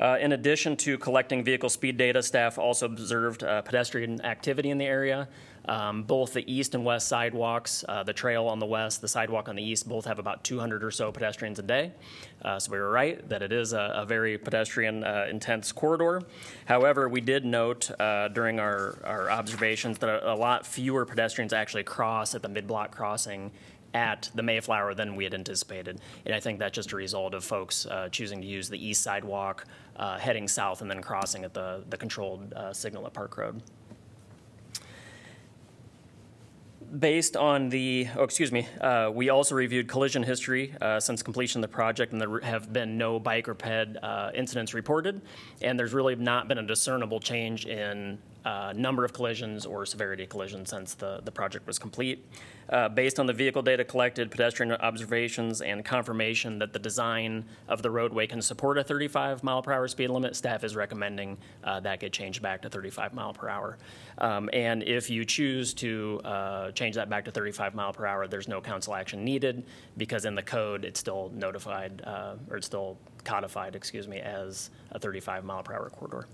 Uh, 0.00 0.18
In 0.20 0.32
addition 0.32 0.76
to 0.78 0.98
collecting 0.98 1.42
vehicle 1.42 1.70
speed 1.70 1.96
data, 1.96 2.22
staff 2.22 2.58
also 2.58 2.86
observed 2.86 3.42
uh, 3.42 3.62
pedestrian 3.62 4.20
activity 4.24 4.70
in 4.70 4.78
the 4.78 4.84
area. 4.84 5.28
Um, 5.68 6.04
Both 6.04 6.32
the 6.34 6.50
east 6.52 6.74
and 6.74 6.84
west 6.84 7.08
sidewalks, 7.08 7.84
uh, 7.88 8.02
the 8.04 8.12
trail 8.12 8.46
on 8.46 8.60
the 8.60 8.66
west, 8.66 9.00
the 9.00 9.08
sidewalk 9.08 9.48
on 9.48 9.56
the 9.56 9.62
east, 9.62 9.88
both 9.88 10.04
have 10.04 10.18
about 10.18 10.44
200 10.44 10.84
or 10.84 10.90
so 10.92 11.10
pedestrians 11.10 11.58
a 11.58 11.62
day. 11.62 11.92
Uh, 12.42 12.58
So 12.58 12.70
we 12.70 12.78
were 12.78 12.90
right 12.90 13.26
that 13.28 13.42
it 13.42 13.52
is 13.52 13.72
a 13.72 13.94
a 13.96 14.04
very 14.04 14.36
pedestrian-intense 14.36 15.72
corridor. 15.72 16.22
However, 16.66 17.08
we 17.08 17.20
did 17.20 17.44
note 17.44 17.90
uh, 17.98 18.28
during 18.28 18.60
our 18.60 18.98
our 19.04 19.30
observations 19.30 19.98
that 19.98 20.08
a 20.10 20.34
a 20.34 20.36
lot 20.36 20.66
fewer 20.66 21.06
pedestrians 21.06 21.52
actually 21.52 21.84
cross 21.84 22.34
at 22.34 22.42
the 22.42 22.48
mid-block 22.48 22.90
crossing 22.94 23.50
at 23.96 24.30
the 24.34 24.42
Mayflower 24.42 24.92
than 24.92 25.16
we 25.16 25.24
had 25.24 25.32
anticipated. 25.32 26.00
And 26.26 26.34
I 26.34 26.40
think 26.40 26.58
that's 26.58 26.76
just 26.76 26.92
a 26.92 26.96
result 26.96 27.32
of 27.32 27.42
folks 27.42 27.86
uh, 27.86 28.10
choosing 28.10 28.42
to 28.42 28.46
use 28.46 28.68
the 28.68 28.78
east 28.88 29.02
sidewalk, 29.02 29.64
uh, 29.96 30.18
heading 30.18 30.46
south, 30.48 30.82
and 30.82 30.90
then 30.90 31.00
crossing 31.00 31.44
at 31.44 31.54
the, 31.54 31.82
the 31.88 31.96
controlled 31.96 32.52
uh, 32.52 32.74
signal 32.74 33.06
at 33.06 33.14
Park 33.14 33.38
Road. 33.38 33.62
Based 37.00 37.36
on 37.36 37.70
the, 37.70 38.06
oh, 38.16 38.22
excuse 38.22 38.52
me, 38.52 38.68
uh, 38.80 39.10
we 39.12 39.30
also 39.30 39.54
reviewed 39.54 39.88
collision 39.88 40.22
history 40.22 40.74
uh, 40.80 41.00
since 41.00 41.22
completion 41.22 41.64
of 41.64 41.70
the 41.70 41.74
project, 41.74 42.12
and 42.12 42.20
there 42.20 42.38
have 42.40 42.72
been 42.72 42.98
no 42.98 43.18
bike 43.18 43.48
or 43.48 43.54
ped 43.54 43.96
uh, 44.02 44.30
incidents 44.34 44.74
reported. 44.74 45.22
And 45.62 45.78
there's 45.78 45.94
really 45.94 46.14
not 46.16 46.48
been 46.48 46.58
a 46.58 46.66
discernible 46.66 47.18
change 47.18 47.64
in 47.66 48.18
uh, 48.46 48.72
number 48.76 49.04
of 49.04 49.12
collisions 49.12 49.66
or 49.66 49.84
severity 49.84 50.22
of 50.22 50.28
collisions 50.28 50.70
since 50.70 50.94
the, 50.94 51.20
the 51.24 51.32
project 51.32 51.66
was 51.66 51.80
complete. 51.80 52.24
Uh, 52.68 52.88
Based 52.88 53.18
on 53.18 53.26
the 53.26 53.32
vehicle 53.32 53.62
data 53.62 53.84
collected, 53.84 54.30
pedestrian 54.30 54.72
observations, 54.72 55.60
and 55.60 55.84
confirmation 55.84 56.58
that 56.60 56.72
the 56.72 56.78
design 56.78 57.44
of 57.68 57.82
the 57.82 57.90
roadway 57.90 58.26
can 58.26 58.40
support 58.40 58.78
a 58.78 58.84
35 58.84 59.42
mile 59.42 59.62
per 59.62 59.72
hour 59.72 59.88
speed 59.88 60.08
limit, 60.10 60.36
staff 60.36 60.62
is 60.62 60.76
recommending 60.76 61.36
uh, 61.64 61.80
that 61.80 61.98
get 61.98 62.12
changed 62.12 62.40
back 62.40 62.62
to 62.62 62.68
35 62.68 63.14
mile 63.14 63.32
per 63.32 63.48
hour. 63.48 63.78
Um, 64.18 64.48
And 64.52 64.84
if 64.84 65.10
you 65.10 65.24
choose 65.24 65.74
to 65.74 66.20
uh, 66.24 66.70
change 66.70 66.94
that 66.94 67.10
back 67.10 67.24
to 67.24 67.32
35 67.32 67.74
mile 67.74 67.92
per 67.92 68.06
hour, 68.06 68.28
there's 68.28 68.48
no 68.48 68.60
council 68.60 68.94
action 68.94 69.24
needed 69.24 69.64
because 69.96 70.24
in 70.24 70.36
the 70.36 70.42
code, 70.42 70.84
it's 70.84 71.00
still 71.00 71.32
notified, 71.34 72.00
uh, 72.04 72.36
or 72.48 72.58
it's 72.58 72.66
still 72.66 72.96
codified, 73.24 73.74
excuse 73.74 74.06
me, 74.06 74.20
as 74.20 74.70
a 74.92 75.00
35 75.00 75.44
mile 75.44 75.64
per 75.64 75.74
hour 75.74 75.90
corridor. 75.90 76.28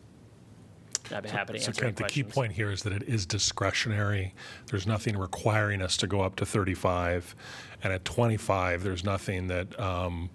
I'd 1.13 1.23
be 1.23 1.29
happy 1.29 1.55
to 1.55 1.61
So 1.61 1.69
answer 1.69 1.83
Kent, 1.83 1.97
the 1.97 2.05
key 2.05 2.25
point 2.25 2.53
here 2.53 2.71
is 2.71 2.83
that 2.83 2.93
it 2.93 3.03
is 3.05 3.27
discretionary. 3.27 4.35
There's 4.67 4.87
nothing 4.87 5.17
requiring 5.17 5.83
us 5.83 5.97
to 5.99 6.07
go 6.07 6.21
up 6.21 6.37
to 6.37 6.47
35. 6.47 7.35
And 7.83 7.93
at 7.93 8.05
25, 8.05 8.83
there's 8.83 9.05
nothing 9.05 9.49
that 9.49 9.79
um, 9.79 10.31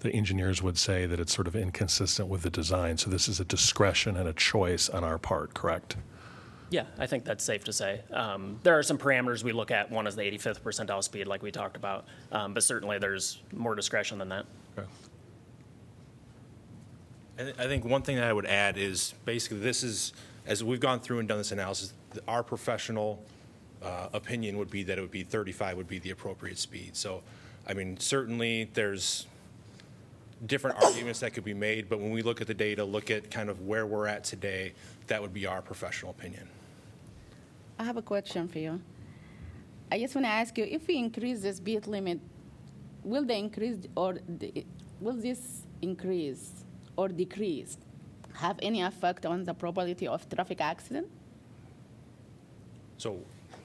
the 0.00 0.10
engineers 0.10 0.62
would 0.62 0.78
say 0.78 1.06
that 1.06 1.18
it's 1.20 1.34
sort 1.34 1.46
of 1.48 1.56
inconsistent 1.56 2.28
with 2.28 2.42
the 2.42 2.50
design. 2.50 2.96
So 2.98 3.10
this 3.10 3.28
is 3.28 3.40
a 3.40 3.44
discretion 3.44 4.16
and 4.16 4.28
a 4.28 4.32
choice 4.32 4.88
on 4.88 5.04
our 5.04 5.18
part, 5.18 5.54
correct? 5.54 5.96
Yeah, 6.70 6.84
I 6.98 7.06
think 7.06 7.24
that's 7.24 7.44
safe 7.44 7.64
to 7.64 7.72
say. 7.72 8.00
Um, 8.12 8.58
There 8.62 8.78
are 8.78 8.82
some 8.82 8.96
parameters 8.98 9.42
we 9.44 9.52
look 9.52 9.70
at. 9.70 9.90
One 9.90 10.06
is 10.06 10.16
the 10.16 10.22
85th 10.22 10.62
percentile 10.62 11.04
speed, 11.04 11.26
like 11.26 11.42
we 11.42 11.50
talked 11.50 11.76
about. 11.76 12.06
Um, 12.30 12.54
But 12.54 12.62
certainly, 12.62 12.98
there's 12.98 13.40
more 13.52 13.74
discretion 13.74 14.18
than 14.18 14.30
that. 14.30 14.46
Okay. 14.78 14.88
I 17.42 17.44
thi- 17.44 17.62
I 17.64 17.66
think 17.66 17.84
one 17.84 18.02
thing 18.02 18.16
that 18.16 18.24
I 18.24 18.32
would 18.32 18.46
add 18.46 18.78
is 18.78 19.14
basically 19.24 19.58
this 19.58 19.82
is, 19.82 20.12
as 20.46 20.62
we've 20.62 20.80
gone 20.80 21.00
through 21.00 21.18
and 21.18 21.28
done 21.28 21.38
this 21.38 21.50
analysis, 21.50 21.92
our 22.28 22.44
professional 22.44 23.22
uh, 23.82 24.08
opinion 24.12 24.58
would 24.58 24.70
be 24.70 24.84
that 24.84 24.96
it 24.96 25.00
would 25.00 25.10
be 25.10 25.24
35 25.24 25.76
would 25.76 25.88
be 25.88 25.98
the 25.98 26.10
appropriate 26.10 26.58
speed. 26.58 26.96
So, 26.96 27.22
I 27.66 27.74
mean, 27.74 27.98
certainly 27.98 28.70
there's 28.74 29.26
different 30.46 30.80
arguments 30.82 31.20
that 31.20 31.34
could 31.34 31.44
be 31.44 31.54
made, 31.54 31.88
but 31.88 31.98
when 31.98 32.12
we 32.12 32.22
look 32.22 32.40
at 32.40 32.46
the 32.46 32.54
data, 32.54 32.84
look 32.84 33.10
at 33.10 33.30
kind 33.30 33.48
of 33.48 33.66
where 33.66 33.86
we're 33.86 34.06
at 34.06 34.22
today, 34.22 34.72
that 35.08 35.20
would 35.20 35.34
be 35.34 35.46
our 35.46 35.62
professional 35.62 36.12
opinion. 36.12 36.48
I 37.78 37.84
have 37.84 37.96
a 37.96 38.02
question 38.02 38.46
for 38.46 38.60
you. 38.60 38.80
I 39.90 39.98
just 39.98 40.14
want 40.14 40.26
to 40.26 40.30
ask 40.30 40.56
you, 40.56 40.64
if 40.64 40.86
we 40.86 40.96
increase 40.96 41.40
the 41.40 41.52
speed 41.52 41.88
limit, 41.88 42.20
will 43.02 43.24
the 43.24 43.34
increase 43.34 43.78
or 43.96 44.18
the, 44.28 44.64
will 45.00 45.16
this 45.16 45.62
increase 45.80 46.61
or 46.96 47.08
decrease 47.08 47.78
have 48.34 48.58
any 48.62 48.82
effect 48.82 49.26
on 49.26 49.44
the 49.44 49.54
probability 49.54 50.06
of 50.06 50.28
traffic 50.28 50.60
accident? 50.60 51.06
So 52.98 53.20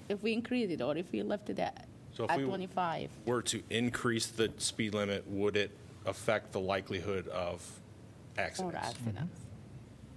If 0.09 0.23
we 0.23 0.33
increase 0.33 0.69
it 0.71 0.81
or 0.81 0.95
if 0.97 1.11
we 1.11 1.21
left 1.21 1.49
it 1.49 1.59
at, 1.59 1.85
So 2.13 2.23
if 2.25 2.31
at 2.31 2.39
we- 2.39 2.45
25? 2.45 3.09
were 3.25 3.41
to 3.43 3.61
increase 3.69 4.27
the 4.27 4.51
speed 4.57 4.93
limit, 4.93 5.27
would 5.29 5.55
it 5.57 5.71
affect 6.05 6.53
the 6.53 6.59
likelihood 6.59 7.27
of 7.27 7.61
More 8.37 8.45
accidents. 8.45 8.75
accidents. 8.77 9.39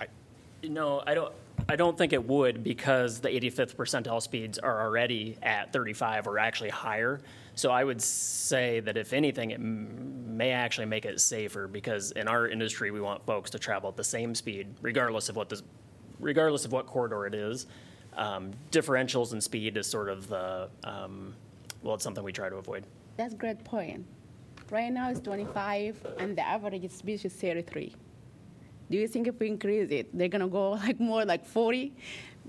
Mm-hmm. 0.01 0.75
No, 0.75 1.03
I 1.07 1.15
don't, 1.15 1.33
I 1.71 1.77
don't 1.77 1.97
think 1.97 2.13
it 2.13 2.27
would 2.29 2.63
because 2.63 3.21
the 3.21 3.29
85th 3.31 3.77
percentile 3.77 4.21
speeds 4.21 4.59
are 4.59 4.83
already 4.83 5.37
at 5.43 5.73
35 5.73 6.27
or 6.27 6.39
actually 6.39 6.69
higher. 6.69 7.21
So 7.55 7.71
I 7.71 7.85
would 7.85 8.01
say 8.01 8.81
that 8.81 8.97
if 8.97 9.13
anything, 9.13 9.51
it 9.51 9.55
m- 9.61 10.37
may 10.37 10.51
actually 10.51 10.87
make 10.87 11.05
it 11.05 11.21
safer 11.21 11.69
because 11.69 12.13
in 12.13 12.29
our 12.29 12.49
industry, 12.49 12.91
we 12.91 13.01
want 13.01 13.25
folks 13.27 13.51
to 13.51 13.59
travel 13.59 13.91
at 13.91 13.97
the 13.97 14.05
same 14.05 14.35
speed 14.35 14.69
regardless 14.83 15.29
of 15.29 15.37
what 15.37 15.53
regardless 16.19 16.65
of 16.65 16.73
what 16.73 16.87
corridor 16.87 17.27
it 17.27 17.35
is. 17.35 17.67
Um, 18.17 18.51
Differentials 18.71 19.33
in 19.33 19.41
speed 19.41 19.77
is 19.77 19.87
sort 19.87 20.09
of 20.09 20.29
the, 20.29 20.69
um, 20.85 21.35
well, 21.83 21.95
it's 21.95 22.05
something 22.05 22.23
we 22.25 22.33
try 22.33 22.49
to 22.49 22.57
avoid. 22.57 22.85
That's 23.17 23.35
a 23.35 23.37
great 23.37 23.63
point. 23.65 24.05
Right 24.71 24.93
now 24.93 25.11
it's 25.11 25.21
25, 25.21 26.07
and 26.19 26.37
the 26.37 26.47
average 26.47 26.91
speed 26.91 27.25
is 27.25 27.33
33. 27.33 27.95
Do 28.91 28.99
you 28.99 29.07
think 29.07 29.29
if 29.29 29.39
we 29.39 29.47
increase 29.49 29.91
it, 29.91 30.17
they're 30.17 30.29
gonna 30.29 30.49
go 30.49 30.71
like 30.87 30.99
more 31.01 31.25
like 31.25 31.47
40? 31.47 31.93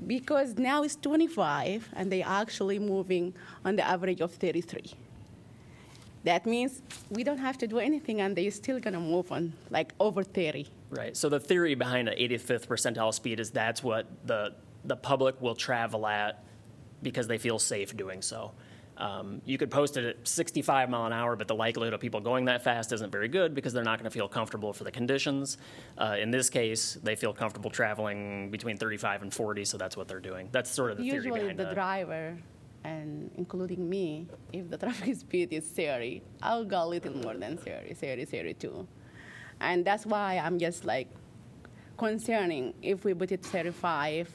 Because 0.08 0.58
now 0.58 0.84
it's 0.84 0.96
25, 0.96 1.90
and 1.96 2.12
they're 2.12 2.24
actually 2.26 2.80
moving 2.80 3.34
on 3.64 3.76
the 3.76 3.86
average 3.86 4.22
of 4.22 4.32
33. 4.32 4.94
That 6.24 6.46
means 6.46 6.82
we 7.10 7.24
don't 7.24 7.40
have 7.40 7.58
to 7.60 7.68
do 7.68 7.80
anything, 7.80 8.22
and 8.22 8.36
they're 8.36 8.52
still 8.52 8.80
gonna 8.80 9.00
move 9.00 9.32
on 9.32 9.54
like 9.70 9.94
over 10.00 10.24
30. 10.24 10.68
Right. 10.90 11.16
So 11.18 11.30
the 11.30 11.40
theory 11.40 11.76
behind 11.76 12.08
the 12.08 12.12
85th 12.12 12.68
percentile 12.68 13.14
speed 13.14 13.40
is 13.40 13.52
that's 13.52 13.84
what 13.84 14.08
the 14.26 14.54
the 14.84 14.96
public 14.96 15.40
will 15.42 15.56
travel 15.56 16.08
at 16.08 16.44
because 17.04 17.28
they 17.28 17.38
feel 17.38 17.60
safe 17.60 17.96
doing 17.96 18.22
so. 18.22 18.52
Um, 18.98 19.42
you 19.46 19.58
could 19.58 19.72
post 19.72 19.98
it 19.98 20.06
at 20.06 20.28
65 20.28 20.90
mile 20.90 21.06
an 21.06 21.14
hour, 21.14 21.36
but 21.36 21.48
the 21.48 21.56
likelihood 21.56 21.94
of 21.94 22.00
people 22.00 22.20
going 22.20 22.46
that 22.46 22.64
fast 22.64 22.92
isn't 22.92 23.12
very 23.12 23.28
good 23.28 23.56
because 23.56 23.74
they're 23.74 23.84
not 23.84 23.98
going 23.98 24.10
to 24.10 24.14
feel 24.14 24.28
comfortable 24.28 24.74
for 24.74 24.84
the 24.84 24.92
conditions. 24.92 25.58
Uh, 25.98 26.18
in 26.20 26.30
this 26.30 26.50
case, 26.50 27.00
they 27.02 27.16
feel 27.16 27.34
comfortable 27.34 27.72
traveling 27.72 28.52
between 28.52 28.78
35 28.78 29.24
and 29.24 29.34
40, 29.34 29.66
so 29.66 29.78
that's 29.78 29.98
what 29.98 30.08
they're 30.08 30.20
doing. 30.20 30.50
That's 30.52 30.70
sort 30.70 30.92
of 30.92 30.98
the 30.98 31.04
theory 31.04 31.16
Usually, 31.16 31.40
behind 31.40 31.60
the 31.60 31.64
that. 31.66 31.74
driver, 31.74 32.38
and 32.84 33.32
including 33.38 33.90
me, 33.90 34.28
if 34.54 34.70
the 34.70 34.78
traffic 34.84 35.16
speed 35.16 35.52
is 35.54 35.66
30, 35.66 36.22
I'll 36.44 36.66
go 36.66 36.84
a 36.84 36.88
little 36.88 37.14
more 37.18 37.34
than 37.36 37.58
30, 37.58 37.94
30, 37.94 38.26
32. 38.26 38.88
And 39.62 39.86
that's 39.86 40.06
why 40.06 40.38
I'm 40.38 40.60
just 40.60 40.86
like 40.86 41.08
concerning 41.98 42.74
if 42.82 43.06
we 43.06 43.14
put 43.14 43.32
it 43.32 43.44
35, 43.46 44.30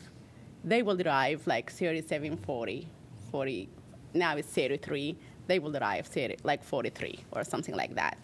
they 0.64 0.82
will 0.82 0.96
drive 0.96 1.46
like 1.46 1.70
37, 1.70 2.36
40, 2.38 2.88
40. 3.30 3.68
Now 4.16 4.36
it's 4.36 4.48
33, 4.48 5.16
they 5.46 5.58
will 5.58 5.76
arrive 5.76 6.06
30, 6.06 6.36
like 6.44 6.64
43 6.64 7.20
or 7.32 7.44
something 7.44 7.74
like 7.74 7.94
that. 7.94 8.18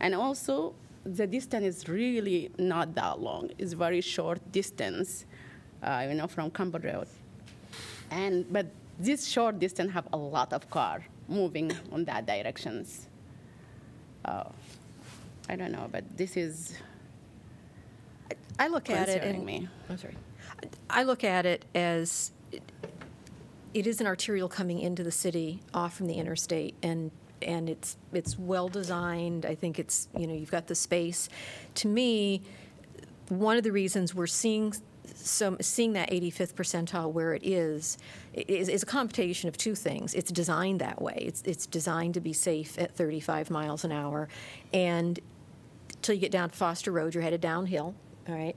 And 0.00 0.14
also, 0.14 0.74
the 1.04 1.26
distance 1.26 1.64
is 1.64 1.88
really 1.88 2.50
not 2.58 2.94
that 2.94 3.20
long. 3.20 3.50
It's 3.58 3.72
very 3.72 4.00
short 4.00 4.40
distance, 4.52 5.24
uh, 5.82 6.06
you 6.08 6.14
know, 6.14 6.26
from 6.26 6.50
Kimball 6.50 6.80
Road. 6.80 7.08
And 8.10 8.50
but 8.52 8.66
this 8.98 9.26
short 9.26 9.58
distance 9.58 9.92
have 9.92 10.08
a 10.12 10.16
lot 10.16 10.52
of 10.52 10.68
car 10.70 11.04
moving 11.28 11.72
on 11.92 12.04
that 12.04 12.26
directions. 12.26 13.08
Uh, 14.24 14.44
I 15.48 15.56
don't 15.56 15.72
know, 15.72 15.88
but 15.90 16.04
this 16.16 16.36
is 16.36 16.78
I 18.58 18.68
look 18.68 18.90
at 18.90 19.08
it 19.08 19.22
and, 19.22 19.44
me. 19.46 19.68
I'm 19.88 19.98
sorry. 19.98 20.16
I 20.90 21.04
look 21.04 21.22
at 21.22 21.46
it 21.46 21.64
as, 21.74 22.32
it- 23.74 23.86
is 23.86 24.00
an 24.00 24.06
arterial 24.06 24.48
coming 24.48 24.80
into 24.80 25.02
the 25.02 25.10
city 25.10 25.60
off 25.74 25.96
from 25.96 26.06
the 26.06 26.14
interstate, 26.14 26.74
and, 26.82 27.10
and 27.42 27.68
it's, 27.68 27.96
it's 28.12 28.38
well-designed. 28.38 29.46
I 29.46 29.54
think 29.54 29.78
it's, 29.78 30.08
you 30.16 30.26
know, 30.26 30.34
you've 30.34 30.50
got 30.50 30.66
the 30.66 30.74
space. 30.74 31.28
To 31.76 31.88
me, 31.88 32.42
one 33.28 33.56
of 33.56 33.62
the 33.64 33.72
reasons 33.72 34.14
we're 34.14 34.26
seeing 34.26 34.74
some, 35.14 35.56
seeing 35.60 35.94
that 35.94 36.10
85th 36.10 36.54
percentile 36.54 37.12
where 37.12 37.34
it 37.34 37.42
is, 37.44 37.98
is, 38.34 38.68
is 38.68 38.82
a 38.82 38.86
combination 38.86 39.48
of 39.48 39.56
two 39.56 39.74
things. 39.74 40.14
It's 40.14 40.30
designed 40.30 40.80
that 40.80 41.00
way. 41.00 41.16
It's, 41.20 41.42
it's 41.42 41.66
designed 41.66 42.14
to 42.14 42.20
be 42.20 42.32
safe 42.32 42.78
at 42.78 42.94
35 42.94 43.50
miles 43.50 43.84
an 43.84 43.92
hour, 43.92 44.28
and 44.72 45.18
till 46.02 46.14
you 46.14 46.20
get 46.20 46.30
down 46.30 46.50
Foster 46.50 46.92
Road, 46.92 47.14
you're 47.14 47.22
headed 47.22 47.40
downhill, 47.40 47.94
all 48.28 48.34
right? 48.34 48.56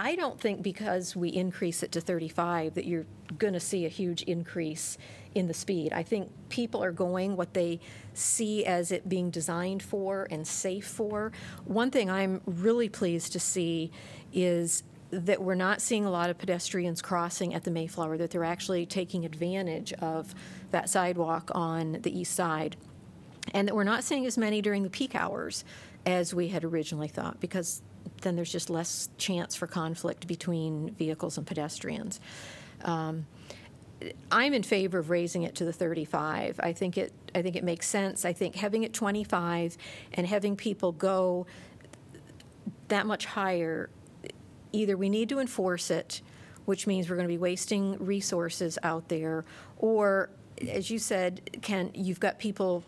I 0.00 0.14
don't 0.14 0.40
think 0.40 0.62
because 0.62 1.14
we 1.14 1.28
increase 1.28 1.82
it 1.82 1.92
to 1.92 2.00
35 2.00 2.72
that 2.72 2.86
you're 2.86 3.04
going 3.36 3.52
to 3.52 3.60
see 3.60 3.84
a 3.84 3.90
huge 3.90 4.22
increase 4.22 4.96
in 5.34 5.46
the 5.46 5.52
speed. 5.52 5.92
I 5.92 6.02
think 6.02 6.30
people 6.48 6.82
are 6.82 6.90
going 6.90 7.36
what 7.36 7.52
they 7.52 7.80
see 8.14 8.64
as 8.64 8.92
it 8.92 9.10
being 9.10 9.28
designed 9.28 9.82
for 9.82 10.26
and 10.30 10.48
safe 10.48 10.86
for. 10.86 11.32
One 11.66 11.90
thing 11.90 12.08
I'm 12.08 12.40
really 12.46 12.88
pleased 12.88 13.32
to 13.32 13.40
see 13.40 13.92
is 14.32 14.84
that 15.10 15.42
we're 15.42 15.54
not 15.54 15.82
seeing 15.82 16.06
a 16.06 16.10
lot 16.10 16.30
of 16.30 16.38
pedestrians 16.38 17.02
crossing 17.02 17.52
at 17.52 17.64
the 17.64 17.70
Mayflower, 17.70 18.16
that 18.16 18.30
they're 18.30 18.42
actually 18.42 18.86
taking 18.86 19.26
advantage 19.26 19.92
of 19.92 20.34
that 20.70 20.88
sidewalk 20.88 21.50
on 21.54 21.98
the 22.00 22.18
east 22.18 22.34
side 22.34 22.74
and 23.52 23.68
that 23.68 23.74
we're 23.74 23.84
not 23.84 24.02
seeing 24.02 24.24
as 24.24 24.38
many 24.38 24.62
during 24.62 24.82
the 24.82 24.90
peak 24.90 25.14
hours 25.14 25.62
as 26.06 26.32
we 26.32 26.48
had 26.48 26.64
originally 26.64 27.08
thought, 27.08 27.38
because 27.38 27.82
then 28.22 28.36
there's 28.36 28.52
just 28.52 28.70
less 28.70 29.08
chance 29.18 29.54
for 29.54 29.66
conflict 29.66 30.26
between 30.26 30.90
vehicles 30.94 31.38
and 31.38 31.46
pedestrians. 31.46 32.20
Um, 32.82 33.26
I'm 34.30 34.54
in 34.54 34.62
favor 34.62 34.98
of 34.98 35.10
raising 35.10 35.42
it 35.42 35.54
to 35.56 35.64
the 35.64 35.72
35. 35.72 36.60
I 36.62 36.72
think 36.72 36.96
it, 36.96 37.12
I 37.34 37.42
think 37.42 37.56
it 37.56 37.64
makes 37.64 37.86
sense. 37.86 38.24
I 38.24 38.32
think 38.32 38.56
having 38.56 38.82
it 38.82 38.94
25 38.94 39.76
and 40.14 40.26
having 40.26 40.56
people 40.56 40.92
go 40.92 41.46
that 42.88 43.06
much 43.06 43.26
higher, 43.26 43.90
either 44.72 44.96
we 44.96 45.08
need 45.08 45.28
to 45.28 45.38
enforce 45.38 45.90
it, 45.90 46.22
which 46.64 46.86
means 46.86 47.08
we're 47.08 47.16
going 47.16 47.28
to 47.28 47.32
be 47.32 47.38
wasting 47.38 47.96
resources 48.04 48.78
out 48.82 49.08
there, 49.08 49.44
or, 49.78 50.30
as 50.68 50.90
you 50.90 50.98
said, 50.98 51.58
Ken, 51.62 51.90
you've 51.94 52.20
got 52.20 52.38
people, 52.38 52.84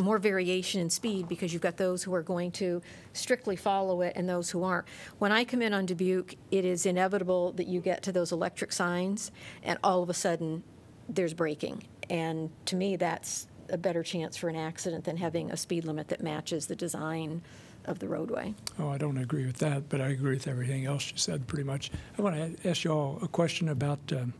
more 0.00 0.18
variation 0.18 0.80
in 0.80 0.90
speed 0.90 1.28
because 1.28 1.52
you've 1.52 1.62
got 1.62 1.76
those 1.76 2.02
who 2.02 2.14
are 2.14 2.22
going 2.22 2.50
to 2.52 2.82
strictly 3.12 3.56
follow 3.56 4.00
it 4.02 4.14
and 4.16 4.28
those 4.28 4.50
who 4.50 4.64
aren't. 4.64 4.86
When 5.18 5.32
I 5.32 5.44
come 5.44 5.62
in 5.62 5.72
on 5.72 5.86
Dubuque, 5.86 6.34
it 6.50 6.64
is 6.64 6.86
inevitable 6.86 7.52
that 7.52 7.66
you 7.66 7.80
get 7.80 8.02
to 8.04 8.12
those 8.12 8.32
electric 8.32 8.72
signs, 8.72 9.30
and 9.62 9.78
all 9.84 10.02
of 10.02 10.10
a 10.10 10.14
sudden, 10.14 10.62
there's 11.08 11.34
braking. 11.34 11.84
And 12.08 12.50
to 12.66 12.76
me, 12.76 12.96
that's 12.96 13.46
a 13.68 13.78
better 13.78 14.02
chance 14.02 14.36
for 14.36 14.48
an 14.48 14.56
accident 14.56 15.04
than 15.04 15.16
having 15.16 15.50
a 15.50 15.56
speed 15.56 15.84
limit 15.84 16.08
that 16.08 16.22
matches 16.22 16.66
the 16.66 16.76
design 16.76 17.42
of 17.84 17.98
the 17.98 18.08
roadway. 18.08 18.54
Oh, 18.78 18.88
I 18.88 18.98
don't 18.98 19.16
agree 19.16 19.46
with 19.46 19.58
that, 19.58 19.88
but 19.88 20.00
I 20.00 20.08
agree 20.08 20.34
with 20.34 20.48
everything 20.48 20.86
else 20.86 21.10
you 21.10 21.18
said, 21.18 21.46
pretty 21.46 21.64
much. 21.64 21.90
I 22.18 22.22
want 22.22 22.36
to 22.36 22.68
ask 22.68 22.84
you 22.84 22.90
all 22.90 23.18
a 23.22 23.28
question 23.28 23.68
about 23.68 23.98
um, 24.12 24.34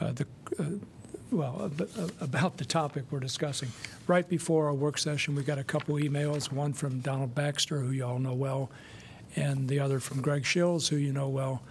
uh, 0.00 0.12
the, 0.12 0.26
uh, 0.58 0.64
well, 1.30 1.70
about 2.20 2.56
the 2.56 2.64
topic 2.64 3.04
we're 3.10 3.20
discussing. 3.20 3.68
Right 4.06 4.28
before 4.28 4.66
our 4.66 4.74
work 4.74 4.98
session, 4.98 5.34
we 5.34 5.42
got 5.42 5.58
a 5.58 5.64
couple 5.64 5.94
emails, 5.96 6.50
one 6.50 6.72
from 6.72 7.00
Donald 7.00 7.34
Baxter, 7.34 7.80
who 7.80 7.90
you 7.90 8.04
all 8.04 8.18
know 8.18 8.34
well, 8.34 8.70
and 9.36 9.68
the 9.68 9.78
other 9.78 10.00
from 10.00 10.20
Greg 10.20 10.42
Shills, 10.42 10.88
who 10.88 10.96
you 10.96 11.12
know 11.12 11.28
well. 11.28 11.62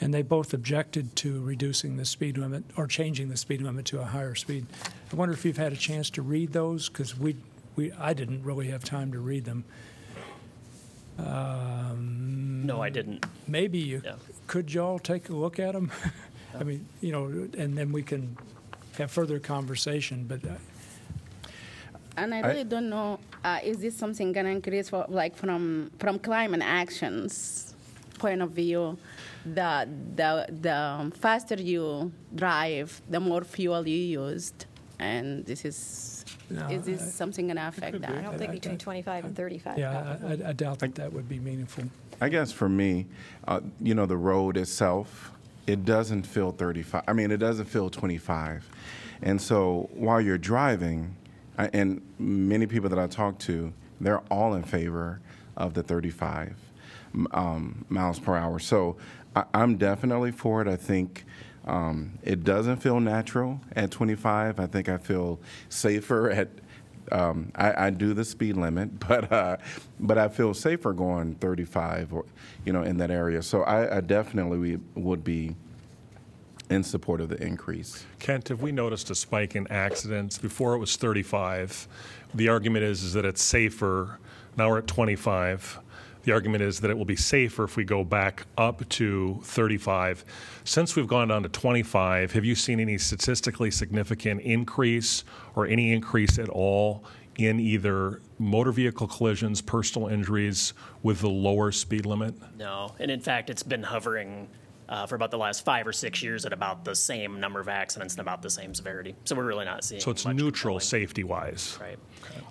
And 0.00 0.14
they 0.14 0.22
both 0.22 0.54
objected 0.54 1.16
to 1.16 1.40
reducing 1.42 1.96
the 1.96 2.04
speed 2.04 2.38
limit 2.38 2.64
or 2.76 2.86
changing 2.86 3.30
the 3.30 3.36
speed 3.36 3.62
limit 3.62 3.84
to 3.86 4.00
a 4.00 4.04
higher 4.04 4.34
speed. 4.34 4.66
I 5.12 5.16
wonder 5.16 5.32
if 5.34 5.44
you've 5.44 5.56
had 5.56 5.72
a 5.72 5.76
chance 5.76 6.10
to 6.10 6.22
read 6.22 6.52
those, 6.52 6.88
because 6.88 7.18
we, 7.18 7.36
we, 7.74 7.90
I 7.92 8.12
didn't 8.12 8.44
really 8.44 8.68
have 8.68 8.84
time 8.84 9.10
to 9.12 9.18
read 9.18 9.44
them. 9.44 9.64
Um, 11.18 12.62
No, 12.64 12.80
I 12.80 12.90
didn't. 12.90 13.26
Maybe 13.46 13.78
you, 13.78 14.02
Yeah. 14.04 14.16
could 14.46 14.72
y'all 14.72 14.98
take 15.00 15.28
a 15.30 15.34
look 15.34 15.58
at 15.58 15.72
them? 15.72 15.90
I 16.58 16.62
mean, 16.64 16.86
you 17.00 17.10
know, 17.12 17.24
and 17.58 17.76
then 17.76 17.90
we 17.92 18.02
can 18.02 18.36
have 18.98 19.10
further 19.10 19.38
conversation, 19.38 20.24
but 20.28 20.44
uh, 20.44 20.54
And 22.16 22.34
I 22.34 22.38
I- 22.40 22.48
really 22.48 22.64
don't 22.64 22.90
know, 22.90 23.18
uh, 23.44 23.60
is 23.62 23.78
this 23.78 23.96
something 23.96 24.32
gonna 24.32 24.48
increase 24.50 24.88
for, 24.90 25.06
like 25.08 25.36
from, 25.36 25.90
from 25.98 26.18
climate 26.18 26.62
actions 26.64 27.74
point 28.18 28.42
of 28.42 28.50
view? 28.50 28.98
The, 29.46 29.88
the, 30.16 30.46
the 30.60 31.12
faster 31.16 31.54
you 31.54 32.12
drive, 32.34 33.00
the 33.08 33.20
more 33.20 33.42
fuel 33.44 33.86
you 33.86 34.20
used, 34.20 34.66
and 34.98 35.46
this 35.46 35.64
is, 35.64 36.24
No, 36.50 36.66
is 36.68 36.82
I- 36.82 36.84
this 36.92 37.14
something 37.14 37.46
gonna 37.46 37.68
affect 37.68 38.00
that? 38.00 38.10
be. 38.12 38.18
I 38.18 38.22
don't 38.22 38.36
think 38.36 38.50
I- 38.50 38.54
between 38.54 38.74
I- 38.74 38.78
25 38.78 39.24
and 39.26 39.36
35. 39.36 39.78
yeah, 39.78 40.16
I- 40.24 40.26
I 40.32 40.48
I 40.50 40.52
doubt 40.52 40.80
that 40.80 40.94
that 40.96 41.12
would 41.12 41.28
be 41.28 41.38
meaningful. 41.38 41.84
I 42.20 42.28
guess 42.28 42.50
for 42.50 42.68
me, 42.68 43.06
uh, 43.46 43.60
you 43.80 43.94
know, 43.94 44.06
the 44.06 44.16
road 44.16 44.56
itself, 44.56 45.30
it 45.68 45.84
doesn't 45.84 46.22
feel 46.22 46.50
35. 46.50 47.04
I 47.06 47.12
mean, 47.12 47.30
it 47.30 47.36
doesn't 47.36 47.66
feel 47.66 47.90
25. 47.90 48.66
And 49.20 49.40
so 49.40 49.90
while 49.92 50.20
you're 50.20 50.38
driving, 50.38 51.14
I, 51.58 51.68
and 51.74 52.00
many 52.18 52.66
people 52.66 52.88
that 52.88 52.98
I 52.98 53.06
talk 53.06 53.38
to, 53.40 53.72
they're 54.00 54.22
all 54.30 54.54
in 54.54 54.62
favor 54.62 55.20
of 55.58 55.74
the 55.74 55.82
35 55.82 56.56
um, 57.32 57.84
miles 57.90 58.18
per 58.18 58.34
hour. 58.34 58.58
So 58.58 58.96
I, 59.36 59.44
I'm 59.52 59.76
definitely 59.76 60.30
for 60.30 60.62
it. 60.62 60.68
I 60.68 60.76
think 60.76 61.26
um, 61.66 62.18
it 62.22 62.44
doesn't 62.44 62.78
feel 62.78 62.98
natural 62.98 63.60
at 63.76 63.90
25. 63.90 64.58
I 64.58 64.66
think 64.66 64.88
I 64.88 64.96
feel 64.96 65.38
safer 65.68 66.30
at 66.30 66.48
Um, 67.12 67.52
I, 67.54 67.86
I 67.86 67.90
do 67.90 68.14
the 68.14 68.24
speed 68.24 68.56
limit, 68.56 68.98
but 69.08 69.30
uh, 69.32 69.56
but 70.00 70.18
I 70.18 70.28
feel 70.28 70.54
safer 70.54 70.92
going 70.92 71.34
35 71.36 72.12
or 72.12 72.24
you 72.64 72.72
know 72.72 72.82
in 72.82 72.98
that 72.98 73.10
area. 73.10 73.42
So 73.42 73.62
I, 73.62 73.98
I 73.98 74.00
definitely 74.00 74.78
would 74.94 75.24
be 75.24 75.56
in 76.70 76.84
support 76.84 77.20
of 77.20 77.28
the 77.28 77.42
increase. 77.42 78.04
Kent, 78.18 78.48
have 78.48 78.60
we 78.60 78.72
noticed 78.72 79.10
a 79.10 79.14
spike 79.14 79.56
in 79.56 79.66
accidents? 79.68 80.38
Before 80.38 80.74
it 80.74 80.78
was 80.78 80.96
35. 80.96 81.88
The 82.34 82.48
argument 82.48 82.84
is, 82.84 83.02
is 83.02 83.14
that 83.14 83.24
it's 83.24 83.42
safer. 83.42 84.18
Now 84.56 84.68
we're 84.68 84.78
at 84.78 84.86
25. 84.86 85.78
The 86.28 86.34
argument 86.34 86.62
is 86.62 86.80
that 86.80 86.90
it 86.90 86.98
will 86.98 87.06
be 87.06 87.16
safer 87.16 87.64
if 87.64 87.78
we 87.78 87.84
go 87.84 88.04
back 88.04 88.44
up 88.58 88.86
to 88.86 89.40
35. 89.44 90.26
Since 90.62 90.94
we've 90.94 91.08
gone 91.08 91.28
down 91.28 91.42
to 91.44 91.48
25, 91.48 92.32
have 92.32 92.44
you 92.44 92.54
seen 92.54 92.80
any 92.80 92.98
statistically 92.98 93.70
significant 93.70 94.42
increase 94.42 95.24
or 95.56 95.66
any 95.66 95.90
increase 95.90 96.38
at 96.38 96.50
all 96.50 97.02
in 97.38 97.58
either 97.58 98.20
motor 98.38 98.72
vehicle 98.72 99.06
collisions, 99.06 99.62
personal 99.62 100.08
injuries 100.08 100.74
with 101.02 101.20
the 101.20 101.30
lower 101.30 101.72
speed 101.72 102.04
limit? 102.04 102.34
No, 102.58 102.94
and 102.98 103.10
in 103.10 103.20
fact, 103.20 103.48
it's 103.48 103.62
been 103.62 103.84
hovering 103.84 104.50
uh, 104.88 105.06
for 105.06 105.14
about 105.14 105.30
the 105.30 105.38
last 105.38 105.64
five 105.64 105.86
or 105.86 105.92
six 105.92 106.22
years 106.22 106.46
at 106.46 106.52
about 106.52 106.84
the 106.84 106.94
same 106.94 107.40
number 107.40 107.60
of 107.60 107.68
accidents 107.68 108.14
and 108.14 108.20
about 108.20 108.42
the 108.42 108.50
same 108.50 108.74
severity. 108.74 109.14
So 109.24 109.36
we're 109.36 109.44
really 109.44 109.64
not 109.64 109.84
seeing. 109.84 110.00
So 110.00 110.10
it's 110.10 110.26
neutral 110.26 110.80
safety-wise. 110.80 111.78
Right. 111.80 111.98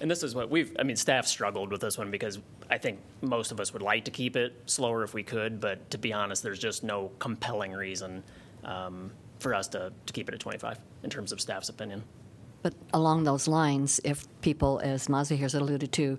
And 0.02 0.10
this 0.10 0.24
is 0.24 0.36
what 0.36 0.50
we've, 0.50 0.76
I 0.80 0.84
mean, 0.84 0.96
staff 0.96 1.26
struggled 1.26 1.72
with 1.72 1.82
this 1.82 1.98
one 1.98 2.12
because 2.12 2.40
I 2.70 2.78
think 2.78 3.00
most 3.22 3.52
of 3.52 3.60
us 3.60 3.74
would 3.74 3.82
like 3.82 4.06
to 4.06 4.12
keep 4.12 4.36
it 4.36 4.54
slower 4.66 5.04
if 5.04 5.14
we 5.14 5.24
could, 5.24 5.60
but 5.60 5.90
to 5.92 5.98
be 5.98 6.14
honest, 6.14 6.44
there's 6.44 6.60
just 6.60 6.84
no 6.84 7.12
compelling 7.20 7.72
reason 7.72 8.24
um, 8.64 9.12
for 9.40 9.54
us 9.54 9.68
to, 9.70 9.92
to 10.06 10.14
keep 10.14 10.30
it 10.30 10.36
at 10.36 10.40
25 10.40 10.80
in 11.04 11.10
terms 11.10 11.32
of 11.32 11.42
staff's 11.42 11.70
opinion. 11.70 12.04
But 12.64 12.74
along 12.94 13.24
those 13.24 13.48
lines, 13.48 14.02
if 14.04 14.26
people, 14.42 14.80
as 14.84 15.08
Mazia 15.08 15.38
has 15.40 15.54
alluded 15.54 15.92
to, 15.94 16.18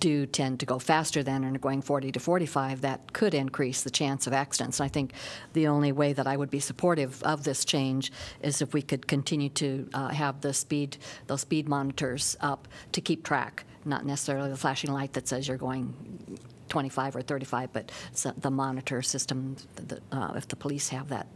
do 0.00 0.26
tend 0.26 0.60
to 0.60 0.66
go 0.66 0.78
faster 0.78 1.22
than 1.22 1.44
and 1.44 1.56
are 1.56 1.60
going 1.60 1.82
40 1.82 2.10
to 2.12 2.20
45, 2.20 2.80
that 2.80 3.12
could 3.12 3.34
increase 3.34 3.82
the 3.82 3.90
chance 3.90 4.26
of 4.26 4.32
accidents. 4.32 4.80
And 4.80 4.86
I 4.86 4.88
think 4.88 5.12
the 5.52 5.68
only 5.68 5.92
way 5.92 6.12
that 6.12 6.26
I 6.26 6.36
would 6.36 6.50
be 6.50 6.60
supportive 6.60 7.22
of 7.22 7.44
this 7.44 7.64
change 7.64 8.12
is 8.42 8.62
if 8.62 8.72
we 8.72 8.82
could 8.82 9.06
continue 9.06 9.50
to 9.50 9.88
uh, 9.92 10.08
have 10.08 10.40
the 10.40 10.54
speed, 10.54 10.96
those 11.26 11.42
speed 11.42 11.68
monitors 11.68 12.36
up 12.40 12.66
to 12.92 13.00
keep 13.00 13.22
track, 13.22 13.64
not 13.84 14.06
necessarily 14.06 14.50
the 14.50 14.56
flashing 14.56 14.90
light 14.92 15.12
that 15.12 15.28
says 15.28 15.46
you're 15.46 15.58
going 15.58 16.38
25 16.70 17.16
or 17.16 17.22
35, 17.22 17.72
but 17.72 17.92
the 18.38 18.50
monitor 18.50 19.02
system, 19.02 19.56
the- 19.76 20.00
uh, 20.10 20.32
if 20.34 20.48
the 20.48 20.56
police 20.56 20.88
have 20.88 21.08
that 21.10 21.26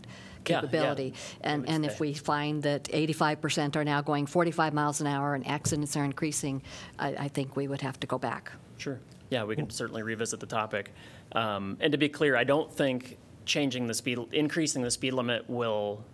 Yeah, 0.47 0.57
yeah. 0.57 0.61
capability. 0.61 1.15
And, 1.41 1.69
and 1.69 1.85
if 1.85 2.01
we 2.01 2.15
find 2.15 2.63
that 2.63 2.85
85% 2.85 3.77
are 3.77 3.85
now 3.85 4.01
going 4.03 4.27
45 4.27 4.75
miles 4.75 5.01
an 5.01 5.07
hour 5.07 5.35
and 5.35 5.47
accidents 5.47 5.97
are 5.97 6.05
increasing, 6.05 6.63
I, 6.99 7.15
I 7.15 7.29
think 7.29 7.57
we 7.57 7.69
would 7.69 7.81
have 7.81 7.99
to 8.01 8.07
go 8.07 8.19
back. 8.19 8.53
Sure. 8.77 8.99
Yeah, 9.31 9.45
we 9.45 9.57
can 9.57 9.69
certainly 9.71 10.03
revisit 10.03 10.41
the 10.41 10.47
topic. 10.47 10.93
Um, 11.33 11.77
and 11.81 11.93
to 11.93 11.99
be 11.99 12.09
clear, 12.09 12.37
I 12.37 12.45
don't 12.45 12.73
think 12.73 13.19
changing 13.45 13.87
the 13.87 13.95
speed, 13.95 14.19
increasing 14.33 14.83
the 14.83 14.91
speed 14.91 15.13
limit 15.13 15.49
will 15.49 16.05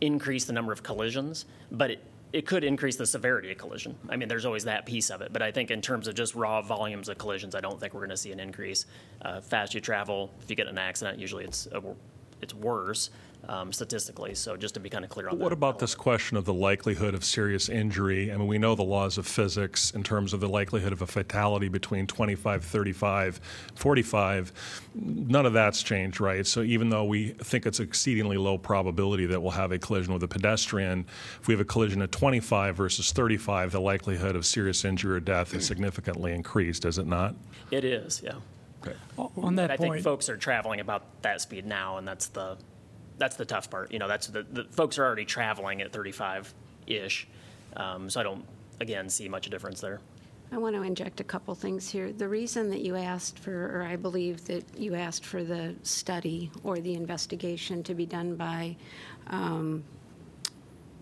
increase 0.00 0.44
the 0.44 0.52
number 0.52 0.72
of 0.72 0.82
collisions, 0.82 1.46
but 1.72 1.90
it, 1.90 2.04
it 2.32 2.46
could 2.46 2.62
increase 2.62 2.96
the 2.96 3.06
severity 3.06 3.50
of 3.50 3.58
collision. 3.58 3.96
I 4.08 4.16
mean, 4.16 4.28
there's 4.28 4.44
always 4.44 4.64
that 4.64 4.86
piece 4.86 5.10
of 5.10 5.22
it, 5.22 5.32
but 5.32 5.42
I 5.42 5.50
think 5.50 5.70
in 5.70 5.80
terms 5.80 6.06
of 6.06 6.14
just 6.14 6.34
raw 6.34 6.60
volumes 6.60 7.08
of 7.08 7.18
collisions, 7.18 7.54
I 7.54 7.60
don't 7.60 7.80
think 7.80 7.94
we're 7.94 8.00
going 8.00 8.10
to 8.10 8.16
see 8.16 8.32
an 8.32 8.40
increase. 8.40 8.86
Uh, 9.22 9.40
fast 9.40 9.74
you 9.74 9.80
travel, 9.80 10.30
if 10.42 10.50
you 10.50 10.56
get 10.56 10.66
in 10.66 10.72
an 10.72 10.78
accident, 10.78 11.18
usually 11.18 11.44
it's 11.44 11.66
a, 11.72 11.82
it's 12.42 12.54
worse 12.54 13.10
um, 13.48 13.72
statistically. 13.72 14.34
So 14.34 14.56
just 14.56 14.74
to 14.74 14.80
be 14.80 14.90
kind 14.90 15.04
of 15.04 15.10
clear 15.10 15.26
on 15.26 15.32
But 15.32 15.38
that. 15.38 15.44
what 15.44 15.52
about 15.52 15.78
this 15.78 15.94
question 15.94 16.36
of 16.36 16.44
the 16.44 16.52
likelihood 16.52 17.14
of 17.14 17.24
serious 17.24 17.68
injury? 17.68 18.32
I 18.32 18.36
mean, 18.36 18.46
we 18.46 18.58
know 18.58 18.74
the 18.74 18.84
laws 18.84 19.18
of 19.18 19.26
physics 19.26 19.90
in 19.92 20.02
terms 20.02 20.32
of 20.32 20.40
the 20.40 20.48
likelihood 20.48 20.92
of 20.92 21.02
a 21.02 21.06
fatality 21.06 21.68
between 21.68 22.06
25, 22.06 22.64
35, 22.64 23.40
45. 23.74 24.52
None 24.94 25.46
of 25.46 25.52
that's 25.52 25.82
changed, 25.82 26.20
right? 26.20 26.46
So 26.46 26.62
even 26.62 26.90
though 26.90 27.04
we 27.04 27.28
think 27.30 27.66
it's 27.66 27.80
exceedingly 27.80 28.36
low 28.36 28.58
probability 28.58 29.26
that 29.26 29.40
we'll 29.40 29.52
have 29.52 29.72
a 29.72 29.78
collision 29.78 30.12
with 30.12 30.22
a 30.22 30.28
pedestrian, 30.28 31.06
if 31.40 31.48
we 31.48 31.54
have 31.54 31.60
a 31.60 31.64
collision 31.64 32.02
at 32.02 32.12
25 32.12 32.76
versus 32.76 33.12
35, 33.12 33.72
the 33.72 33.80
likelihood 33.80 34.36
of 34.36 34.44
serious 34.44 34.84
injury 34.84 35.16
or 35.16 35.20
death 35.20 35.54
is 35.54 35.66
significantly 35.66 36.32
increased, 36.32 36.84
is 36.84 36.98
it 36.98 37.06
not? 37.06 37.34
It 37.70 37.84
is, 37.84 38.20
yeah. 38.22 38.34
On 39.16 39.56
But 39.56 39.56
that 39.56 39.70
I 39.70 39.76
think 39.76 40.00
folks 40.00 40.28
are 40.28 40.36
traveling 40.36 40.80
about 40.80 41.22
that 41.22 41.40
speed 41.40 41.66
now, 41.66 41.98
and 41.98 42.06
that's 42.06 42.28
the, 42.28 42.56
that's 43.18 43.36
the 43.36 43.44
tough 43.44 43.70
part. 43.70 43.92
You 43.92 43.98
know, 43.98 44.08
that's 44.08 44.28
the, 44.28 44.44
the 44.44 44.64
folks 44.64 44.98
are 44.98 45.04
already 45.04 45.24
traveling 45.24 45.82
at 45.82 45.92
35-ish. 45.92 47.28
Um, 47.76 48.08
so 48.08 48.20
I 48.20 48.22
don't, 48.22 48.44
again, 48.80 49.08
see 49.10 49.28
much 49.28 49.50
difference 49.50 49.80
there. 49.80 50.00
I 50.50 50.56
want 50.56 50.74
to 50.76 50.82
inject 50.82 51.20
a 51.20 51.24
couple 51.24 51.54
things 51.54 51.90
here. 51.90 52.10
The 52.10 52.28
reason 52.28 52.70
that 52.70 52.80
you 52.80 52.96
asked 52.96 53.38
for, 53.38 53.78
or 53.78 53.82
I 53.82 53.96
believe 53.96 54.46
that 54.46 54.64
you 54.78 54.94
asked 54.94 55.26
for 55.26 55.44
the 55.44 55.74
study 55.82 56.50
or 56.62 56.78
the 56.78 56.94
investigation 56.94 57.82
to 57.82 57.94
be 57.94 58.06
done 58.06 58.34
by, 58.34 58.76
um, 59.26 59.84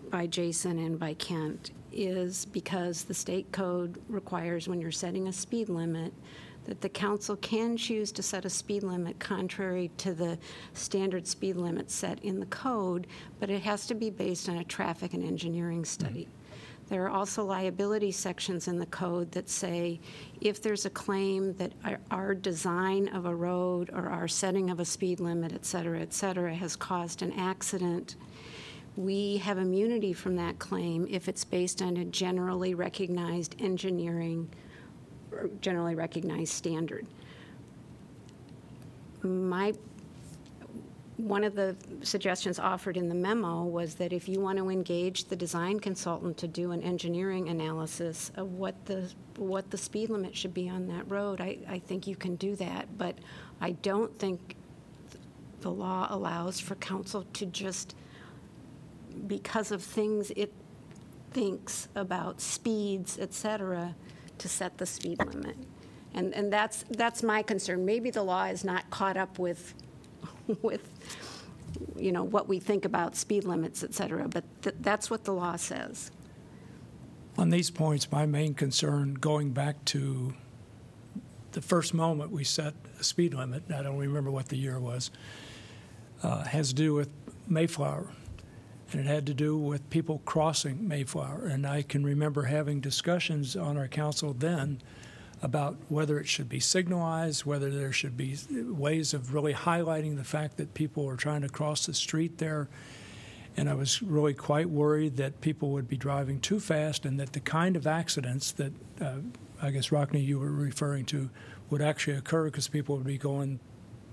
by 0.09 0.27
Jason 0.27 0.79
and 0.79 0.99
by 0.99 1.13
Kent 1.13 1.71
is 1.93 2.45
because 2.45 3.05
the 3.05 3.13
state 3.13 3.49
code 3.53 4.01
requires 4.09 4.67
when 4.67 4.81
you're 4.81 4.91
setting 4.91 5.29
a 5.29 5.33
speed 5.33 5.69
limit, 5.69 6.13
that 6.67 6.81
the 6.81 6.89
council 6.89 7.35
can 7.37 7.77
choose 7.77 8.11
to 8.11 8.21
set 8.21 8.45
a 8.45 8.49
speed 8.49 8.83
limit 8.83 9.19
contrary 9.19 9.89
to 9.97 10.13
the 10.13 10.37
standard 10.73 11.25
speed 11.25 11.55
limit 11.55 11.89
set 11.89 12.23
in 12.23 12.39
the 12.39 12.45
code, 12.47 13.07
but 13.39 13.49
it 13.49 13.61
has 13.63 13.87
to 13.87 13.95
be 13.95 14.09
based 14.09 14.47
on 14.49 14.57
a 14.57 14.63
traffic 14.63 15.13
and 15.13 15.23
engineering 15.23 15.81
mm-hmm. 15.81 16.05
study. 16.05 16.27
There 16.89 17.03
are 17.03 17.09
also 17.09 17.43
liability 17.43 18.11
sections 18.11 18.69
in 18.69 18.79
the 18.79 18.85
code 18.85 19.31
that 19.31 19.49
say 19.49 19.99
if 20.39 20.61
there's 20.61 20.85
a 20.85 20.89
claim 20.89 21.53
that 21.55 21.73
our- 21.83 21.99
our 22.11 22.33
design 22.33 23.09
of 23.09 23.25
a 23.25 23.35
road 23.35 23.89
or 23.91 24.07
our 24.07 24.27
setting 24.27 24.69
of 24.69 24.79
a 24.79 24.85
speed 24.85 25.19
limit, 25.19 25.51
et 25.51 25.65
cetera, 25.65 25.99
et 25.99 26.13
cetera, 26.13 26.53
has 26.53 26.77
caused 26.77 27.21
an 27.21 27.33
accident, 27.33 28.15
we 28.95 29.37
have 29.37 29.57
immunity 29.57 30.13
from 30.13 30.37
that 30.37 30.59
claim 30.59 31.05
if 31.09 31.27
it's 31.27 31.43
based 31.43 31.81
on 31.81 31.97
a 31.97 32.05
generally 32.05 32.73
recognized 32.73 33.55
engineering, 33.59 34.49
generally 35.61 35.95
recognized 35.95 36.53
standard. 36.53 37.05
My 39.23 39.73
one 41.17 41.43
of 41.43 41.55
the 41.55 41.75
suggestions 42.03 42.59
offered 42.59 42.95
in 42.95 43.09
the 43.09 43.15
memo 43.15 43.63
was 43.63 43.95
that 43.95 44.13
if 44.13 44.29
you 44.29 44.39
want 44.39 44.59
to 44.59 44.69
engage 44.69 45.25
the 45.25 45.35
design 45.35 45.79
consultant 45.79 46.37
to 46.37 46.47
do 46.47 46.71
an 46.71 46.83
engineering 46.83 47.49
analysis 47.49 48.31
of 48.35 48.53
what 48.53 48.85
the, 48.85 49.11
what 49.37 49.71
the 49.71 49.77
speed 49.77 50.11
limit 50.11 50.37
should 50.37 50.53
be 50.53 50.69
on 50.69 50.87
that 50.87 51.09
road, 51.09 51.41
I, 51.41 51.57
I 51.67 51.79
think 51.79 52.05
you 52.05 52.15
can 52.15 52.35
do 52.35 52.55
that. 52.57 52.99
But 52.99 53.17
I 53.59 53.71
don't 53.71 54.15
think 54.19 54.55
the 55.61 55.71
law 55.71 56.05
allows 56.11 56.59
for 56.59 56.75
council 56.75 57.25
to 57.33 57.47
just, 57.47 57.95
because 59.25 59.71
of 59.71 59.81
things 59.81 60.31
it 60.35 60.53
thinks 61.31 61.87
about 61.95 62.41
speeds, 62.41 63.17
et 63.19 63.33
cetera, 63.33 63.95
to 64.39 64.47
set 64.49 64.77
the 64.77 64.85
speed 64.85 65.19
limit. 65.19 65.55
And, 66.13 66.33
and 66.33 66.51
that's, 66.51 66.85
that's 66.89 67.21
my 67.23 67.41
concern. 67.43 67.85
Maybe 67.85 68.09
the 68.09 68.23
law 68.23 68.45
is 68.45 68.63
not 68.63 68.89
caught 68.89 69.17
up 69.17 69.37
with 69.39 69.73
with, 70.61 70.89
you 71.97 72.11
know, 72.11 72.23
what 72.23 72.47
we 72.47 72.59
think 72.59 72.85
about 72.85 73.15
speed 73.15 73.43
limits, 73.43 73.83
et 73.83 73.93
cetera, 73.93 74.27
but 74.27 74.43
th- 74.61 74.75
that's 74.79 75.09
what 75.09 75.23
the 75.25 75.33
law 75.33 75.55
says. 75.57 76.11
on 77.37 77.49
these 77.49 77.69
points, 77.69 78.11
my 78.11 78.25
main 78.25 78.53
concern, 78.53 79.13
going 79.15 79.51
back 79.51 79.83
to 79.85 80.33
the 81.51 81.61
first 81.61 81.93
moment 81.93 82.31
we 82.31 82.43
set 82.43 82.73
a 82.99 83.03
speed 83.03 83.33
limit, 83.33 83.63
I 83.73 83.81
don't 83.83 83.97
remember 83.97 84.31
what 84.31 84.47
the 84.47 84.57
year 84.57 84.79
was, 84.79 85.11
uh, 86.23 86.43
has 86.45 86.69
to 86.69 86.75
do 86.75 86.93
with 86.93 87.09
Mayflower. 87.47 88.07
And 88.91 89.01
it 89.01 89.07
had 89.07 89.25
to 89.27 89.33
do 89.33 89.57
with 89.57 89.89
people 89.89 90.21
crossing 90.25 90.87
Mayflower. 90.87 91.45
And 91.47 91.67
I 91.67 91.81
can 91.81 92.05
remember 92.05 92.43
having 92.43 92.79
discussions 92.79 93.55
on 93.55 93.77
our 93.77 93.87
council 93.87 94.33
then 94.33 94.81
about 95.41 95.77
whether 95.89 96.19
it 96.19 96.27
should 96.27 96.49
be 96.49 96.59
signalized, 96.59 97.45
whether 97.45 97.69
there 97.69 97.91
should 97.91 98.17
be 98.17 98.37
ways 98.49 99.13
of 99.13 99.33
really 99.33 99.53
highlighting 99.53 100.15
the 100.15 100.23
fact 100.23 100.57
that 100.57 100.73
people 100.73 101.07
are 101.07 101.17
trying 101.17 101.41
to 101.41 101.49
cross 101.49 101.85
the 101.85 101.93
street 101.93 102.37
there. 102.37 102.69
And 103.55 103.69
I 103.69 103.73
was 103.73 104.01
really 104.01 104.33
quite 104.33 104.69
worried 104.69 105.17
that 105.17 105.41
people 105.41 105.71
would 105.71 105.87
be 105.87 105.97
driving 105.97 106.39
too 106.39 106.59
fast 106.59 107.05
and 107.05 107.19
that 107.19 107.33
the 107.33 107.39
kind 107.39 107.75
of 107.75 107.85
accidents 107.85 108.51
that 108.53 108.71
uh, 109.01 109.17
I 109.61 109.71
guess, 109.71 109.89
Rockne, 109.89 110.23
you 110.23 110.39
were 110.39 110.51
referring 110.51 111.05
to 111.05 111.29
would 111.69 111.81
actually 111.81 112.17
occur 112.17 112.45
because 112.45 112.67
people 112.67 112.95
would 112.97 113.05
be 113.05 113.17
going 113.17 113.59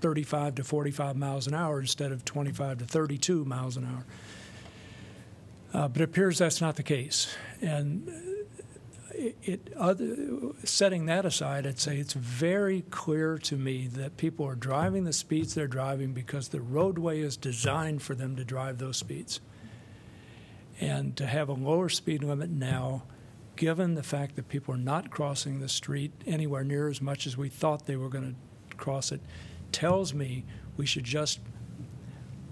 35 0.01 0.55
to 0.55 0.63
45 0.63 1.15
miles 1.15 1.47
an 1.47 1.53
hour 1.53 1.79
instead 1.79 2.11
of 2.11 2.25
25 2.25 2.79
to 2.79 2.85
32 2.85 3.45
miles 3.45 3.77
an 3.77 3.85
hour. 3.85 4.05
Uh, 5.75 5.89
but 5.89 6.01
it 6.01 6.05
appears 6.05 6.37
that's 6.37 6.61
not 6.61 6.77
the 6.77 6.83
case. 6.83 7.35
And 7.61 8.07
it, 9.13 9.35
it 9.43 9.73
other, 9.75 10.15
setting 10.63 11.05
that 11.07 11.25
aside, 11.25 11.67
I'd 11.67 11.79
say 11.79 11.97
it's 11.97 12.13
very 12.13 12.83
clear 12.83 13.37
to 13.39 13.57
me 13.57 13.87
that 13.87 14.15
people 14.15 14.47
are 14.47 14.55
driving 14.55 15.03
the 15.03 15.11
speeds 15.11 15.53
they're 15.53 15.67
driving 15.67 16.13
because 16.13 16.47
the 16.47 16.61
roadway 16.61 17.19
is 17.19 17.35
designed 17.35 18.01
for 18.01 18.15
them 18.15 18.37
to 18.37 18.45
drive 18.45 18.77
those 18.77 18.95
speeds. 18.95 19.41
And 20.79 21.13
to 21.17 21.25
have 21.25 21.49
a 21.49 21.53
lower 21.53 21.89
speed 21.89 22.23
limit 22.23 22.49
now 22.49 23.03
given 23.57 23.95
the 23.95 24.03
fact 24.03 24.37
that 24.37 24.47
people 24.47 24.73
are 24.73 24.77
not 24.77 25.09
crossing 25.09 25.59
the 25.59 25.67
street 25.67 26.13
anywhere 26.25 26.63
near 26.63 26.87
as 26.87 27.01
much 27.01 27.27
as 27.27 27.35
we 27.35 27.49
thought 27.49 27.85
they 27.85 27.97
were 27.97 28.09
going 28.09 28.37
to 28.69 28.77
cross 28.77 29.11
it, 29.11 29.19
tells 29.73 30.13
me 30.13 30.45
we 30.77 30.85
should 30.85 31.03
just 31.03 31.41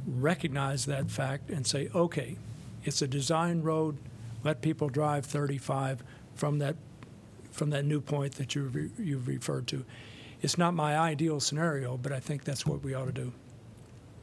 recognize 0.05 0.86
that 0.88 1.09
fact 1.09 1.49
and 1.49 1.65
say, 1.65 1.89
okay, 1.95 2.36
it's 2.84 3.02
a 3.02 3.08
design 3.08 3.62
road, 3.62 3.98
let 4.44 4.62
people 4.62 4.90
drive 4.90 5.26
35 5.26 6.04
from 6.36 6.60
that, 6.60 6.76
from 7.52 7.70
that 7.72 7.86
new 7.86 8.02
point 8.02 8.36
that 8.36 8.56
you, 8.56 8.64
re- 8.64 8.90
you've 9.00 9.28
referred 9.28 9.68
to. 9.68 9.86
It's 10.42 10.58
not 10.58 10.74
my 10.74 10.98
ideal 10.98 11.40
scenario, 11.40 11.98
but 11.98 12.12
I 12.12 12.20
think 12.20 12.44
that's 12.44 12.66
what 12.66 12.84
we 12.84 12.94
ought 12.94 13.06
to 13.06 13.12
do. 13.12 13.34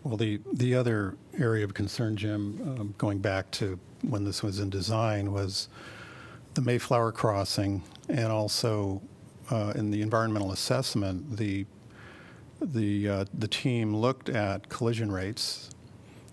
Well, 0.03 0.17
the, 0.17 0.41
the 0.53 0.75
other 0.75 1.17
area 1.39 1.65
of 1.65 1.75
concern, 1.75 2.17
Jim, 2.17 2.61
um, 2.79 2.95
going 2.99 3.19
back 3.19 3.51
to 3.53 3.79
when 4.03 4.25
this 4.25 4.43
was 4.43 4.59
in 4.59 4.71
design, 4.71 5.33
was 5.33 5.69
the 6.55 6.63
Mayflower 6.63 7.13
crossing, 7.13 7.83
and 8.09 8.33
also 8.33 9.03
uh, 9.51 9.73
in 9.75 9.91
the 9.91 10.03
environmental 10.03 10.53
assessment, 10.53 11.37
the 11.37 11.67
the 12.61 13.09
uh, 13.09 13.25
the 13.33 13.49
team 13.49 13.97
looked 13.97 14.29
at 14.29 14.69
collision 14.69 15.11
rates, 15.11 15.71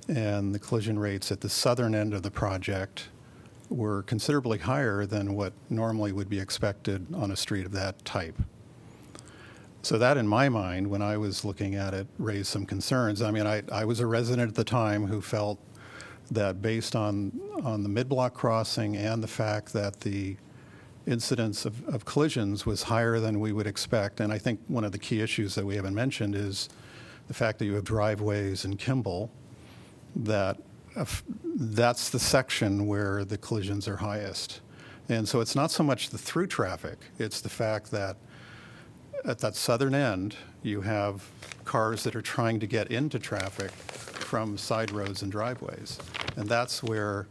and 0.08 0.54
the 0.54 0.60
collision 0.60 0.98
rates 0.98 1.32
at 1.32 1.42
the 1.42 1.50
southern 1.50 1.94
end 1.94 2.14
of 2.14 2.24
the 2.24 2.32
project 2.32 3.10
were 3.70 4.04
considerably 4.04 4.60
higher 4.60 5.06
than 5.06 5.36
what 5.36 5.54
normally 5.70 6.12
would 6.12 6.30
be 6.30 6.40
expected 6.40 7.06
on 7.14 7.32
a 7.32 7.36
street 7.36 7.66
of 7.66 7.72
that 7.74 8.04
type. 8.06 8.38
So 9.82 9.98
that, 9.98 10.18
in 10.18 10.28
my 10.28 10.50
mind, 10.50 10.88
when 10.88 11.02
I 11.02 11.18
was 11.18 11.46
looking 11.46 11.76
at 11.76 11.94
it, 11.94 12.08
raised 12.18 12.48
some 12.48 12.66
concerns. 12.66 13.22
I 13.22 13.32
mean, 13.32 13.46
I, 13.46 13.64
I 13.72 13.86
was 13.86 14.00
a 14.00 14.08
resident 14.08 14.50
at 14.50 14.56
the 14.56 14.64
time 14.64 15.08
who 15.08 15.22
felt 15.22 15.60
that 16.32 16.62
based 16.62 16.96
on, 16.96 17.32
on 17.64 17.84
the 17.84 17.90
mid-block 17.90 18.34
crossing 18.34 18.98
and 18.98 19.24
the 19.24 19.28
fact 19.28 19.72
that 19.74 20.02
the 20.02 20.36
incidence 21.06 21.66
of, 21.66 21.88
of 21.88 22.04
collisions 22.04 22.66
was 22.66 22.84
higher 22.84 23.20
than 23.20 23.40
we 23.40 23.54
would 23.54 23.68
expect, 23.68 24.20
and 24.20 24.34
I 24.34 24.38
think 24.38 24.60
one 24.68 24.84
of 24.84 24.92
the 24.92 24.98
key 24.98 25.22
issues 25.22 25.56
that 25.56 25.66
we 25.66 25.78
haven't 25.78 25.96
mentioned 25.96 26.36
is 26.36 26.68
the 27.30 27.34
fact 27.34 27.60
that 27.60 27.66
you 27.66 27.76
have 27.76 27.86
driveways 27.86 28.66
in 28.66 28.76
Kimball, 28.76 29.32
that 30.24 30.58
uh, 30.96 31.02
if- 31.02 31.24
that's 31.56 32.10
the 32.10 32.20
section 32.20 32.88
where 32.88 33.26
the 33.26 33.38
collisions 33.38 33.88
are 33.88 33.98
highest. 33.98 34.62
And 35.10 35.28
so 35.28 35.40
it's 35.40 35.56
not 35.56 35.72
so 35.72 35.84
much 35.84 36.10
the 36.10 36.18
through 36.18 36.48
traffic, 36.48 36.98
it's 37.18 37.42
the 37.42 37.50
fact 37.50 37.92
that 37.92 38.18
at 39.26 39.40
that 39.40 39.56
southern 39.56 39.96
end, 39.96 40.36
you 40.64 40.82
have 40.82 41.24
cars 41.66 42.04
that 42.04 42.16
are 42.16 42.22
trying 42.22 42.60
to 42.60 42.68
get 42.68 42.92
into 42.92 43.20
traffic 43.20 43.72
from 43.72 44.58
side 44.58 44.92
roads 44.92 45.22
and 45.22 45.32
driveways. 45.32 45.98
And 46.36 46.48
that's 46.48 46.84
where, 46.84 47.28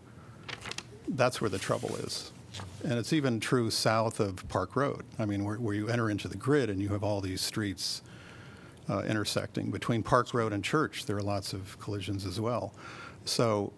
that's 1.09 1.41
where 1.41 1.51
the 1.51 1.59
trouble 1.59 1.95
is. 1.97 2.33
And 2.85 2.95
it's 2.95 3.13
even 3.13 3.41
true 3.41 3.71
south 3.71 4.21
of 4.21 4.47
Park 4.49 4.77
Road. 4.77 5.05
I 5.19 5.27
mean, 5.27 5.45
where, 5.45 5.57
where 5.57 5.75
you 5.75 5.89
enter 5.89 6.11
into 6.11 6.29
the 6.29 6.37
grid 6.37 6.71
and 6.71 6.81
you 6.81 6.89
have 6.89 7.05
all 7.05 7.21
these 7.21 7.41
streets 7.41 8.03
uh, 8.89 9.03
intersecting. 9.03 9.71
Between 9.71 10.03
Park 10.03 10.33
Road 10.35 10.53
and 10.53 10.63
Church, 10.63 11.07
there 11.07 11.17
are 11.17 11.23
lots 11.23 11.53
of 11.53 11.79
collisions 11.81 12.25
as 12.25 12.41
well. 12.41 12.73
So, 13.25 13.73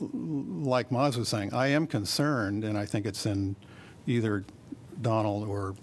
like 0.00 0.90
Maz 0.90 1.16
was 1.16 1.28
saying, 1.28 1.54
I 1.54 1.68
am 1.68 1.86
concerned, 1.86 2.64
and 2.64 2.76
I 2.76 2.86
think 2.86 3.06
it's 3.06 3.26
in 3.26 3.54
either 4.06 4.44
Donald 5.00 5.48
or 5.48 5.74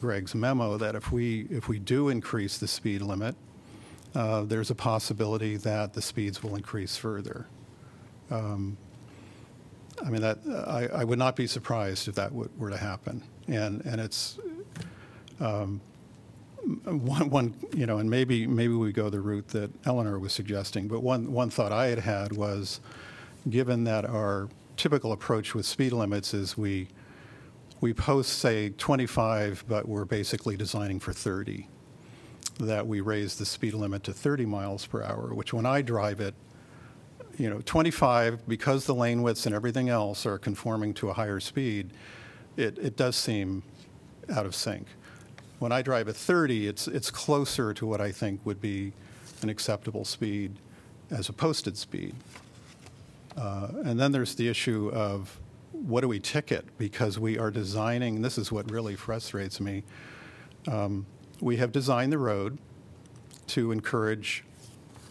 Greg's 0.00 0.34
memo, 0.34 0.78
that 0.78 0.94
if 0.94 1.12
we, 1.12 1.46
if 1.50 1.68
we 1.68 1.78
do 1.78 2.08
increase 2.08 2.56
the 2.56 2.68
speed 2.68 3.02
limit, 3.02 3.36
uh, 4.14 4.42
there's 4.42 4.70
a 4.70 4.74
possibility 4.74 5.56
that 5.58 5.92
the 5.92 6.02
speeds 6.02 6.42
will 6.42 6.56
increase 6.56 6.96
further. 6.96 7.46
Um, 8.30 8.76
I 10.04 10.08
mean, 10.08 10.22
that, 10.22 10.38
I, 10.66 11.00
I 11.00 11.04
would 11.04 11.18
not 11.18 11.36
be 11.36 11.46
surprised 11.46 12.08
if 12.08 12.14
that 12.14 12.32
were 12.32 12.70
to 12.70 12.76
happen. 12.76 13.22
And, 13.46 13.84
and 13.84 14.00
it's, 14.00 14.38
um, 15.38 15.80
one, 16.64 17.30
one, 17.30 17.54
you 17.74 17.86
know, 17.86 17.98
and 17.98 18.10
maybe, 18.10 18.46
maybe 18.46 18.74
we 18.74 18.92
go 18.92 19.10
the 19.10 19.20
route 19.20 19.48
that 19.48 19.70
Eleanor 19.86 20.18
was 20.18 20.32
suggesting, 20.32 20.88
but 20.88 21.02
one, 21.02 21.32
one 21.32 21.50
thought 21.50 21.72
I 21.72 21.86
had 21.86 22.00
had 22.00 22.32
was, 22.32 22.80
given 23.48 23.84
that 23.84 24.04
our 24.04 24.48
typical 24.76 25.12
approach 25.12 25.54
with 25.54 25.66
speed 25.66 25.92
limits 25.92 26.34
is 26.34 26.56
we, 26.56 26.88
we 27.80 27.94
post, 27.94 28.38
say, 28.38 28.70
25, 28.70 29.64
but 29.68 29.88
we're 29.88 30.04
basically 30.04 30.56
designing 30.56 31.00
for 31.00 31.12
30, 31.12 31.66
that 32.58 32.86
we 32.86 33.00
raise 33.00 33.36
the 33.36 33.46
speed 33.46 33.74
limit 33.74 34.04
to 34.04 34.12
30 34.12 34.44
miles 34.44 34.84
per 34.84 35.02
hour, 35.02 35.34
which 35.34 35.52
when 35.52 35.64
I 35.64 35.80
drive 35.80 36.20
it, 36.20 36.34
you 37.38 37.48
know, 37.48 37.62
25, 37.64 38.46
because 38.46 38.84
the 38.84 38.94
lane 38.94 39.22
widths 39.22 39.46
and 39.46 39.54
everything 39.54 39.88
else 39.88 40.26
are 40.26 40.38
conforming 40.38 40.92
to 40.94 41.08
a 41.08 41.14
higher 41.14 41.40
speed, 41.40 41.90
it, 42.56 42.76
it 42.78 42.96
does 42.96 43.16
seem 43.16 43.62
out 44.30 44.44
of 44.44 44.54
sync. 44.54 44.86
When 45.60 45.72
I 45.72 45.82
drive 45.82 46.08
at 46.08 46.16
30, 46.16 46.66
it's, 46.68 46.88
it's 46.88 47.10
closer 47.10 47.74
to 47.74 47.86
what 47.86 48.00
I 48.00 48.10
think 48.12 48.40
would 48.44 48.60
be 48.62 48.92
an 49.42 49.50
acceptable 49.50 50.06
speed 50.06 50.56
as 51.10 51.28
a 51.28 51.32
posted 51.34 51.76
speed. 51.76 52.14
Uh, 53.36 53.68
And 53.84 54.00
then 54.00 54.10
there's 54.10 54.34
the 54.34 54.48
issue 54.48 54.90
of 54.92 55.38
what 55.72 56.00
do 56.00 56.08
we 56.08 56.18
ticket? 56.18 56.64
Because 56.78 57.18
we 57.18 57.38
are 57.38 57.50
designing, 57.50 58.22
this 58.22 58.38
is 58.38 58.50
what 58.50 58.70
really 58.70 58.96
frustrates 58.96 59.60
me. 59.60 59.84
um, 60.66 61.04
We 61.42 61.56
have 61.58 61.72
designed 61.72 62.12
the 62.12 62.18
road 62.18 62.56
to 63.48 63.70
encourage, 63.70 64.44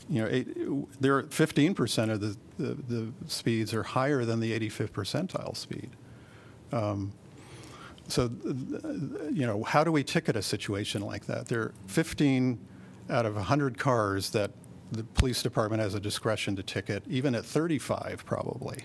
you 0.09 0.21
know, 0.23 0.27
eight- 0.31 0.99
there 0.99 1.15
are 1.17 1.23
15% 1.23 2.09
of 2.11 2.21
the, 2.21 2.35
the, 2.57 2.73
the 2.87 3.11
speeds 3.27 3.71
are 3.73 3.83
higher 3.83 4.25
than 4.25 4.39
the 4.39 4.51
85th 4.59 4.91
percentile 4.93 5.55
speed. 5.55 5.91
Um, 6.71 7.11
So, 8.09 8.31
you 9.31 9.45
know, 9.45 9.63
how 9.63 9.83
do 9.83 9.91
we 9.91 10.03
ticket 10.03 10.35
a 10.35 10.41
situation 10.41 11.01
like 11.01 11.25
that? 11.27 11.47
There 11.47 11.61
are 11.61 11.73
15 11.87 12.59
out 13.09 13.25
of 13.25 13.35
100 13.35 13.77
cars 13.77 14.31
that 14.31 14.51
the 14.91 15.03
police 15.03 15.43
department 15.43 15.81
has 15.81 15.93
a 15.93 15.99
discretion 15.99 16.55
to 16.55 16.63
ticket, 16.63 17.03
even 17.07 17.35
at 17.35 17.45
35 17.45 18.23
probably. 18.25 18.83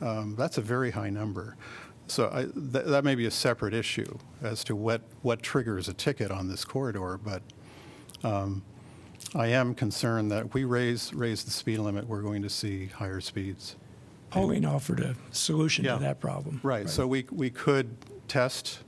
Um, 0.00 0.34
That's 0.36 0.58
a 0.58 0.60
very 0.60 0.90
high 0.90 1.10
number. 1.10 1.56
So 2.08 2.28
I, 2.32 2.42
th- 2.42 2.86
that 2.86 3.04
may 3.04 3.14
be 3.14 3.24
a 3.26 3.30
separate 3.30 3.72
issue 3.72 4.18
as 4.42 4.62
to 4.64 4.76
what, 4.76 5.00
what 5.22 5.42
triggers 5.42 5.88
a 5.88 5.94
ticket 5.94 6.30
on 6.30 6.48
this 6.48 6.64
corridor, 6.64 7.18
but 7.22 7.42
um, 8.22 8.62
I 9.34 9.46
am 9.46 9.74
concerned 9.74 10.30
that 10.30 10.46
if 10.46 10.54
we 10.54 10.64
raise, 10.64 11.14
raise 11.14 11.44
the 11.44 11.50
speed 11.50 11.78
limit, 11.78 12.06
we're 12.06 12.20
going 12.22 12.42
to 12.42 12.50
see 12.50 12.86
higher 12.86 13.20
speeds. 13.20 13.76
Pauline 14.30 14.64
offered 14.66 15.00
a 15.00 15.14
solution 15.30 15.84
Yeah. 15.84 15.94
to 15.94 16.00
that 16.00 16.20
problem. 16.20 16.60
Right, 16.62 16.90
so 16.90 17.06
we, 17.06 17.24
we 17.30 17.48
could 17.48 17.96
test 18.36 18.78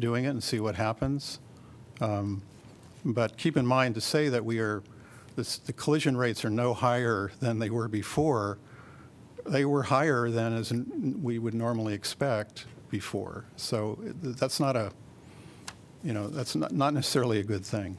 doing 0.00 0.24
it 0.24 0.28
and 0.30 0.42
see 0.42 0.60
what 0.60 0.74
happens. 0.76 1.38
Um, 2.00 2.42
But 3.04 3.36
keep 3.36 3.56
in 3.56 3.64
mind, 3.66 3.94
to 3.94 4.00
say 4.00 4.28
that 4.28 4.44
we 4.44 4.58
are, 4.58 4.82
this- 5.36 5.58
the 5.58 5.72
collision 5.72 6.16
rates 6.16 6.44
are 6.44 6.50
no 6.50 6.74
higher 6.74 7.30
than 7.40 7.58
they 7.60 7.70
were 7.70 7.86
before, 7.88 8.58
they 9.46 9.64
were 9.64 9.84
higher 9.84 10.30
than 10.30 10.52
as 10.52 10.72
n- 10.72 11.20
we 11.22 11.38
would 11.38 11.54
normally 11.54 11.94
expect 11.94 12.66
before. 12.90 13.44
So 13.56 13.98
that's 14.40 14.58
not 14.58 14.74
a, 14.76 14.90
you 16.02 16.12
know, 16.12 16.26
that's 16.28 16.54
not 16.56 16.72
not 16.72 16.92
necessarily 16.94 17.38
a 17.40 17.44
good 17.44 17.64
thing. 17.64 17.96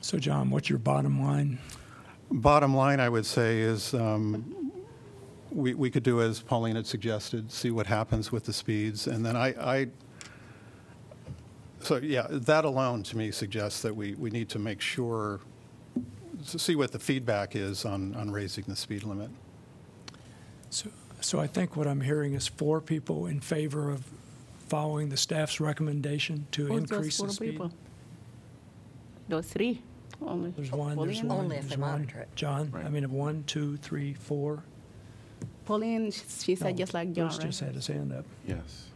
So, 0.00 0.18
John, 0.18 0.50
what's 0.50 0.68
your 0.70 0.78
bottom 0.78 1.20
line? 1.22 1.58
Bottom 2.30 2.74
line, 2.74 3.00
I 3.00 3.08
would 3.08 3.26
say, 3.26 3.60
is 3.60 3.94
um, 3.94 4.72
we, 5.50 5.74
we 5.74 5.90
could 5.90 6.02
do 6.04 6.20
as 6.22 6.40
Pauline 6.40 6.76
had 6.76 6.86
suggested, 6.86 7.50
see 7.52 7.70
what 7.70 7.86
happens 7.86 8.32
with 8.32 8.44
the 8.44 8.52
speeds. 8.52 9.06
And 9.06 9.24
then 9.26 9.36
I, 9.36 9.48
I, 9.76 9.88
so 11.88 11.96
yeah, 11.96 12.26
that 12.30 12.66
alone 12.66 13.02
to 13.04 13.16
me 13.16 13.30
suggests 13.30 13.80
that 13.80 13.96
we, 13.96 14.14
we 14.16 14.28
need 14.28 14.50
to 14.50 14.58
make 14.58 14.82
sure, 14.82 15.40
to 16.48 16.58
see 16.58 16.76
what 16.76 16.92
the 16.92 16.98
feedback 16.98 17.56
is 17.56 17.86
on, 17.86 18.14
on 18.14 18.30
raising 18.30 18.64
the 18.68 18.76
speed 18.76 19.04
limit. 19.04 19.30
So, 20.68 20.90
so 21.22 21.40
I 21.40 21.46
think 21.46 21.76
what 21.76 21.86
I'm 21.86 22.02
hearing 22.02 22.34
is 22.34 22.46
four 22.46 22.82
people 22.82 23.26
in 23.26 23.40
favor 23.40 23.90
of 23.90 24.04
following 24.68 25.08
the 25.08 25.16
staff's 25.16 25.60
recommendation 25.60 26.46
to 26.50 26.66
Who's 26.66 26.82
those 26.82 26.90
increase 26.90 27.16
four 27.16 27.26
the 27.28 27.32
speed. 27.32 27.50
people? 27.52 27.72
Those 29.28 29.46
three 29.46 29.80
only. 30.20 30.50
There's 30.50 30.70
one, 30.70 30.94
there's 30.98 31.20
Pauline? 31.22 31.28
one. 31.28 31.38
Only 31.38 31.56
if 31.56 31.62
they 31.62 31.68
there's 31.68 31.78
one. 31.80 31.90
monitor 31.92 32.18
it. 32.20 32.28
John, 32.34 32.70
I 32.84 32.90
mean, 32.90 33.04
of 33.04 33.12
one, 33.12 33.44
two, 33.46 33.78
three, 33.78 34.12
four. 34.12 34.62
Pauline, 35.64 36.10
she 36.10 36.22
she 36.42 36.54
said 36.54 36.72
No, 36.72 36.76
just 36.76 36.92
like 36.92 37.14
John, 37.14 37.28
Bruce 37.28 37.38
just 37.38 37.60
had 37.60 37.74
his 37.74 37.86
hand 37.86 38.12
up. 38.12 38.26
Yes. 38.46 38.88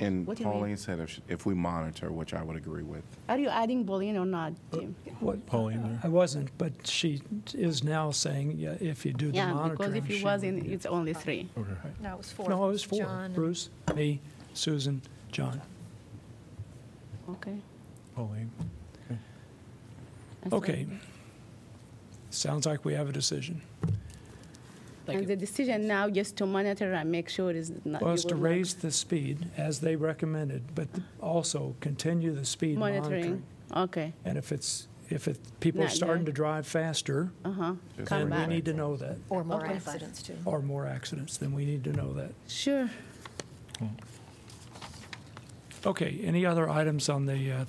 And 0.00 0.26
What 0.26 0.36
do 0.36 0.44
you 0.44 0.48
mean? 0.48 0.58
Pauline 0.58 0.76
said 0.76 1.00
if, 1.00 1.20
if 1.28 1.44
we 1.44 1.54
monitor, 1.54 2.12
which 2.12 2.32
I 2.32 2.42
would 2.42 2.56
agree 2.56 2.84
with. 2.84 3.02
Are 3.28 3.36
you 3.38 3.48
adding 3.48 3.84
Pauline 3.84 4.16
or 4.16 4.24
not, 4.26 4.52
Jim? 4.72 4.94
Uh, 5.06 5.10
what, 5.18 5.44
Pauline 5.46 5.82
there? 5.82 6.00
I 6.04 6.08
wasn't, 6.08 6.56
but 6.56 6.86
she 6.86 7.20
is 7.54 7.82
now 7.82 8.12
saying, 8.12 8.56
yeah, 8.58 8.76
if 8.80 9.04
you 9.04 9.12
do 9.12 9.30
the 9.32 9.36
Yeah, 9.38 9.52
monitoring. 9.52 9.76
because 9.76 9.94
if 9.94 10.06
she 10.06 10.18
you 10.18 10.24
was 10.24 10.42
would 10.42 10.48
in, 10.64 10.72
it's 10.72 10.86
only 10.86 11.14
three. 11.14 11.48
No, 12.00 12.12
it 12.12 12.18
was 12.18 12.30
four. 12.30 12.48
No, 12.48 12.64
it 12.68 12.72
was 12.72 12.84
four. 12.84 13.00
John 13.00 13.32
Bruce, 13.32 13.70
me, 13.96 14.20
Susan, 14.54 15.02
John. 15.32 15.60
Okay. 17.30 17.56
Pauline. 18.14 18.50
That's 20.42 20.52
Okay. 20.54 20.86
Sounds 22.30 22.66
like 22.66 22.84
we 22.84 22.94
have 22.94 23.08
a 23.08 23.12
decision. 23.12 23.62
And 25.16 25.26
the 25.26 25.36
decision 25.36 25.86
now 25.86 26.08
just 26.10 26.36
to 26.36 26.46
monitor 26.46 26.92
and 26.92 27.10
make 27.10 27.28
sure 27.28 27.50
is 27.50 27.72
not. 27.84 28.02
Well, 28.02 28.10
you 28.10 28.14
it's 28.14 28.24
to 28.24 28.34
will 28.34 28.42
not- 28.42 28.50
raise 28.50 28.74
the 28.74 28.90
speed 28.90 29.46
as 29.56 29.80
they 29.80 29.96
recommended, 29.96 30.62
but 30.74 30.88
also 31.20 31.74
continue 31.80 32.32
the 32.34 32.44
speed 32.44 32.78
monitoring. 32.78 33.10
Monitoring, 33.10 33.42
okay, 33.76 34.12
And 34.24 34.36
if 34.38 34.52
it's, 34.52 34.88
if 35.10 35.26
it, 35.28 35.38
people 35.60 35.80
are 35.80 35.84
Not 35.84 35.92
starting 35.92 36.22
yet. 36.22 36.26
to 36.26 36.32
drive 36.32 36.66
faster, 36.66 37.30
uh-huh, 37.44 37.74
Just 37.96 38.08
come 38.08 38.18
then 38.20 38.30
we 38.30 38.36
back. 38.36 38.48
need 38.48 38.64
to 38.66 38.74
know 38.74 38.96
that, 38.96 39.16
Or 39.30 39.42
more 39.44 39.64
Okay. 39.64 39.74
accidents, 39.74 40.22
too. 40.22 40.36
or 40.44 40.60
more 40.60 40.86
accidents, 40.86 41.36
then 41.38 41.52
we 41.52 41.64
need 41.64 41.82
to 41.84 41.92
know 41.92 42.12
that. 42.14 42.32
Sure. 42.46 42.88
Okay, 45.86 46.20
any 46.24 46.44
other 46.44 46.68
items 46.68 47.08
on 47.08 47.26
the, 47.26 47.52
uh, 47.52 47.64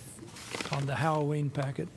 on 0.71 0.85
the 0.87 0.95
Halloween 0.95 1.49
packet? 1.49 1.87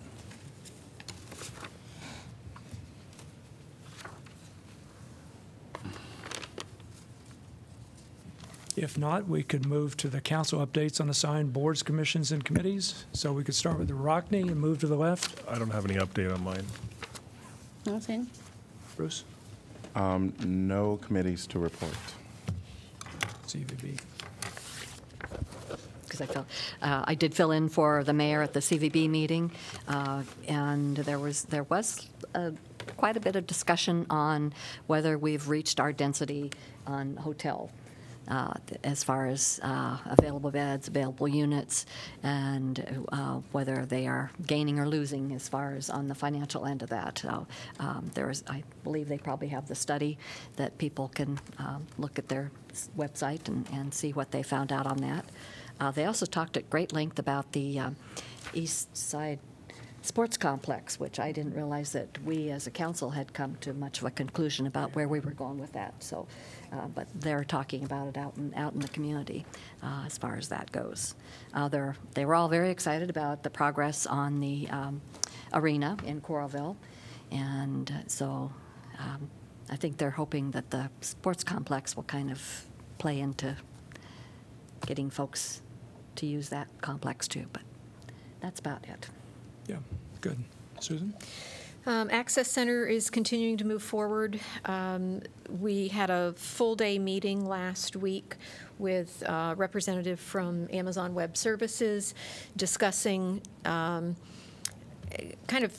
If 8.74 8.96
not, 8.96 9.28
we 9.28 9.42
could 9.42 9.66
move 9.66 9.96
to 9.98 10.08
the 10.08 10.20
council 10.20 10.64
updates 10.66 11.00
on 11.00 11.10
assigned 11.10 11.52
boards, 11.52 11.82
commissions, 11.82 12.32
and 12.32 12.42
committees. 12.42 13.04
So 13.12 13.32
we 13.32 13.44
could 13.44 13.54
start 13.54 13.78
with 13.78 13.88
the 13.88 13.94
Rockne 13.94 14.48
and 14.48 14.56
move 14.56 14.78
to 14.80 14.86
the 14.86 14.96
left. 14.96 15.42
I 15.48 15.58
don't 15.58 15.70
have 15.70 15.84
any 15.84 15.96
update 15.96 16.32
on 16.32 16.42
mine. 16.42 16.64
Nothing? 17.84 18.28
Bruce, 18.96 19.24
Um, 19.94 20.32
No 20.44 20.96
committees 20.98 21.46
to 21.48 21.58
report. 21.58 21.94
CVB. 23.46 23.98
because 26.04 26.20
I 26.22 26.26
felt, 26.26 26.46
uh, 26.82 27.04
I 27.06 27.14
did 27.14 27.34
fill 27.34 27.52
in 27.52 27.68
for 27.70 28.04
the 28.04 28.12
mayor 28.12 28.42
at 28.42 28.52
the 28.52 28.60
CVB 28.60 29.08
meeting, 29.08 29.50
uh, 29.88 30.22
and 30.46 30.96
there 30.98 31.18
was, 31.18 31.44
there 31.44 31.62
was 31.64 32.06
uh, 32.34 32.50
quite 32.98 33.16
a 33.16 33.20
bit 33.20 33.34
of 33.34 33.46
discussion 33.46 34.04
on 34.10 34.52
whether 34.88 35.16
we've 35.16 35.48
reached 35.48 35.80
our 35.80 35.90
density 35.92 36.50
on 36.86 37.16
hotel, 37.16 37.70
uh, 38.28 38.54
as 38.84 39.02
far 39.02 39.26
as 39.26 39.60
uh, 39.62 39.98
available 40.06 40.50
beds, 40.50 40.88
available 40.88 41.28
units, 41.28 41.86
and 42.22 43.04
uh, 43.12 43.40
whether 43.52 43.84
they 43.86 44.06
are 44.06 44.30
gaining 44.46 44.78
or 44.78 44.86
losing 44.86 45.32
as 45.32 45.48
far 45.48 45.74
as 45.74 45.90
on 45.90 46.08
the 46.08 46.14
financial 46.14 46.64
end 46.66 46.82
of 46.82 46.88
that. 46.90 47.18
So, 47.18 47.46
um, 47.78 48.10
There 48.14 48.30
is, 48.30 48.44
I 48.48 48.62
believe 48.84 49.08
they 49.08 49.18
probably 49.18 49.48
have 49.48 49.66
the 49.68 49.74
study 49.74 50.18
that 50.56 50.78
people 50.78 51.08
can 51.08 51.38
um, 51.58 51.86
look 51.98 52.18
at 52.18 52.28
their 52.28 52.50
website 52.96 53.48
and, 53.48 53.66
and 53.72 53.92
see 53.92 54.12
what 54.12 54.30
they 54.30 54.42
found 54.42 54.72
out 54.72 54.86
on 54.86 54.98
that. 54.98 55.24
Uh, 55.80 55.90
They 55.90 56.04
also 56.04 56.26
talked 56.26 56.56
at 56.56 56.70
great 56.70 56.92
length 56.92 57.18
about 57.18 57.52
the 57.52 57.78
um, 57.78 57.96
East 58.54 58.96
Side 58.96 59.38
Sports 60.02 60.36
Complex, 60.36 60.98
which 60.98 61.20
I 61.20 61.30
didn't 61.30 61.54
realize 61.54 61.92
that 61.92 62.08
we 62.24 62.50
as 62.50 62.66
a 62.66 62.70
council 62.70 63.10
had 63.10 63.32
come 63.32 63.56
to 63.60 63.72
much 63.72 64.00
of 64.00 64.04
a 64.06 64.10
conclusion 64.10 64.66
about 64.66 64.94
where 64.96 65.06
we 65.06 65.20
were 65.20 65.30
going 65.30 65.58
with 65.58 65.72
that. 65.72 65.94
So, 66.02 66.26
uh, 66.72 66.86
but 66.94 67.06
they're 67.14 67.44
talking 67.44 67.84
about 67.84 68.08
it 68.08 68.16
out 68.16 68.36
in, 68.36 68.52
out 68.54 68.72
in 68.72 68.80
the 68.80 68.88
community 68.88 69.44
uh, 69.82 70.04
as 70.06 70.16
far 70.16 70.36
as 70.36 70.48
that 70.48 70.72
goes. 70.72 71.14
Uh, 71.52 71.68
they're, 71.68 71.96
they 72.14 72.24
were 72.24 72.34
all 72.34 72.48
very 72.48 72.70
excited 72.70 73.10
about 73.10 73.42
the 73.42 73.50
progress 73.50 74.06
on 74.06 74.40
the 74.40 74.68
um, 74.70 75.00
arena 75.52 75.96
in 76.06 76.20
Coralville. 76.20 76.76
And 77.30 77.92
so 78.06 78.52
um, 78.98 79.30
I 79.70 79.76
think 79.76 79.98
they're 79.98 80.10
hoping 80.10 80.50
that 80.52 80.70
the 80.70 80.90
sports 81.00 81.44
complex 81.44 81.96
will 81.96 82.02
kind 82.04 82.30
of 82.30 82.66
play 82.98 83.20
into 83.20 83.56
getting 84.86 85.10
folks 85.10 85.62
to 86.16 86.26
use 86.26 86.48
that 86.50 86.68
complex 86.80 87.28
too. 87.28 87.46
But 87.52 87.62
that's 88.40 88.60
about 88.60 88.86
it. 88.88 89.08
Yeah, 89.66 89.76
good. 90.20 90.38
Susan? 90.80 91.14
Um, 91.84 92.10
Access 92.12 92.48
Center 92.48 92.86
is 92.86 93.10
continuing 93.10 93.56
to 93.56 93.66
move 93.66 93.82
forward. 93.82 94.38
Um, 94.64 95.20
We 95.50 95.88
had 95.88 96.10
a 96.10 96.32
full-day 96.36 96.98
meeting 96.98 97.44
last 97.44 97.96
week 97.96 98.36
with 98.78 99.22
a 99.26 99.54
representative 99.56 100.20
from 100.20 100.68
Amazon 100.72 101.12
Web 101.12 101.36
Services 101.36 102.14
discussing 102.56 103.42
um, 103.64 104.16
kind 105.48 105.64
of 105.64 105.76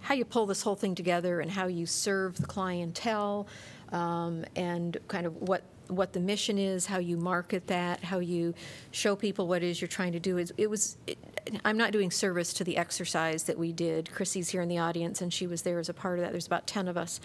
how 0.00 0.14
you 0.14 0.24
pull 0.24 0.46
this 0.46 0.62
whole 0.62 0.74
thing 0.74 0.94
together 0.94 1.40
and 1.40 1.50
how 1.50 1.66
you 1.66 1.86
serve 1.86 2.36
the 2.38 2.46
clientele 2.46 3.46
um, 3.92 4.44
and 4.56 4.96
kind 5.08 5.26
of 5.26 5.36
what 5.36 5.62
what 5.88 6.12
the 6.12 6.20
mission 6.20 6.56
is, 6.56 6.86
how 6.86 6.98
you 6.98 7.16
market 7.16 7.66
that, 7.66 8.02
how 8.04 8.20
you 8.20 8.54
show 8.92 9.16
people 9.16 9.48
what 9.48 9.60
it 9.60 9.66
is 9.66 9.80
you're 9.80 9.88
trying 9.88 10.12
to 10.12 10.20
do. 10.20 10.38
It 10.56 10.70
was 10.70 10.96
I'm 11.64 11.76
not 11.76 11.92
doing 11.92 12.10
service 12.10 12.52
to 12.54 12.64
the 12.64 12.76
exercise 12.76 13.44
that 13.44 13.58
we 13.58 13.72
did. 13.72 14.10
Chrissy's 14.12 14.48
here 14.48 14.62
in 14.62 14.68
the 14.68 14.78
audience, 14.78 15.22
and 15.22 15.32
she 15.32 15.46
was 15.46 15.62
there 15.62 15.78
as 15.78 15.88
a 15.88 15.94
part 15.94 16.18
of 16.18 16.24
that. 16.24 16.32
There's 16.32 16.46
about 16.46 16.66
ten 16.66 16.88
of 16.88 16.96
us, 16.96 17.20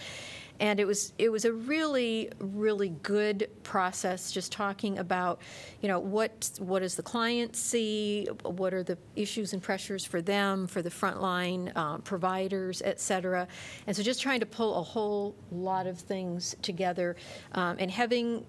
and 0.60 0.80
it 0.80 0.86
was 0.86 1.14
it 1.18 1.32
was 1.32 1.46
a 1.46 1.52
really 1.54 2.30
really 2.40 2.90
good 2.90 3.50
process. 3.64 4.32
Just 4.32 4.52
talking 4.52 4.98
about, 5.00 5.42
you 5.82 5.88
know, 5.88 6.00
what 6.00 6.52
what 6.60 6.80
does 6.80 6.96
the 6.96 7.04
client 7.04 7.56
see, 7.56 8.28
what 8.44 8.74
are 8.74 8.84
the 8.84 8.98
issues 9.16 9.54
and 9.54 9.62
pressures 9.62 10.06
for 10.06 10.22
them, 10.22 10.68
for 10.68 10.82
the 10.82 10.90
frontline 10.90 11.72
uh, 11.76 11.98
providers, 12.00 12.82
et 12.86 13.00
cetera, 13.00 13.48
and 13.88 13.96
so 13.96 14.04
just 14.04 14.22
trying 14.22 14.40
to 14.40 14.46
pull 14.46 14.76
a 14.80 14.84
whole 14.84 15.36
lot 15.52 15.88
of 15.88 16.00
things 16.00 16.56
together, 16.62 17.16
um, 17.54 17.78
and 17.80 17.92
having 17.92 18.46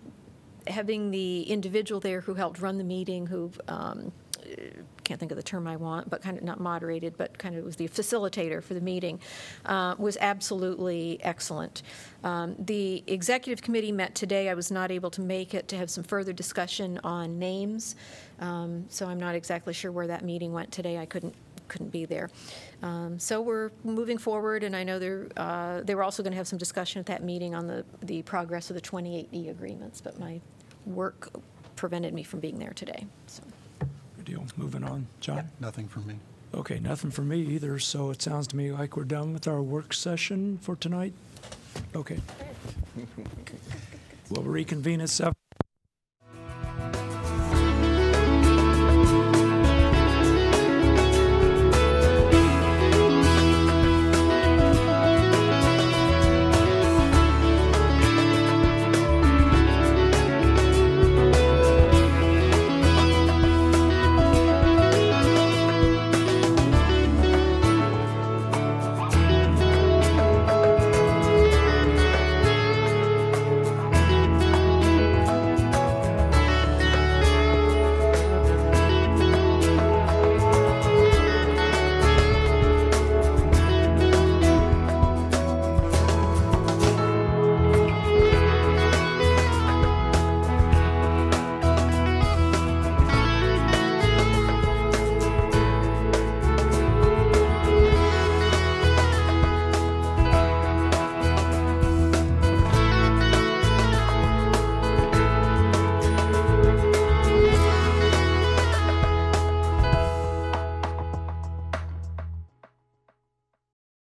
having 0.66 1.12
the 1.12 1.42
individual 1.42 2.00
there 2.00 2.20
who 2.20 2.34
helped 2.34 2.60
run 2.60 2.76
the 2.76 2.84
meeting, 2.84 3.26
who 3.26 3.50
um, 3.68 4.12
can't 5.06 5.20
think 5.20 5.30
of 5.30 5.36
the 5.36 5.42
term 5.42 5.66
I 5.68 5.76
want, 5.76 6.10
but 6.10 6.20
kind 6.20 6.36
of 6.36 6.42
not 6.42 6.58
moderated, 6.58 7.16
but 7.16 7.38
kind 7.38 7.56
of 7.56 7.64
was 7.64 7.76
the 7.76 7.88
facilitator 7.88 8.62
for 8.62 8.74
the 8.74 8.80
meeting, 8.80 9.20
uh, 9.64 9.94
was 9.98 10.18
absolutely 10.20 11.18
excellent. 11.22 11.82
Um, 12.24 12.56
the 12.58 13.04
executive 13.06 13.62
committee 13.62 13.92
met 13.92 14.16
today. 14.16 14.48
I 14.48 14.54
was 14.54 14.70
not 14.70 14.90
able 14.90 15.10
to 15.12 15.20
make 15.20 15.54
it 15.54 15.68
to 15.68 15.76
have 15.76 15.90
some 15.90 16.02
further 16.02 16.32
discussion 16.32 16.98
on 17.04 17.38
names, 17.38 17.94
um, 18.40 18.84
so 18.88 19.06
I'm 19.06 19.20
not 19.20 19.36
exactly 19.36 19.72
sure 19.72 19.92
where 19.92 20.08
that 20.08 20.24
meeting 20.24 20.52
went 20.52 20.72
today. 20.72 20.98
I 20.98 21.06
couldn't 21.06 21.34
couldn't 21.68 21.90
be 21.90 22.04
there. 22.04 22.30
Um, 22.82 23.18
so 23.18 23.40
we're 23.40 23.70
moving 23.82 24.18
forward, 24.18 24.62
and 24.62 24.76
I 24.76 24.84
know 24.84 25.00
they're, 25.00 25.26
uh, 25.36 25.80
they 25.82 25.96
were 25.96 26.04
also 26.04 26.22
going 26.22 26.30
to 26.30 26.36
have 26.36 26.46
some 26.46 26.60
discussion 26.60 27.00
at 27.00 27.06
that 27.06 27.24
meeting 27.24 27.56
on 27.56 27.66
the, 27.66 27.84
the 28.02 28.22
progress 28.22 28.70
of 28.70 28.74
the 28.74 28.80
28E 28.80 29.50
agreements, 29.50 30.00
but 30.00 30.16
my 30.20 30.40
work 30.84 31.30
prevented 31.74 32.14
me 32.14 32.22
from 32.22 32.38
being 32.38 32.60
there 32.60 32.72
today. 32.72 33.04
So. 33.26 33.42
Good 34.26 34.32
deal. 34.32 34.46
Moving 34.56 34.82
on. 34.82 35.06
John? 35.20 35.50
Nothing 35.60 35.86
from 35.86 36.06
me. 36.06 36.18
Okay, 36.52 36.80
nothing 36.80 37.10
for 37.10 37.22
me 37.22 37.40
either, 37.40 37.78
so 37.78 38.10
it 38.10 38.20
sounds 38.20 38.48
to 38.48 38.56
me 38.56 38.72
like 38.72 38.96
we're 38.96 39.04
done 39.04 39.32
with 39.32 39.46
our 39.46 39.62
work 39.62 39.92
session 39.92 40.58
for 40.58 40.76
tonight. 40.76 41.14
Okay. 41.94 42.20
We'll 44.28 44.42
reconvene 44.42 45.00
at 45.02 45.08
seven. 45.08 45.34